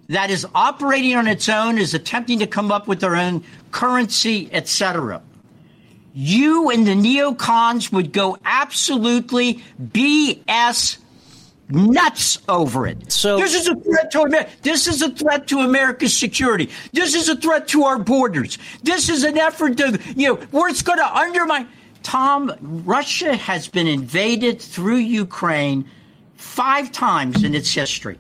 that 0.08 0.30
is 0.30 0.46
operating 0.54 1.16
on 1.16 1.26
its 1.26 1.48
own, 1.48 1.78
is 1.78 1.94
attempting 1.94 2.38
to 2.40 2.46
come 2.46 2.72
up 2.72 2.88
with 2.88 3.00
their 3.00 3.16
own 3.16 3.44
currency, 3.70 4.48
etc 4.52 5.22
you 6.18 6.68
and 6.70 6.84
the 6.84 6.94
neocons 6.94 7.92
would 7.92 8.12
go 8.12 8.36
absolutely 8.44 9.62
BS 9.80 10.98
nuts 11.68 12.40
over 12.48 12.88
it. 12.88 13.12
So- 13.12 13.38
this 13.38 13.54
is 13.54 13.68
a 13.68 13.76
threat 13.76 14.10
to 14.10 14.22
America. 14.22 14.50
This 14.62 14.88
is 14.88 15.00
a 15.00 15.10
threat 15.10 15.46
to 15.48 15.60
America's 15.60 16.16
security. 16.16 16.70
This 16.92 17.14
is 17.14 17.28
a 17.28 17.36
threat 17.36 17.68
to 17.68 17.84
our 17.84 18.00
borders. 18.00 18.58
This 18.82 19.08
is 19.08 19.22
an 19.22 19.38
effort 19.38 19.76
to, 19.76 20.00
you 20.16 20.28
know, 20.28 20.34
where 20.50 20.68
it's 20.68 20.82
going 20.82 20.98
to 20.98 21.16
undermine. 21.16 21.68
Tom, 22.02 22.52
Russia 22.60 23.36
has 23.36 23.68
been 23.68 23.86
invaded 23.86 24.60
through 24.60 24.96
Ukraine 24.96 25.88
five 26.36 26.90
times 26.90 27.44
in 27.44 27.54
its 27.54 27.72
history. 27.72 28.18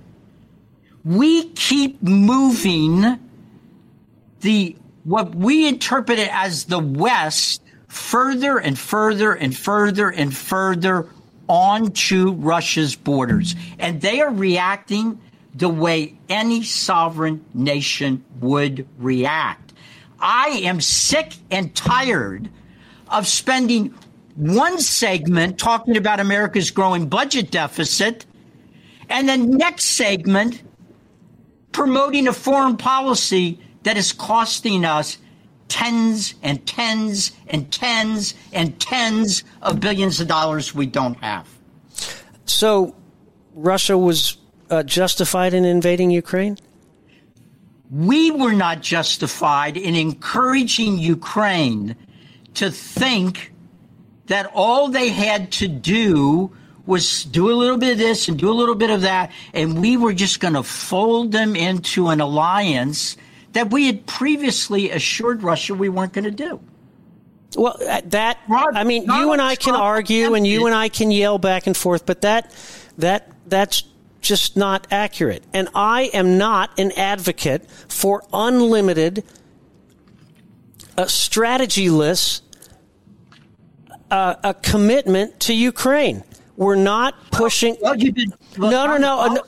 We 1.08 1.48
keep 1.50 2.02
moving 2.02 3.18
the 4.40 4.76
what 5.04 5.34
we 5.34 5.66
interpret 5.66 6.18
it 6.18 6.28
as 6.30 6.64
the 6.64 6.78
West 6.78 7.62
further 7.86 8.58
and 8.58 8.78
further 8.78 9.32
and 9.32 9.56
further 9.56 10.10
and 10.10 10.36
further 10.36 11.08
onto 11.48 12.32
Russia's 12.32 12.94
borders. 12.94 13.54
And 13.78 14.02
they 14.02 14.20
are 14.20 14.30
reacting 14.30 15.18
the 15.54 15.70
way 15.70 16.18
any 16.28 16.62
sovereign 16.62 17.42
nation 17.54 18.22
would 18.40 18.86
react. 18.98 19.72
I 20.20 20.60
am 20.64 20.78
sick 20.82 21.36
and 21.50 21.74
tired 21.74 22.50
of 23.08 23.26
spending 23.26 23.94
one 24.36 24.78
segment 24.78 25.58
talking 25.58 25.96
about 25.96 26.20
America's 26.20 26.70
growing 26.70 27.08
budget 27.08 27.50
deficit 27.50 28.26
and 29.08 29.26
the 29.26 29.38
next 29.38 29.84
segment 29.84 30.62
promoting 31.78 32.26
a 32.26 32.32
foreign 32.32 32.76
policy 32.76 33.56
that 33.84 33.96
is 33.96 34.12
costing 34.12 34.84
us 34.84 35.16
tens 35.68 36.34
and 36.42 36.66
tens 36.66 37.30
and 37.46 37.70
tens 37.70 38.34
and 38.52 38.80
tens 38.80 39.44
of 39.62 39.78
billions 39.78 40.18
of 40.20 40.26
dollars 40.26 40.74
we 40.74 40.86
don't 40.86 41.14
have. 41.22 41.46
So, 42.46 42.96
Russia 43.54 43.96
was 43.96 44.38
uh, 44.70 44.82
justified 44.82 45.54
in 45.54 45.64
invading 45.64 46.10
Ukraine? 46.10 46.58
We 47.92 48.32
were 48.32 48.54
not 48.54 48.82
justified 48.82 49.76
in 49.76 49.94
encouraging 49.94 50.98
Ukraine 50.98 51.94
to 52.54 52.72
think 52.72 53.52
that 54.26 54.50
all 54.52 54.88
they 54.88 55.10
had 55.10 55.52
to 55.52 55.68
do 55.68 56.50
was 56.88 57.24
do 57.24 57.50
a 57.50 57.52
little 57.52 57.76
bit 57.76 57.92
of 57.92 57.98
this 57.98 58.28
and 58.28 58.38
do 58.38 58.50
a 58.50 58.56
little 58.56 58.74
bit 58.74 58.88
of 58.88 59.02
that, 59.02 59.30
and 59.52 59.78
we 59.78 59.98
were 59.98 60.14
just 60.14 60.40
going 60.40 60.54
to 60.54 60.62
fold 60.62 61.32
them 61.32 61.54
into 61.54 62.08
an 62.08 62.20
alliance 62.20 63.18
that 63.52 63.70
we 63.70 63.86
had 63.86 64.06
previously 64.06 64.90
assured 64.90 65.42
Russia 65.42 65.74
we 65.74 65.90
weren't 65.90 66.14
going 66.14 66.24
to 66.24 66.30
do. 66.30 66.60
Well, 67.56 67.76
uh, 67.86 68.00
that 68.06 68.38
I 68.48 68.84
mean, 68.84 69.04
you 69.04 69.32
and 69.32 69.40
I 69.40 69.54
can 69.54 69.74
argue, 69.74 70.34
and 70.34 70.46
you 70.46 70.66
and 70.66 70.74
I 70.74 70.88
can 70.88 71.10
yell 71.10 71.38
back 71.38 71.66
and 71.66 71.76
forth, 71.76 72.06
but 72.06 72.22
that 72.22 72.54
that 72.96 73.30
that's 73.46 73.84
just 74.20 74.56
not 74.56 74.86
accurate. 74.90 75.44
And 75.52 75.68
I 75.74 76.04
am 76.14 76.38
not 76.38 76.78
an 76.78 76.92
advocate 76.92 77.70
for 77.70 78.22
unlimited, 78.32 79.24
uh, 80.96 81.04
strategyless, 81.04 82.40
uh, 84.10 84.34
a 84.42 84.54
commitment 84.54 85.38
to 85.40 85.54
Ukraine. 85.54 86.24
We're 86.58 86.74
not 86.74 87.14
pushing. 87.30 87.76
Well, 87.80 87.96
you 87.96 88.10
did. 88.10 88.32
no, 88.58 88.68
no, 88.68 88.96
no. 88.96 89.20
Uh, 89.20 89.38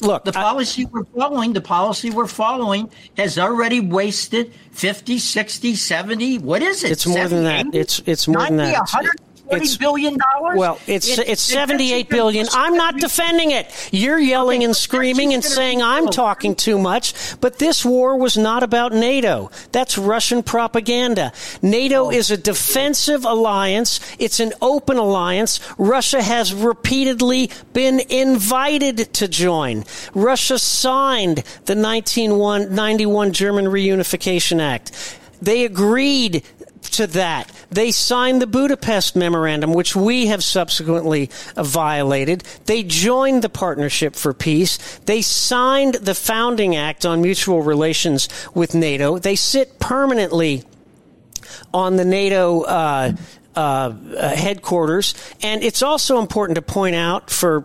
look, 0.00 0.24
the 0.24 0.32
policy 0.32 0.84
I, 0.84 0.88
we're 0.90 1.04
following, 1.04 1.52
the 1.52 1.60
policy 1.60 2.10
we're 2.10 2.26
following 2.26 2.90
has 3.16 3.38
already 3.38 3.78
wasted 3.78 4.52
50, 4.72 5.20
60, 5.20 5.76
70, 5.76 6.38
what 6.38 6.60
is 6.60 6.82
it? 6.82 6.90
It's 6.90 7.06
more 7.06 7.28
than 7.28 7.44
that. 7.44 7.66
It's 7.72 8.02
it's 8.04 8.26
more 8.26 8.38
90, 8.38 8.56
than 8.56 8.72
that. 8.72 9.16
100 9.44 9.62
it's, 9.62 9.76
billion 9.76 10.16
dollars. 10.18 10.58
Well, 10.58 10.78
it's 10.86 11.06
it's, 11.06 11.18
it's 11.18 11.42
seventy-eight 11.42 12.08
billion. 12.08 12.46
I'm 12.52 12.76
not 12.76 12.96
defending 12.96 13.50
it. 13.50 13.70
You're 13.92 14.18
yelling 14.18 14.60
okay, 14.60 14.64
and 14.64 14.76
screaming 14.76 15.34
and 15.34 15.44
saying 15.44 15.82
I'm 15.82 16.08
talking 16.08 16.54
too 16.54 16.78
much. 16.78 17.14
But 17.40 17.58
this 17.58 17.84
war 17.84 18.16
was 18.16 18.38
not 18.38 18.62
about 18.62 18.92
NATO. 18.92 19.50
That's 19.70 19.98
Russian 19.98 20.42
propaganda. 20.42 21.32
NATO 21.60 22.06
oh. 22.06 22.10
is 22.10 22.30
a 22.30 22.38
defensive 22.38 23.24
alliance. 23.24 24.00
It's 24.18 24.40
an 24.40 24.54
open 24.62 24.96
alliance. 24.96 25.60
Russia 25.76 26.22
has 26.22 26.54
repeatedly 26.54 27.50
been 27.74 28.00
invited 28.08 29.12
to 29.14 29.28
join. 29.28 29.84
Russia 30.14 30.58
signed 30.58 31.38
the 31.66 31.76
1991 31.76 33.32
German 33.32 33.66
Reunification 33.66 34.60
Act. 34.60 35.18
They 35.42 35.64
agreed 35.64 36.42
to 36.96 37.06
that. 37.08 37.50
They 37.70 37.90
signed 37.90 38.40
the 38.40 38.46
Budapest 38.46 39.16
Memorandum, 39.16 39.72
which 39.72 39.96
we 39.96 40.26
have 40.26 40.42
subsequently 40.42 41.30
violated. 41.56 42.44
They 42.66 42.82
joined 42.82 43.42
the 43.42 43.48
Partnership 43.48 44.14
for 44.16 44.32
Peace. 44.32 44.98
They 45.06 45.22
signed 45.22 45.94
the 45.94 46.14
Founding 46.14 46.76
Act 46.76 47.04
on 47.04 47.22
Mutual 47.22 47.62
Relations 47.62 48.28
with 48.54 48.74
NATO. 48.74 49.18
They 49.18 49.36
sit 49.36 49.78
permanently 49.78 50.64
on 51.72 51.96
the 51.96 52.04
NATO 52.04 52.62
uh, 52.62 53.12
uh, 53.56 53.58
uh, 53.58 54.34
headquarters. 54.34 55.14
And 55.42 55.62
it's 55.62 55.82
also 55.82 56.18
important 56.18 56.56
to 56.56 56.62
point 56.62 56.96
out 56.96 57.30
for 57.30 57.64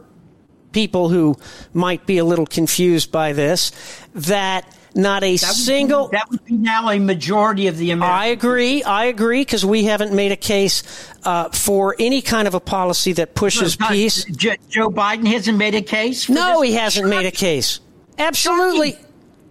people 0.71 1.09
who 1.09 1.35
might 1.73 2.05
be 2.05 2.17
a 2.17 2.25
little 2.25 2.45
confused 2.45 3.11
by 3.11 3.33
this 3.33 3.71
that 4.13 4.71
not 4.95 5.23
a 5.23 5.37
that 5.37 5.53
single. 5.53 6.07
Be, 6.07 6.17
that 6.17 6.29
would 6.29 6.43
be 6.45 6.53
now 6.53 6.89
a 6.89 6.99
majority 6.99 7.67
of 7.67 7.77
the 7.77 7.91
Americans. 7.91 8.21
I 8.21 8.25
agree. 8.27 8.83
I 8.83 9.05
agree 9.05 9.41
because 9.41 9.65
we 9.65 9.85
haven't 9.85 10.13
made 10.13 10.31
a 10.31 10.37
case 10.37 10.83
uh, 11.23 11.49
for 11.49 11.95
any 11.99 12.21
kind 12.21 12.47
of 12.47 12.53
a 12.53 12.59
policy 12.59 13.13
that 13.13 13.35
pushes 13.35 13.79
no, 13.79 13.87
peace. 13.87 14.25
Joe 14.25 14.89
Biden 14.89 15.27
hasn't 15.27 15.57
made 15.57 15.75
a 15.75 15.81
case. 15.81 16.29
no, 16.29 16.61
this? 16.61 16.69
he 16.69 16.75
hasn't 16.75 17.07
made 17.07 17.25
a 17.25 17.31
case. 17.31 17.79
Absolutely. 18.17 18.97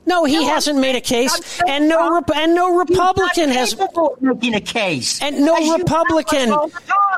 No, 0.09 0.25
he 0.25 0.37
no, 0.37 0.49
hasn't 0.49 0.79
made 0.79 0.97
a 0.97 1.03
case, 1.03 1.61
and 1.69 1.87
no 1.87 2.23
and 2.35 2.55
no 2.55 2.79
Republican 2.79 3.51
has 3.51 3.77
making 4.23 4.55
a 4.55 4.61
case, 4.61 5.21
and 5.21 5.45
no 5.45 5.77
Republican, 5.77 6.51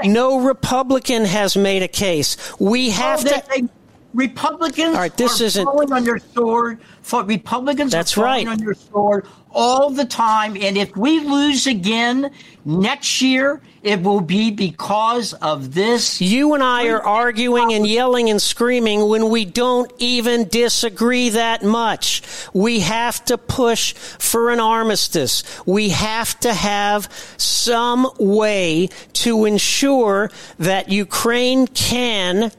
no 0.03 0.41
Republican 0.41 1.25
has 1.25 1.57
made 1.57 1.85
a 1.85 1.89
case. 1.89 2.37
We 2.59 2.91
have 2.91 3.21
oh, 3.21 3.29
to. 3.29 3.45
They, 3.49 3.69
Republicans 4.15 4.95
All 4.95 5.01
right, 5.01 5.17
this 5.17 5.41
are 5.41 5.45
isn't, 5.45 5.65
falling 5.65 5.93
on 5.93 6.05
their 6.05 6.19
sword. 6.19 6.81
For 7.03 7.25
Republicans 7.25 7.93
that's 7.93 8.13
are 8.17 8.23
falling 8.23 8.47
right. 8.47 8.59
on 8.59 8.65
their 8.65 8.75
sword 8.75 9.27
all 9.53 9.91
the 9.91 10.05
time. 10.05 10.57
And 10.57 10.77
if 10.77 10.97
we 10.97 11.21
lose 11.21 11.67
again 11.67 12.31
next 12.65 13.23
year, 13.23 13.61
it 13.83 14.03
will 14.03 14.21
be 14.21 14.51
because 14.51 15.33
of 15.35 15.75
this. 15.75 16.21
You 16.21 16.55
and 16.55 16.63
I 16.63 16.89
are 16.89 17.03
arguing 17.03 17.73
and 17.73 17.87
yelling 17.87 18.29
and 18.29 18.41
screaming 18.41 19.09
when 19.09 19.31
we 19.31 19.45
don't 19.45 19.91
even 19.99 20.49
disagree 20.49 21.31
that 21.31 21.63
much. 21.63 22.23
We 22.53 22.81
have 22.81 23.25
to 23.27 23.39
push 23.39 23.95
for 23.95 24.51
an 24.51 24.61
armistice. 24.61 25.43
We 25.67 25.89
have 25.91 26.39
to 26.41 26.53
have 26.53 27.09
some 27.39 28.11
way 28.19 28.91
to 29.15 29.47
ensure 29.47 30.31
that 30.59 30.91
Ukraine 30.91 31.67
can 31.67 32.53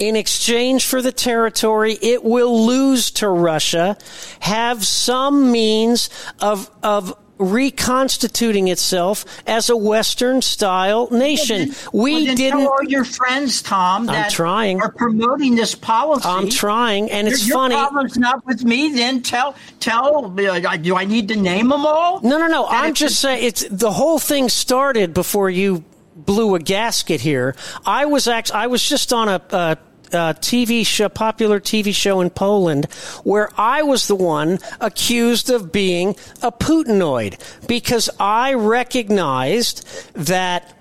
in 0.00 0.16
exchange 0.16 0.86
for 0.86 1.00
the 1.00 1.12
territory 1.12 1.96
it 2.02 2.24
will 2.24 2.66
lose 2.66 3.10
to 3.12 3.28
Russia, 3.28 3.96
have 4.40 4.84
some 4.84 5.52
means 5.52 6.10
of, 6.40 6.70
of 6.82 7.14
reconstituting 7.40 8.68
itself 8.68 9.24
as 9.46 9.70
a 9.70 9.76
Western 9.76 10.42
style 10.42 11.08
nation. 11.10 11.70
Well, 11.92 12.04
we 12.04 12.12
well, 12.26 12.34
didn't. 12.36 12.60
Tell 12.60 12.68
all 12.68 12.84
your 12.84 13.04
friends, 13.04 13.62
Tom, 13.62 14.06
that 14.06 14.26
I'm 14.26 14.30
trying. 14.30 14.80
are 14.80 14.92
promoting 14.92 15.54
this 15.54 15.74
policy. 15.74 16.28
I'm 16.28 16.48
trying, 16.50 17.10
and 17.10 17.26
it's 17.26 17.46
your, 17.46 17.56
funny. 17.56 17.74
Your 17.74 17.84
problem's 17.84 18.18
not 18.18 18.44
with 18.46 18.64
me. 18.64 18.92
Then 18.92 19.22
tell 19.22 19.54
tell. 19.80 20.26
Uh, 20.38 20.76
do 20.76 20.96
I 20.96 21.04
need 21.04 21.28
to 21.28 21.36
name 21.36 21.68
them 21.68 21.86
all? 21.86 22.20
No, 22.20 22.38
no, 22.38 22.46
no. 22.46 22.64
That 22.64 22.84
I'm 22.84 22.94
just 22.94 23.20
saying 23.20 23.44
it's 23.44 23.66
the 23.70 23.90
whole 23.90 24.18
thing 24.18 24.48
started 24.48 25.14
before 25.14 25.48
you 25.48 25.84
blew 26.14 26.54
a 26.54 26.58
gasket 26.58 27.22
here. 27.22 27.56
I 27.86 28.04
was 28.04 28.28
actually 28.28 28.56
I 28.56 28.66
was 28.66 28.86
just 28.86 29.12
on 29.12 29.28
a. 29.28 29.42
Uh, 29.50 29.74
uh, 30.12 30.34
TV 30.34 30.86
show, 30.86 31.08
popular 31.08 31.60
TV 31.60 31.94
show 31.94 32.20
in 32.20 32.30
Poland, 32.30 32.86
where 33.24 33.50
I 33.56 33.82
was 33.82 34.06
the 34.06 34.14
one 34.14 34.58
accused 34.80 35.50
of 35.50 35.72
being 35.72 36.16
a 36.42 36.52
Putinoid 36.52 37.38
because 37.66 38.10
I 38.18 38.54
recognized 38.54 39.86
that 40.14 40.74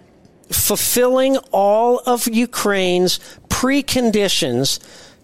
fulfilling 0.52 1.38
all 1.52 2.00
of 2.06 2.28
Ukraine's 2.28 3.20
preconditions 3.50 4.80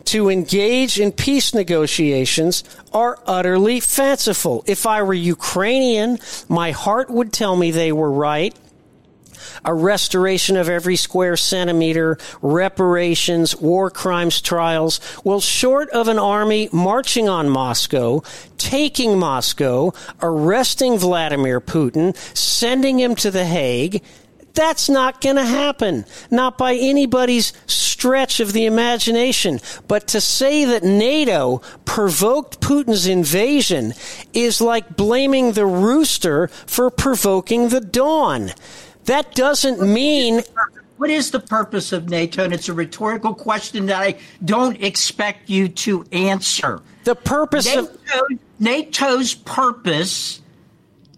to 0.06 0.30
engage 0.30 1.00
in 1.00 1.12
peace 1.12 1.54
negotiations 1.54 2.64
are 2.94 3.20
utterly 3.26 3.80
fanciful. 3.80 4.64
If 4.68 4.86
I 4.86 5.02
were 5.02 5.14
Ukrainian, 5.16 6.20
my 6.48 6.72
heart 6.72 7.10
would 7.10 7.34
tell 7.34 7.56
me 7.56 7.72
they 7.72 7.92
were 7.92 8.12
right 8.12 8.56
a 9.64 9.74
restoration 9.74 10.58
of 10.58 10.70
every 10.70 10.96
square 10.96 11.38
centimeter, 11.38 12.18
reparations, 12.42 13.56
war 13.56 13.90
crimes 13.90 14.42
trials. 14.42 15.00
Well, 15.24 15.40
short 15.40 15.90
of 15.90 16.08
an 16.08 16.20
army 16.20 16.70
marching 16.72 17.30
on 17.30 17.50
Moscow, 17.50 18.24
taking 18.58 19.18
Moscow, 19.18 19.94
arresting 20.22 20.98
Vladimir 20.98 21.62
Putin, 21.62 22.16
sending 22.36 23.00
him 23.00 23.16
to 23.16 23.32
The 23.32 23.46
Hague, 23.46 24.02
that's 24.56 24.90
not 24.90 25.20
going 25.20 25.36
to 25.36 25.46
happen. 25.46 26.06
Not 26.32 26.58
by 26.58 26.76
anybody's 26.76 27.54
stretch 27.68 28.40
of 28.40 28.54
the 28.54 28.66
imagination. 28.66 29.60
But 29.88 30.08
to 30.10 30.22
say 30.22 30.66
that 30.66 30.84
NATO 30.84 31.62
provoked 31.84 32.62
Putin's 32.62 33.06
invasion 33.06 33.94
is 34.34 34.62
like 34.62 34.96
blaming 34.96 35.52
the 35.52 35.66
rooster 35.66 36.48
for 36.48 36.90
provoking 36.90 37.70
the 37.70 37.82
dawn. 37.82 38.52
That 39.06 39.34
doesn't 39.36 39.82
mean. 39.82 40.42
What 40.98 41.10
is 41.10 41.32
the 41.32 41.40
purpose 41.40 41.92
of 41.92 42.10
NATO? 42.10 42.44
And 42.44 42.54
it's 42.54 42.70
a 42.70 42.74
rhetorical 42.74 43.34
question 43.34 43.86
that 43.88 44.02
I 44.02 44.18
don't 44.44 44.82
expect 44.82 45.50
you 45.50 45.68
to 45.68 46.06
answer. 46.12 46.82
The 47.04 47.16
purpose 47.16 47.66
NATO, 47.66 47.82
of 47.82 48.40
NATO's 48.60 49.34
purpose 49.34 50.42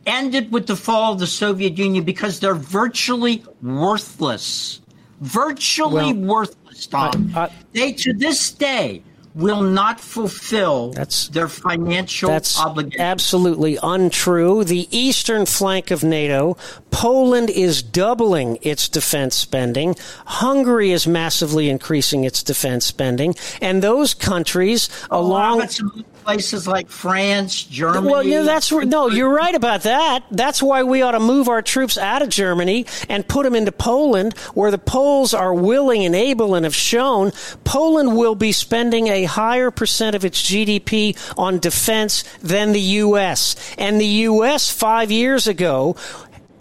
ended 0.06 0.52
with 0.52 0.68
the 0.68 0.76
fall 0.76 1.14
of 1.14 1.20
the 1.20 1.28
Soviet 1.28 1.78
Union 1.78 2.04
because 2.04 2.40
they're 2.40 2.56
virtually 2.56 3.44
worthless. 3.62 4.82
Virtually 5.22 6.14
Well, 6.14 6.28
worthless, 6.36 6.88
Tom. 6.88 7.32
I- 7.36 7.42
I- 7.44 7.52
they, 7.74 7.92
to 7.94 8.14
this 8.14 8.52
day, 8.52 9.04
will 9.38 9.62
not 9.62 10.00
fulfill 10.00 10.92
That's- 10.92 11.30
their 11.32 11.48
financial 11.48 12.30
That's 12.30 12.60
obligations. 12.60 13.00
absolutely 13.02 13.78
untrue. 13.84 14.64
The 14.64 14.88
eastern 14.90 15.46
flank 15.46 15.92
of 15.92 16.04
NATO, 16.04 16.58
Poland 16.90 17.52
is 17.52 17.84
doubling 17.84 18.58
its 18.64 18.90
defense 18.90 19.36
spending. 19.36 19.96
Hungary 20.26 20.92
is 20.92 21.06
massively 21.06 21.70
increasing 21.70 22.24
its 22.24 22.42
defense 22.42 22.86
spending. 22.86 23.36
And 23.62 23.84
those 23.84 24.16
countries, 24.16 24.90
oh, 25.12 25.22
along 25.22 25.58
Along 25.62 26.06
places 26.28 26.68
like 26.68 26.90
France, 26.90 27.64
Germany. 27.64 28.12
Well, 28.12 28.22
no, 28.22 28.44
that's 28.44 28.70
no. 28.70 29.08
You're 29.08 29.34
right 29.34 29.56
about 29.56 29.84
that. 29.84 30.26
That's 30.30 30.62
why 30.62 30.84
we 30.84 31.02
ought 31.02 31.12
to 31.12 31.22
move 31.22 31.48
our 31.48 31.62
troops 31.62 31.98
out 31.98 32.22
of 32.22 32.28
Germany 32.28 32.86
and 33.08 33.26
put 33.26 33.44
them 33.44 33.56
into 33.56 33.72
Poland, 33.72 34.38
where 34.54 34.70
the 34.70 34.78
Poles 34.78 35.34
are 35.34 35.54
willing 35.54 36.04
and 36.04 36.14
able 36.14 36.54
and 36.54 36.66
have 36.66 36.76
shown 36.76 37.32
Poland 37.64 38.18
will 38.18 38.36
be 38.36 38.52
spending 38.52 39.08
a 39.08 39.24
higher 39.24 39.72
percent 39.72 40.18
of 40.18 40.26
its 40.26 40.42
GDP 40.44 41.18
on 41.38 41.60
defense 41.60 42.26
than 42.42 42.74
the 42.74 42.82
U.S. 42.82 43.56
And 43.78 44.02
the 44.02 44.06
U.S. 44.06 44.70
five 44.70 45.12
years 45.12 45.48
ago 45.48 45.96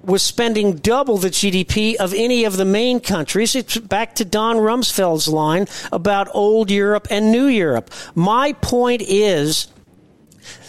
was 0.06 0.22
spending 0.22 0.76
double 0.76 1.18
the 1.18 1.30
GDP 1.30 1.96
of 1.96 2.14
any 2.14 2.44
of 2.44 2.56
the 2.56 2.64
main 2.64 3.00
countries. 3.00 3.54
It's 3.54 3.76
back 3.76 4.14
to 4.16 4.24
Don 4.24 4.56
Rumsfeld's 4.56 5.28
line 5.28 5.66
about 5.92 6.28
old 6.32 6.70
Europe 6.70 7.08
and 7.10 7.32
new 7.32 7.46
Europe. 7.46 7.90
My 8.14 8.52
point 8.54 9.02
is 9.02 9.66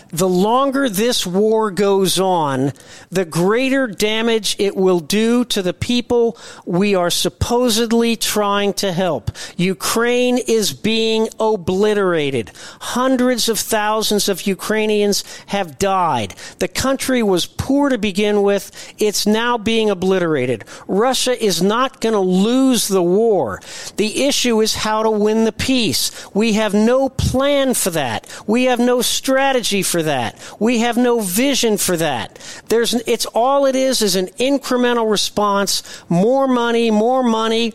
the 0.10 0.28
longer 0.28 0.90
this 0.90 1.26
war 1.26 1.72
goes 1.72 2.20
on, 2.20 2.74
the 3.10 3.26
greater 3.26 3.88
damage 3.88 4.56
it 4.60 4.76
will 4.76 5.00
do 5.00 5.44
to 5.46 5.62
the 5.62 5.74
people 5.74 6.38
we 6.66 6.96
are 6.96 7.10
supposedly 7.10 8.16
trying 8.16 8.74
to 8.74 8.92
help. 8.92 9.32
Ukraine 9.58 10.38
is 10.38 10.74
being 10.74 11.28
obliterated. 11.40 12.52
Hundreds 12.80 13.50
of 13.50 13.60
thousands 13.60 14.30
of 14.30 14.48
Ukrainians 14.48 15.24
have 15.48 15.78
died. 15.78 16.36
The 16.60 16.68
country 16.68 17.22
was 17.24 17.46
poor 17.46 17.90
to 17.90 17.98
begin 17.98 18.42
with. 18.42 18.72
It's 18.98 19.28
now 19.28 19.58
being 19.58 19.90
obliterated. 19.90 20.66
Russia 20.88 21.42
is 21.44 21.62
not 21.62 22.02
going 22.02 22.14
to 22.14 22.20
lose 22.20 22.88
the 22.88 23.04
war. 23.04 23.62
The 23.98 24.26
issue 24.26 24.62
is 24.62 24.76
how 24.76 25.04
to 25.04 25.12
win 25.12 25.46
the 25.46 25.52
peace. 25.52 26.12
We 26.34 26.54
have 26.54 26.74
no 26.74 27.10
plan 27.10 27.74
for 27.74 27.90
that. 27.92 28.28
We 28.48 28.66
have 28.66 28.80
no 28.80 29.02
strategy 29.02 29.84
for 29.84 29.97
that. 30.04 30.40
We 30.60 30.80
have 30.80 30.98
no 30.98 31.20
vision 31.20 31.78
for 31.78 31.98
that. 31.98 32.40
There's, 32.70 32.94
it's 32.94 33.26
all 33.28 33.66
it 33.66 33.76
is 33.76 34.02
is 34.02 34.16
an 34.16 34.28
incremental 34.40 35.10
response, 35.10 35.84
more 36.10 36.48
money, 36.48 36.92
more 36.92 37.24
money 37.24 37.74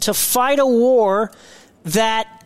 to 0.00 0.14
fight 0.14 0.58
a 0.58 0.66
war 0.66 1.32
that 1.84 2.39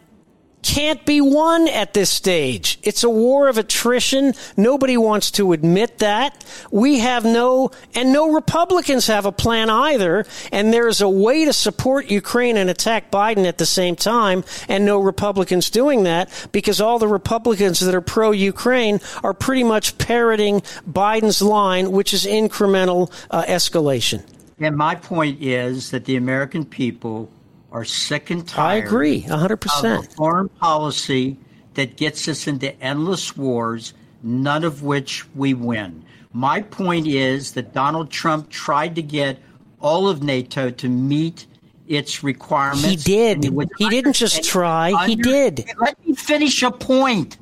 can't 0.65 1.05
be 1.05 1.21
won 1.21 1.69
at 1.69 1.93
this 1.95 2.11
stage. 2.11 2.79
It's 2.83 3.05
a 3.05 3.11
war 3.11 3.49
of 3.49 3.59
attrition. 3.59 4.33
Nobody 4.57 4.97
wants 4.97 5.31
to 5.33 5.53
admit 5.53 5.99
that. 5.99 6.45
We 6.71 7.01
have 7.01 7.25
no, 7.25 7.71
and 7.95 8.12
no 8.12 8.33
Republicans 8.33 9.07
have 9.07 9.27
a 9.27 9.33
plan 9.33 9.69
either. 9.69 10.27
And 10.51 10.73
there's 10.73 11.01
a 11.01 11.09
way 11.09 11.45
to 11.45 11.53
support 11.53 12.11
Ukraine 12.11 12.57
and 12.57 12.71
attack 12.71 13.11
Biden 13.11 13.45
at 13.47 13.59
the 13.59 13.67
same 13.67 13.95
time, 13.95 14.43
and 14.69 14.85
no 14.87 14.99
Republicans 15.01 15.69
doing 15.69 16.05
that 16.05 16.31
because 16.51 16.81
all 16.81 16.99
the 16.99 17.09
Republicans 17.09 17.81
that 17.81 17.95
are 17.95 18.01
pro 18.01 18.31
Ukraine 18.31 19.01
are 19.23 19.35
pretty 19.35 19.65
much 19.65 19.99
parroting 19.99 20.61
Biden's 20.91 21.43
line, 21.43 21.93
which 21.93 22.15
is 22.15 22.25
incremental 22.25 23.12
uh, 23.31 23.45
escalation. 23.45 24.25
And 24.59 24.77
my 24.77 24.95
point 24.95 25.43
is 25.43 25.91
that 25.91 26.07
the 26.07 26.17
American 26.17 26.65
people 26.65 27.29
are 27.75 27.85
sick 27.85 28.31
and 28.31 28.43
I 28.43 28.45
tired. 28.45 28.87
agree, 28.87 29.22
100%. 29.22 30.14
Foreign 30.14 30.49
policy 30.49 31.37
that 31.75 31.97
gets 31.97 32.29
us 32.29 32.47
into 32.47 32.81
endless 32.81 33.37
wars, 33.37 33.95
none 34.22 34.62
of 34.62 34.85
which 34.85 35.29
we 35.35 35.55
win. 35.55 36.05
My 36.33 36.62
point 36.62 37.09
is 37.09 37.53
that 37.53 37.75
Donald 37.75 38.11
Trump 38.11 38.49
tried 38.49 38.95
to 38.95 39.03
get 39.03 39.41
all 39.81 40.09
of 40.09 40.22
NATO 40.22 40.70
to 40.70 40.89
meet 40.89 41.47
its 41.89 42.22
requirements. 42.22 42.89
He 42.89 42.97
did. 42.97 43.53
was 43.53 43.66
He 43.77 43.89
didn't 43.89 44.14
just 44.14 44.45
try, 44.45 45.07
he 45.07 45.16
did. 45.16 45.68
Let 45.79 46.07
me 46.07 46.14
finish 46.14 46.62
a 46.62 46.70
point. 46.70 47.39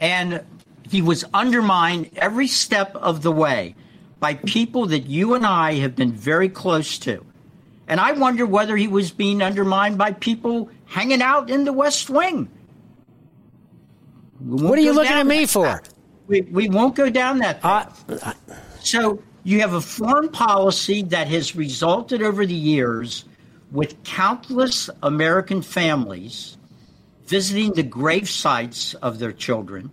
And 0.00 0.42
he 0.90 1.02
was 1.02 1.24
undermined 1.34 2.10
every 2.16 2.46
step 2.46 2.96
of 2.96 3.22
the 3.22 3.32
way 3.32 3.74
by 4.20 4.34
people 4.34 4.86
that 4.86 5.00
you 5.00 5.34
and 5.34 5.46
I 5.46 5.74
have 5.74 5.94
been 5.94 6.12
very 6.12 6.48
close 6.48 6.98
to. 7.00 7.24
And 7.88 8.00
I 8.00 8.12
wonder 8.12 8.44
whether 8.46 8.76
he 8.76 8.88
was 8.88 9.10
being 9.10 9.42
undermined 9.42 9.96
by 9.96 10.12
people 10.12 10.70
hanging 10.86 11.22
out 11.22 11.50
in 11.50 11.64
the 11.64 11.72
West 11.72 12.10
Wing. 12.10 12.50
What 14.40 14.78
are 14.78 14.82
you 14.82 14.92
looking 14.92 15.12
at 15.12 15.26
me 15.26 15.46
for? 15.46 15.66
path. 15.66 15.94
We, 16.26 16.40
we 16.42 16.68
won't 16.68 16.96
go 16.96 17.08
down 17.08 17.38
that 17.38 17.60
path. 17.60 18.04
I, 18.24 18.34
So 18.80 19.22
you 19.44 19.60
have 19.60 19.74
a 19.74 19.80
foreign 19.80 20.28
policy 20.28 21.02
that 21.02 21.28
has 21.28 21.54
resulted 21.54 22.22
over 22.22 22.44
the 22.44 22.54
years 22.54 23.24
with 23.70 24.02
countless 24.02 24.90
American 25.02 25.62
families 25.62 26.56
visiting 27.26 27.72
the 27.72 27.82
grave 27.82 28.28
sites 28.28 28.94
of 28.94 29.18
their 29.18 29.32
children 29.32 29.90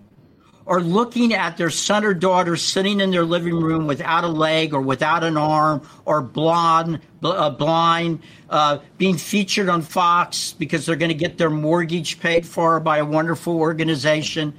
or 0.65 0.81
looking 0.81 1.33
at 1.33 1.57
their 1.57 1.69
son 1.69 2.05
or 2.05 2.13
daughter 2.13 2.55
sitting 2.55 2.99
in 2.99 3.11
their 3.11 3.25
living 3.25 3.55
room 3.55 3.85
without 3.85 4.23
a 4.23 4.27
leg 4.27 4.73
or 4.73 4.81
without 4.81 5.23
an 5.23 5.37
arm 5.37 5.81
or 6.05 6.21
blonde, 6.21 7.01
bl- 7.19 7.27
uh, 7.27 7.49
blind, 7.49 8.21
uh, 8.49 8.77
being 8.97 9.17
featured 9.17 9.67
on 9.67 9.81
Fox 9.81 10.53
because 10.53 10.85
they're 10.85 10.95
going 10.95 11.09
to 11.09 11.15
get 11.15 11.37
their 11.37 11.49
mortgage 11.49 12.19
paid 12.19 12.45
for 12.45 12.79
by 12.79 12.99
a 12.99 13.05
wonderful 13.05 13.57
organization. 13.57 14.53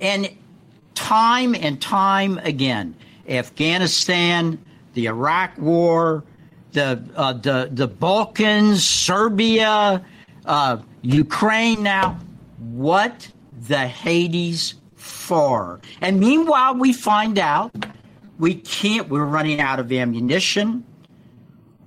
And 0.00 0.30
time 0.94 1.54
and 1.54 1.80
time 1.80 2.38
again, 2.38 2.94
Afghanistan, 3.28 4.58
the 4.94 5.06
Iraq 5.06 5.58
War, 5.58 6.24
the 6.72 7.02
uh, 7.14 7.32
the 7.34 7.68
the 7.72 7.86
Balkans, 7.86 8.84
Serbia, 8.84 10.04
uh, 10.44 10.78
Ukraine. 11.02 11.82
Now, 11.82 12.18
what 12.58 13.30
the 13.68 13.86
Hades 13.86 14.74
for? 15.04 15.80
And 16.00 16.18
meanwhile, 16.18 16.74
we 16.74 16.92
find 16.92 17.38
out 17.38 17.72
we 18.38 18.54
can't. 18.54 19.08
We're 19.08 19.24
running 19.24 19.60
out 19.60 19.78
of 19.78 19.92
ammunition. 19.92 20.84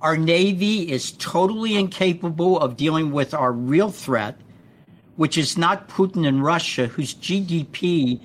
Our 0.00 0.16
Navy 0.16 0.90
is 0.90 1.12
totally 1.12 1.76
incapable 1.76 2.60
of 2.60 2.76
dealing 2.76 3.10
with 3.10 3.34
our 3.34 3.52
real 3.52 3.90
threat, 3.90 4.40
which 5.16 5.36
is 5.36 5.58
not 5.58 5.88
Putin 5.88 6.26
and 6.26 6.42
Russia, 6.42 6.86
whose 6.86 7.14
GDP 7.14 8.20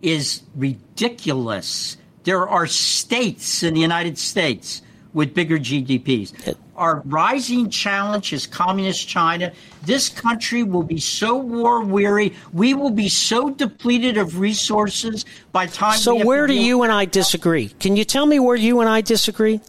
is 0.00 0.42
ridiculous. 0.56 1.98
There 2.24 2.48
are 2.48 2.66
states 2.66 3.62
in 3.62 3.74
the 3.74 3.80
United 3.80 4.16
States 4.16 4.82
with 5.14 5.34
bigger 5.34 5.58
GDPs. 5.58 6.56
Our 6.76 7.02
rising 7.04 7.68
challenge 7.68 8.32
is 8.32 8.46
communist 8.46 9.06
China. 9.06 9.52
This 9.84 10.08
country 10.08 10.62
will 10.62 10.82
be 10.82 10.98
so 10.98 11.36
war 11.36 11.82
weary. 11.82 12.34
We 12.52 12.74
will 12.74 12.90
be 12.90 13.08
so 13.08 13.50
depleted 13.50 14.16
of 14.16 14.40
resources 14.40 15.24
by 15.52 15.66
time. 15.66 15.98
so 15.98 16.24
where 16.24 16.46
do 16.46 16.54
you 16.54 16.82
and 16.82 16.92
I 16.92 17.04
disagree? 17.04 17.68
Can 17.80 17.96
you 17.96 18.04
tell 18.04 18.26
me 18.26 18.40
where 18.40 18.56
you 18.56 18.80
and 18.80 18.88
I 18.88 19.00
disagree? 19.00 19.60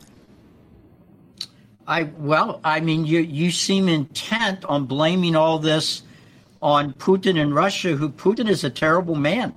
I 1.85 2.03
well, 2.17 2.61
I 2.63 2.79
mean, 2.79 3.05
you 3.05 3.19
you 3.19 3.51
seem 3.51 3.89
intent 3.89 4.63
on 4.65 4.85
blaming 4.85 5.35
all 5.35 5.59
this 5.59 6.03
on 6.61 6.93
Putin 6.93 7.39
and 7.39 7.53
Russia. 7.53 7.95
Who 7.95 8.09
Putin 8.09 8.49
is 8.49 8.63
a 8.63 8.69
terrible 8.69 9.15
man, 9.15 9.53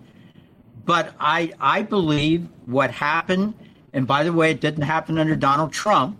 but 0.85 1.15
I 1.21 1.53
I 1.61 1.83
believe 1.83 2.49
what 2.67 2.91
happened. 2.91 3.55
And 3.97 4.07
by 4.07 4.25
the 4.25 4.33
way, 4.33 4.51
it 4.51 4.61
didn't 4.61 4.83
happen 4.83 5.17
under 5.17 5.35
Donald 5.35 5.73
Trump. 5.73 6.19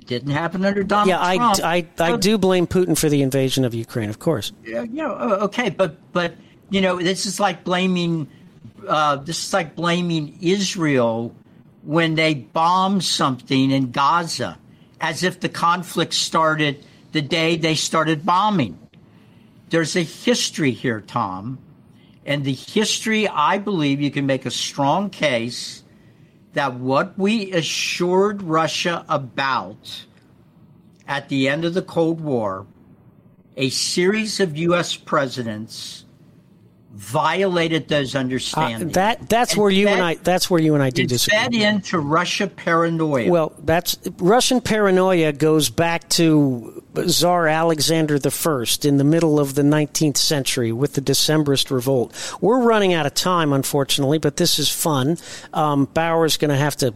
It 0.00 0.08
didn't 0.08 0.32
happen 0.32 0.64
under 0.64 0.82
Donald 0.82 1.08
Yeah, 1.08 1.24
I, 1.24 1.36
Trump. 1.36 1.60
I, 1.62 1.86
I 2.00 2.16
do 2.16 2.36
blame 2.36 2.66
Putin 2.66 2.98
for 2.98 3.08
the 3.08 3.22
invasion 3.22 3.64
of 3.64 3.74
Ukraine, 3.74 4.10
of 4.10 4.18
course. 4.18 4.52
Yeah, 4.64 4.82
yeah, 4.82 5.06
uh, 5.06 5.38
okay, 5.42 5.70
but 5.70 5.96
but 6.12 6.34
you 6.70 6.80
know, 6.80 7.00
this 7.00 7.26
is 7.26 7.38
like 7.38 7.62
blaming 7.62 8.28
uh, 8.88 9.16
this 9.16 9.46
is 9.46 9.52
like 9.52 9.76
blaming 9.76 10.36
Israel 10.42 11.32
when 11.84 12.16
they 12.16 12.34
bomb 12.34 13.00
something 13.00 13.70
in 13.70 13.92
Gaza, 13.92 14.58
as 15.00 15.22
if 15.22 15.38
the 15.38 15.48
conflict 15.48 16.12
started 16.12 16.84
the 17.12 17.22
day 17.22 17.56
they 17.56 17.76
started 17.76 18.26
bombing. 18.26 18.76
There's 19.70 19.94
a 19.94 20.02
history 20.02 20.72
here, 20.72 21.00
Tom, 21.00 21.60
and 22.26 22.44
the 22.44 22.52
history. 22.52 23.28
I 23.28 23.58
believe 23.58 24.00
you 24.00 24.10
can 24.10 24.26
make 24.26 24.44
a 24.44 24.50
strong 24.50 25.08
case 25.08 25.83
that 26.54 26.74
what 26.74 27.18
we 27.18 27.52
assured 27.52 28.42
Russia 28.42 29.04
about 29.08 30.04
at 31.06 31.28
the 31.28 31.48
end 31.48 31.64
of 31.64 31.74
the 31.74 31.82
Cold 31.82 32.20
War 32.20 32.66
a 33.56 33.68
series 33.70 34.40
of 34.40 34.56
U.S. 34.56 34.96
presidents 34.96 36.03
violated 36.94 37.88
those 37.88 38.14
Uh, 38.14 38.20
understandings. 38.20 38.92
that 38.94 39.28
that's 39.28 39.56
where 39.56 39.70
you 39.70 39.88
and 39.88 40.00
I 40.00 40.14
that's 40.14 40.48
where 40.48 40.60
you 40.60 40.74
and 40.74 40.82
I 40.82 40.90
do 40.90 41.06
disagree. 41.06 41.38
fed 41.38 41.54
into 41.54 41.98
Russia 41.98 42.46
paranoia. 42.46 43.28
Well, 43.30 43.52
that's 43.64 43.98
Russian 44.18 44.60
paranoia 44.60 45.32
goes 45.32 45.70
back 45.70 46.08
to 46.10 46.82
Tsar 47.08 47.48
Alexander 47.48 48.14
I 48.24 48.66
in 48.84 48.96
the 48.98 49.04
middle 49.04 49.40
of 49.40 49.54
the 49.56 49.62
19th 49.62 50.16
century 50.16 50.70
with 50.72 50.94
the 50.94 51.00
Decembrist 51.00 51.70
revolt. 51.70 52.14
We're 52.40 52.60
running 52.62 52.92
out 52.94 53.06
of 53.06 53.14
time, 53.14 53.52
unfortunately, 53.52 54.18
but 54.18 54.36
this 54.36 54.58
is 54.60 54.70
fun. 54.70 55.18
Um, 55.52 55.86
Bauer's 55.92 56.36
going 56.36 56.50
to 56.50 56.56
have 56.56 56.76
to 56.76 56.94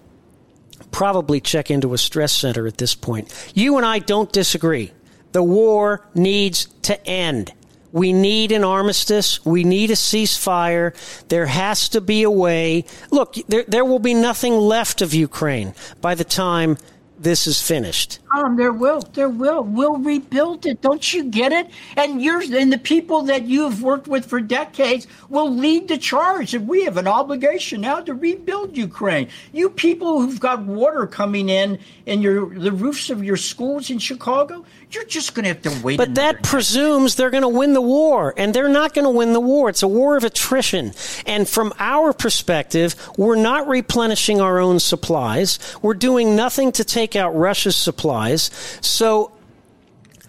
probably 0.93 1.41
check 1.41 1.71
into 1.71 1.93
a 1.93 1.99
stress 1.99 2.33
center 2.33 2.67
at 2.67 2.79
this 2.79 2.95
point. 2.95 3.33
You 3.55 3.77
and 3.77 3.85
I 3.85 3.99
don't 3.99 4.33
disagree. 4.33 4.93
The 5.33 5.43
war 5.43 6.07
needs 6.15 6.67
to 6.83 7.05
end. 7.07 7.53
We 7.93 8.13
need 8.13 8.53
an 8.53 8.65
armistice. 8.65 9.45
We 9.45 9.65
need 9.65 9.91
a 9.91 9.95
ceasefire. 9.95 10.95
There 11.29 11.47
has 11.47 11.89
to 11.91 12.01
be 12.01 12.23
a 12.23 12.31
way. 12.31 12.85
Look, 13.11 13.35
there, 13.49 13.65
there 13.67 13.85
will 13.85 13.99
be 13.99 14.15
nothing 14.15 14.55
left 14.55 15.03
of 15.03 15.15
Ukraine 15.15 15.75
by 16.01 16.15
the 16.15 16.25
time 16.25 16.77
this 17.19 17.47
is 17.47 17.61
finished. 17.61 18.21
Um, 18.35 18.57
there 18.57 18.73
will, 18.73 19.01
there 19.13 19.29
will. 19.29 19.65
We'll 19.65 19.97
rebuild 19.97 20.67
it. 20.67 20.81
Don't 20.81 21.13
you 21.13 21.25
get 21.25 21.53
it? 21.53 21.69
And 21.97 22.23
you're, 22.23 22.41
and 22.41 22.73
the 22.73 22.79
people 22.79 23.23
that 23.23 23.45
you 23.45 23.65
have 23.65 23.83
worked 23.83 24.07
with 24.07 24.27
for 24.27 24.41
decades 24.41 25.07
will 25.29 25.53
lead 25.53 25.89
the 25.89 25.99
charge. 25.99 26.55
And 26.55 26.69
we 26.69 26.85
have 26.85 26.97
an 26.97 27.09
obligation 27.09 27.81
now 27.81 28.01
to 28.01 28.15
rebuild 28.15 28.77
Ukraine. 28.77 29.29
You 29.53 29.71
people 29.71 30.21
who've 30.21 30.39
got 30.39 30.63
water 30.63 31.07
coming 31.07 31.49
in 31.49 31.79
in 32.07 32.23
your 32.23 32.49
the 32.49 32.73
roofs 32.73 33.11
of 33.11 33.25
your 33.25 33.37
schools 33.37 33.91
in 33.91 33.99
Chicago, 33.99 34.65
you're 34.91 35.05
just 35.05 35.35
going 35.35 35.45
to 35.45 35.49
have 35.49 35.63
to 35.63 35.85
wait. 35.85 35.99
But 35.99 36.15
that 36.15 36.43
presumes 36.43 37.17
they're 37.17 37.31
going 37.31 37.43
to 37.43 37.49
win 37.49 37.75
the 37.75 37.83
war, 37.83 38.33
and 38.37 38.55
they're 38.55 38.69
not 38.69 38.95
going 38.95 39.05
to 39.05 39.11
win 39.11 39.33
the 39.33 39.41
war. 39.41 39.69
It's 39.69 39.83
a 39.83 39.89
war 39.89 40.17
of 40.17 40.25
attrition. 40.25 40.93
And 41.27 41.49
from 41.49 41.75
our 41.79 42.13
perspective, 42.13 42.97
we're 43.17 43.37
not 43.37 43.69
replenishing 43.69 44.41
our 44.41 44.59
own 44.59 44.81
supplies. 44.81 45.59
We're 45.83 45.95
doing 45.95 46.37
nothing 46.37 46.73
to 46.73 46.85
take 46.85 47.17
out 47.17 47.37
Russia's 47.37 47.77
supplies. 47.77 48.51
So 48.81 49.33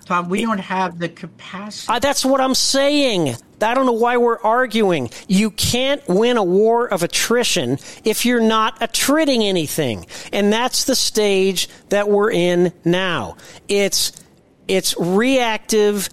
Tom, 0.09 0.27
we 0.27 0.41
don't 0.41 0.57
have 0.57 0.97
the 0.97 1.07
capacity. 1.07 1.93
uh, 1.93 1.99
that's 1.99 2.25
what 2.25 2.41
I'm 2.41 2.55
saying. 2.55 3.35
I 3.61 3.73
don't 3.75 3.85
know 3.85 3.91
why 3.91 4.17
we're 4.17 4.39
arguing. 4.39 5.11
You 5.27 5.51
can't 5.51 6.01
win 6.07 6.37
a 6.37 6.43
war 6.43 6.87
of 6.87 7.03
attrition 7.03 7.77
if 8.03 8.25
you're 8.25 8.41
not 8.41 8.79
attritting 8.79 9.43
anything. 9.43 10.07
And 10.33 10.51
that's 10.51 10.85
the 10.85 10.95
stage 10.95 11.69
that 11.89 12.09
we're 12.09 12.31
in 12.31 12.73
now. 12.83 13.37
It's 13.67 14.11
it's 14.69 14.95
reactive 14.97 16.07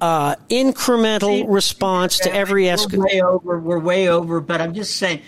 uh, 0.00 0.36
incremental 0.48 1.44
response 1.48 2.18
to 2.20 2.32
every 2.34 2.64
escalation. 2.64 2.96
We're 2.98 3.04
way 3.06 3.20
over. 3.22 3.58
We're 3.60 3.78
way 3.78 4.08
over. 4.08 4.40
But 4.40 4.60
I'm 4.60 4.72
just 4.74 4.96
saying, 4.96 5.20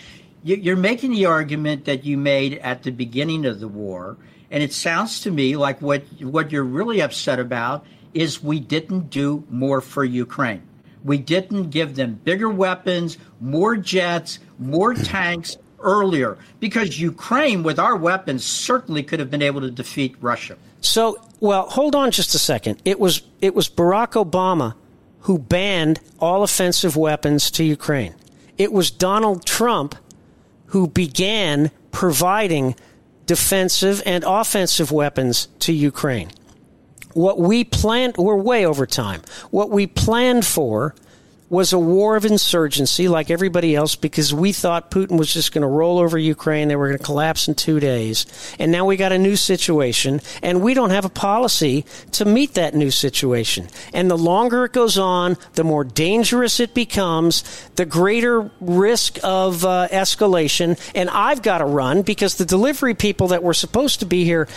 you- 0.43 0.55
you're 0.57 0.75
making 0.75 1.11
the 1.11 1.25
argument 1.25 1.85
that 1.85 2.03
you 2.05 2.17
made 2.17 2.57
at 2.59 2.83
the 2.83 2.91
beginning 2.91 3.45
of 3.45 3.59
the 3.59 3.67
war, 3.67 4.17
and 4.51 4.63
it 4.63 4.73
sounds 4.73 5.21
to 5.21 5.31
me 5.31 5.55
like 5.55 5.81
what 5.81 6.03
what 6.21 6.51
you're 6.51 6.63
really 6.63 7.01
upset 7.01 7.39
about 7.39 7.85
is 8.13 8.43
we 8.43 8.59
didn't 8.59 9.09
do 9.09 9.43
more 9.49 9.81
for 9.81 10.03
Ukraine. 10.05 10.61
We 11.03 11.17
didn't 11.17 11.69
give 11.69 11.95
them 11.95 12.19
bigger 12.23 12.49
weapons, 12.49 13.17
more 13.39 13.75
jets, 13.75 14.39
more 14.57 14.93
tanks 14.93 15.57
earlier, 15.79 16.37
because 16.59 16.99
Ukraine, 16.99 17.61
with 17.61 17.77
our 17.77 17.95
weapons, 17.95 18.43
certainly 18.43 19.03
could 19.03 19.19
have 19.19 19.29
been 19.29 19.41
able 19.41 19.61
to 19.61 19.69
defeat 19.69 20.15
Russia. 20.21 20.55
So, 20.85 21.19
well, 21.39 21.67
hold 21.69 21.95
on 21.95 22.11
just 22.11 22.35
a 22.35 22.39
second. 22.39 22.81
It 22.85 22.99
was 22.99 23.21
it 23.41 23.55
was 23.55 23.69
Barack 23.69 24.13
Obama 24.13 24.75
who 25.21 25.39
banned 25.39 25.99
all 26.19 26.43
offensive 26.43 26.95
weapons 26.95 27.49
to 27.51 27.63
Ukraine. 27.63 28.13
It 28.57 28.71
was 28.71 28.91
Donald 28.91 29.45
Trump 29.45 29.95
who 30.67 30.87
began 30.87 31.71
providing 31.91 32.75
defensive 33.25 34.03
and 34.05 34.23
offensive 34.25 34.91
weapons 34.91 35.47
to 35.59 35.73
Ukraine. 35.73 36.29
What 37.13 37.39
we 37.39 37.63
planned, 37.63 38.17
we're 38.17 38.35
way 38.35 38.65
over 38.65 38.85
time. 38.85 39.21
What 39.49 39.71
we 39.71 39.87
planned 39.87 40.45
for 40.45 40.93
was 41.49 41.73
a 41.73 41.79
war 41.79 42.15
of 42.15 42.25
insurgency 42.25 43.07
like 43.07 43.29
everybody 43.29 43.75
else 43.75 43.95
because 43.95 44.33
we 44.33 44.51
thought 44.51 44.89
Putin 44.89 45.17
was 45.17 45.31
just 45.31 45.51
going 45.51 45.61
to 45.61 45.67
roll 45.67 45.99
over 45.99 46.17
Ukraine. 46.17 46.67
They 46.67 46.75
were 46.75 46.87
going 46.87 46.97
to 46.97 47.03
collapse 47.03 47.47
in 47.47 47.53
two 47.53 47.79
days. 47.79 48.25
And 48.57 48.71
now 48.71 48.85
we 48.85 48.97
got 48.97 49.11
a 49.11 49.19
new 49.19 49.35
situation 49.35 50.21
and 50.41 50.63
we 50.63 50.73
don't 50.73 50.89
have 50.89 51.05
a 51.05 51.09
policy 51.09 51.85
to 52.13 52.25
meet 52.25 52.55
that 52.55 52.73
new 52.73 52.89
situation. 52.89 53.67
And 53.93 54.09
the 54.09 54.17
longer 54.17 54.65
it 54.65 54.73
goes 54.73 54.97
on, 54.97 55.37
the 55.53 55.63
more 55.63 55.83
dangerous 55.83 56.59
it 56.59 56.73
becomes, 56.73 57.43
the 57.75 57.85
greater 57.85 58.49
risk 58.59 59.19
of 59.23 59.63
uh, 59.63 59.87
escalation. 59.91 60.79
And 60.95 61.11
I've 61.11 61.43
got 61.43 61.59
to 61.59 61.65
run 61.65 62.01
because 62.01 62.35
the 62.35 62.45
delivery 62.45 62.95
people 62.95 63.27
that 63.27 63.43
were 63.43 63.53
supposed 63.53 63.99
to 63.99 64.07
be 64.07 64.23
here 64.23 64.47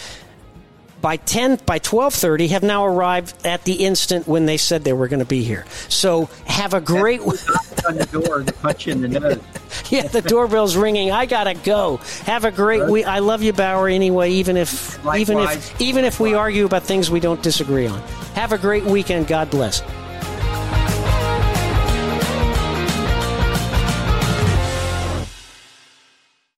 by 1.00 1.16
10 1.16 1.60
by 1.66 1.78
12:30 1.78 2.48
have 2.48 2.62
now 2.62 2.84
arrived 2.86 3.34
at 3.44 3.64
the 3.64 3.84
instant 3.84 4.26
when 4.26 4.46
they 4.46 4.56
said 4.56 4.84
they 4.84 4.92
were 4.92 5.08
going 5.08 5.20
to 5.20 5.24
be 5.26 5.42
here. 5.42 5.64
So 5.88 6.28
have 6.46 6.74
a 6.74 6.80
great 6.80 7.20
on 7.20 7.96
the 7.96 8.08
door 8.10 8.42
to 8.42 8.52
punch 8.52 8.88
in 8.88 9.00
the 9.02 9.08
nose. 9.08 9.38
Yeah, 9.90 10.02
the 10.08 10.22
doorbell's 10.22 10.76
ringing. 10.76 11.12
I 11.12 11.24
got 11.26 11.44
to 11.44 11.54
go. 11.54 11.98
Have 12.24 12.44
a 12.44 12.50
great 12.50 12.84
week. 12.86 13.06
I 13.06 13.20
love 13.20 13.42
you 13.42 13.52
Bauer 13.52 13.88
anyway 13.88 14.30
even 14.32 14.56
if 14.56 14.98
even 15.14 15.38
if 15.38 15.80
even 15.80 16.04
if 16.04 16.20
we 16.20 16.34
argue 16.34 16.64
about 16.66 16.82
things 16.82 17.10
we 17.10 17.20
don't 17.20 17.42
disagree 17.42 17.86
on. 17.86 18.00
Have 18.34 18.52
a 18.52 18.58
great 18.58 18.84
weekend. 18.84 19.28
God 19.28 19.50
bless. 19.50 19.82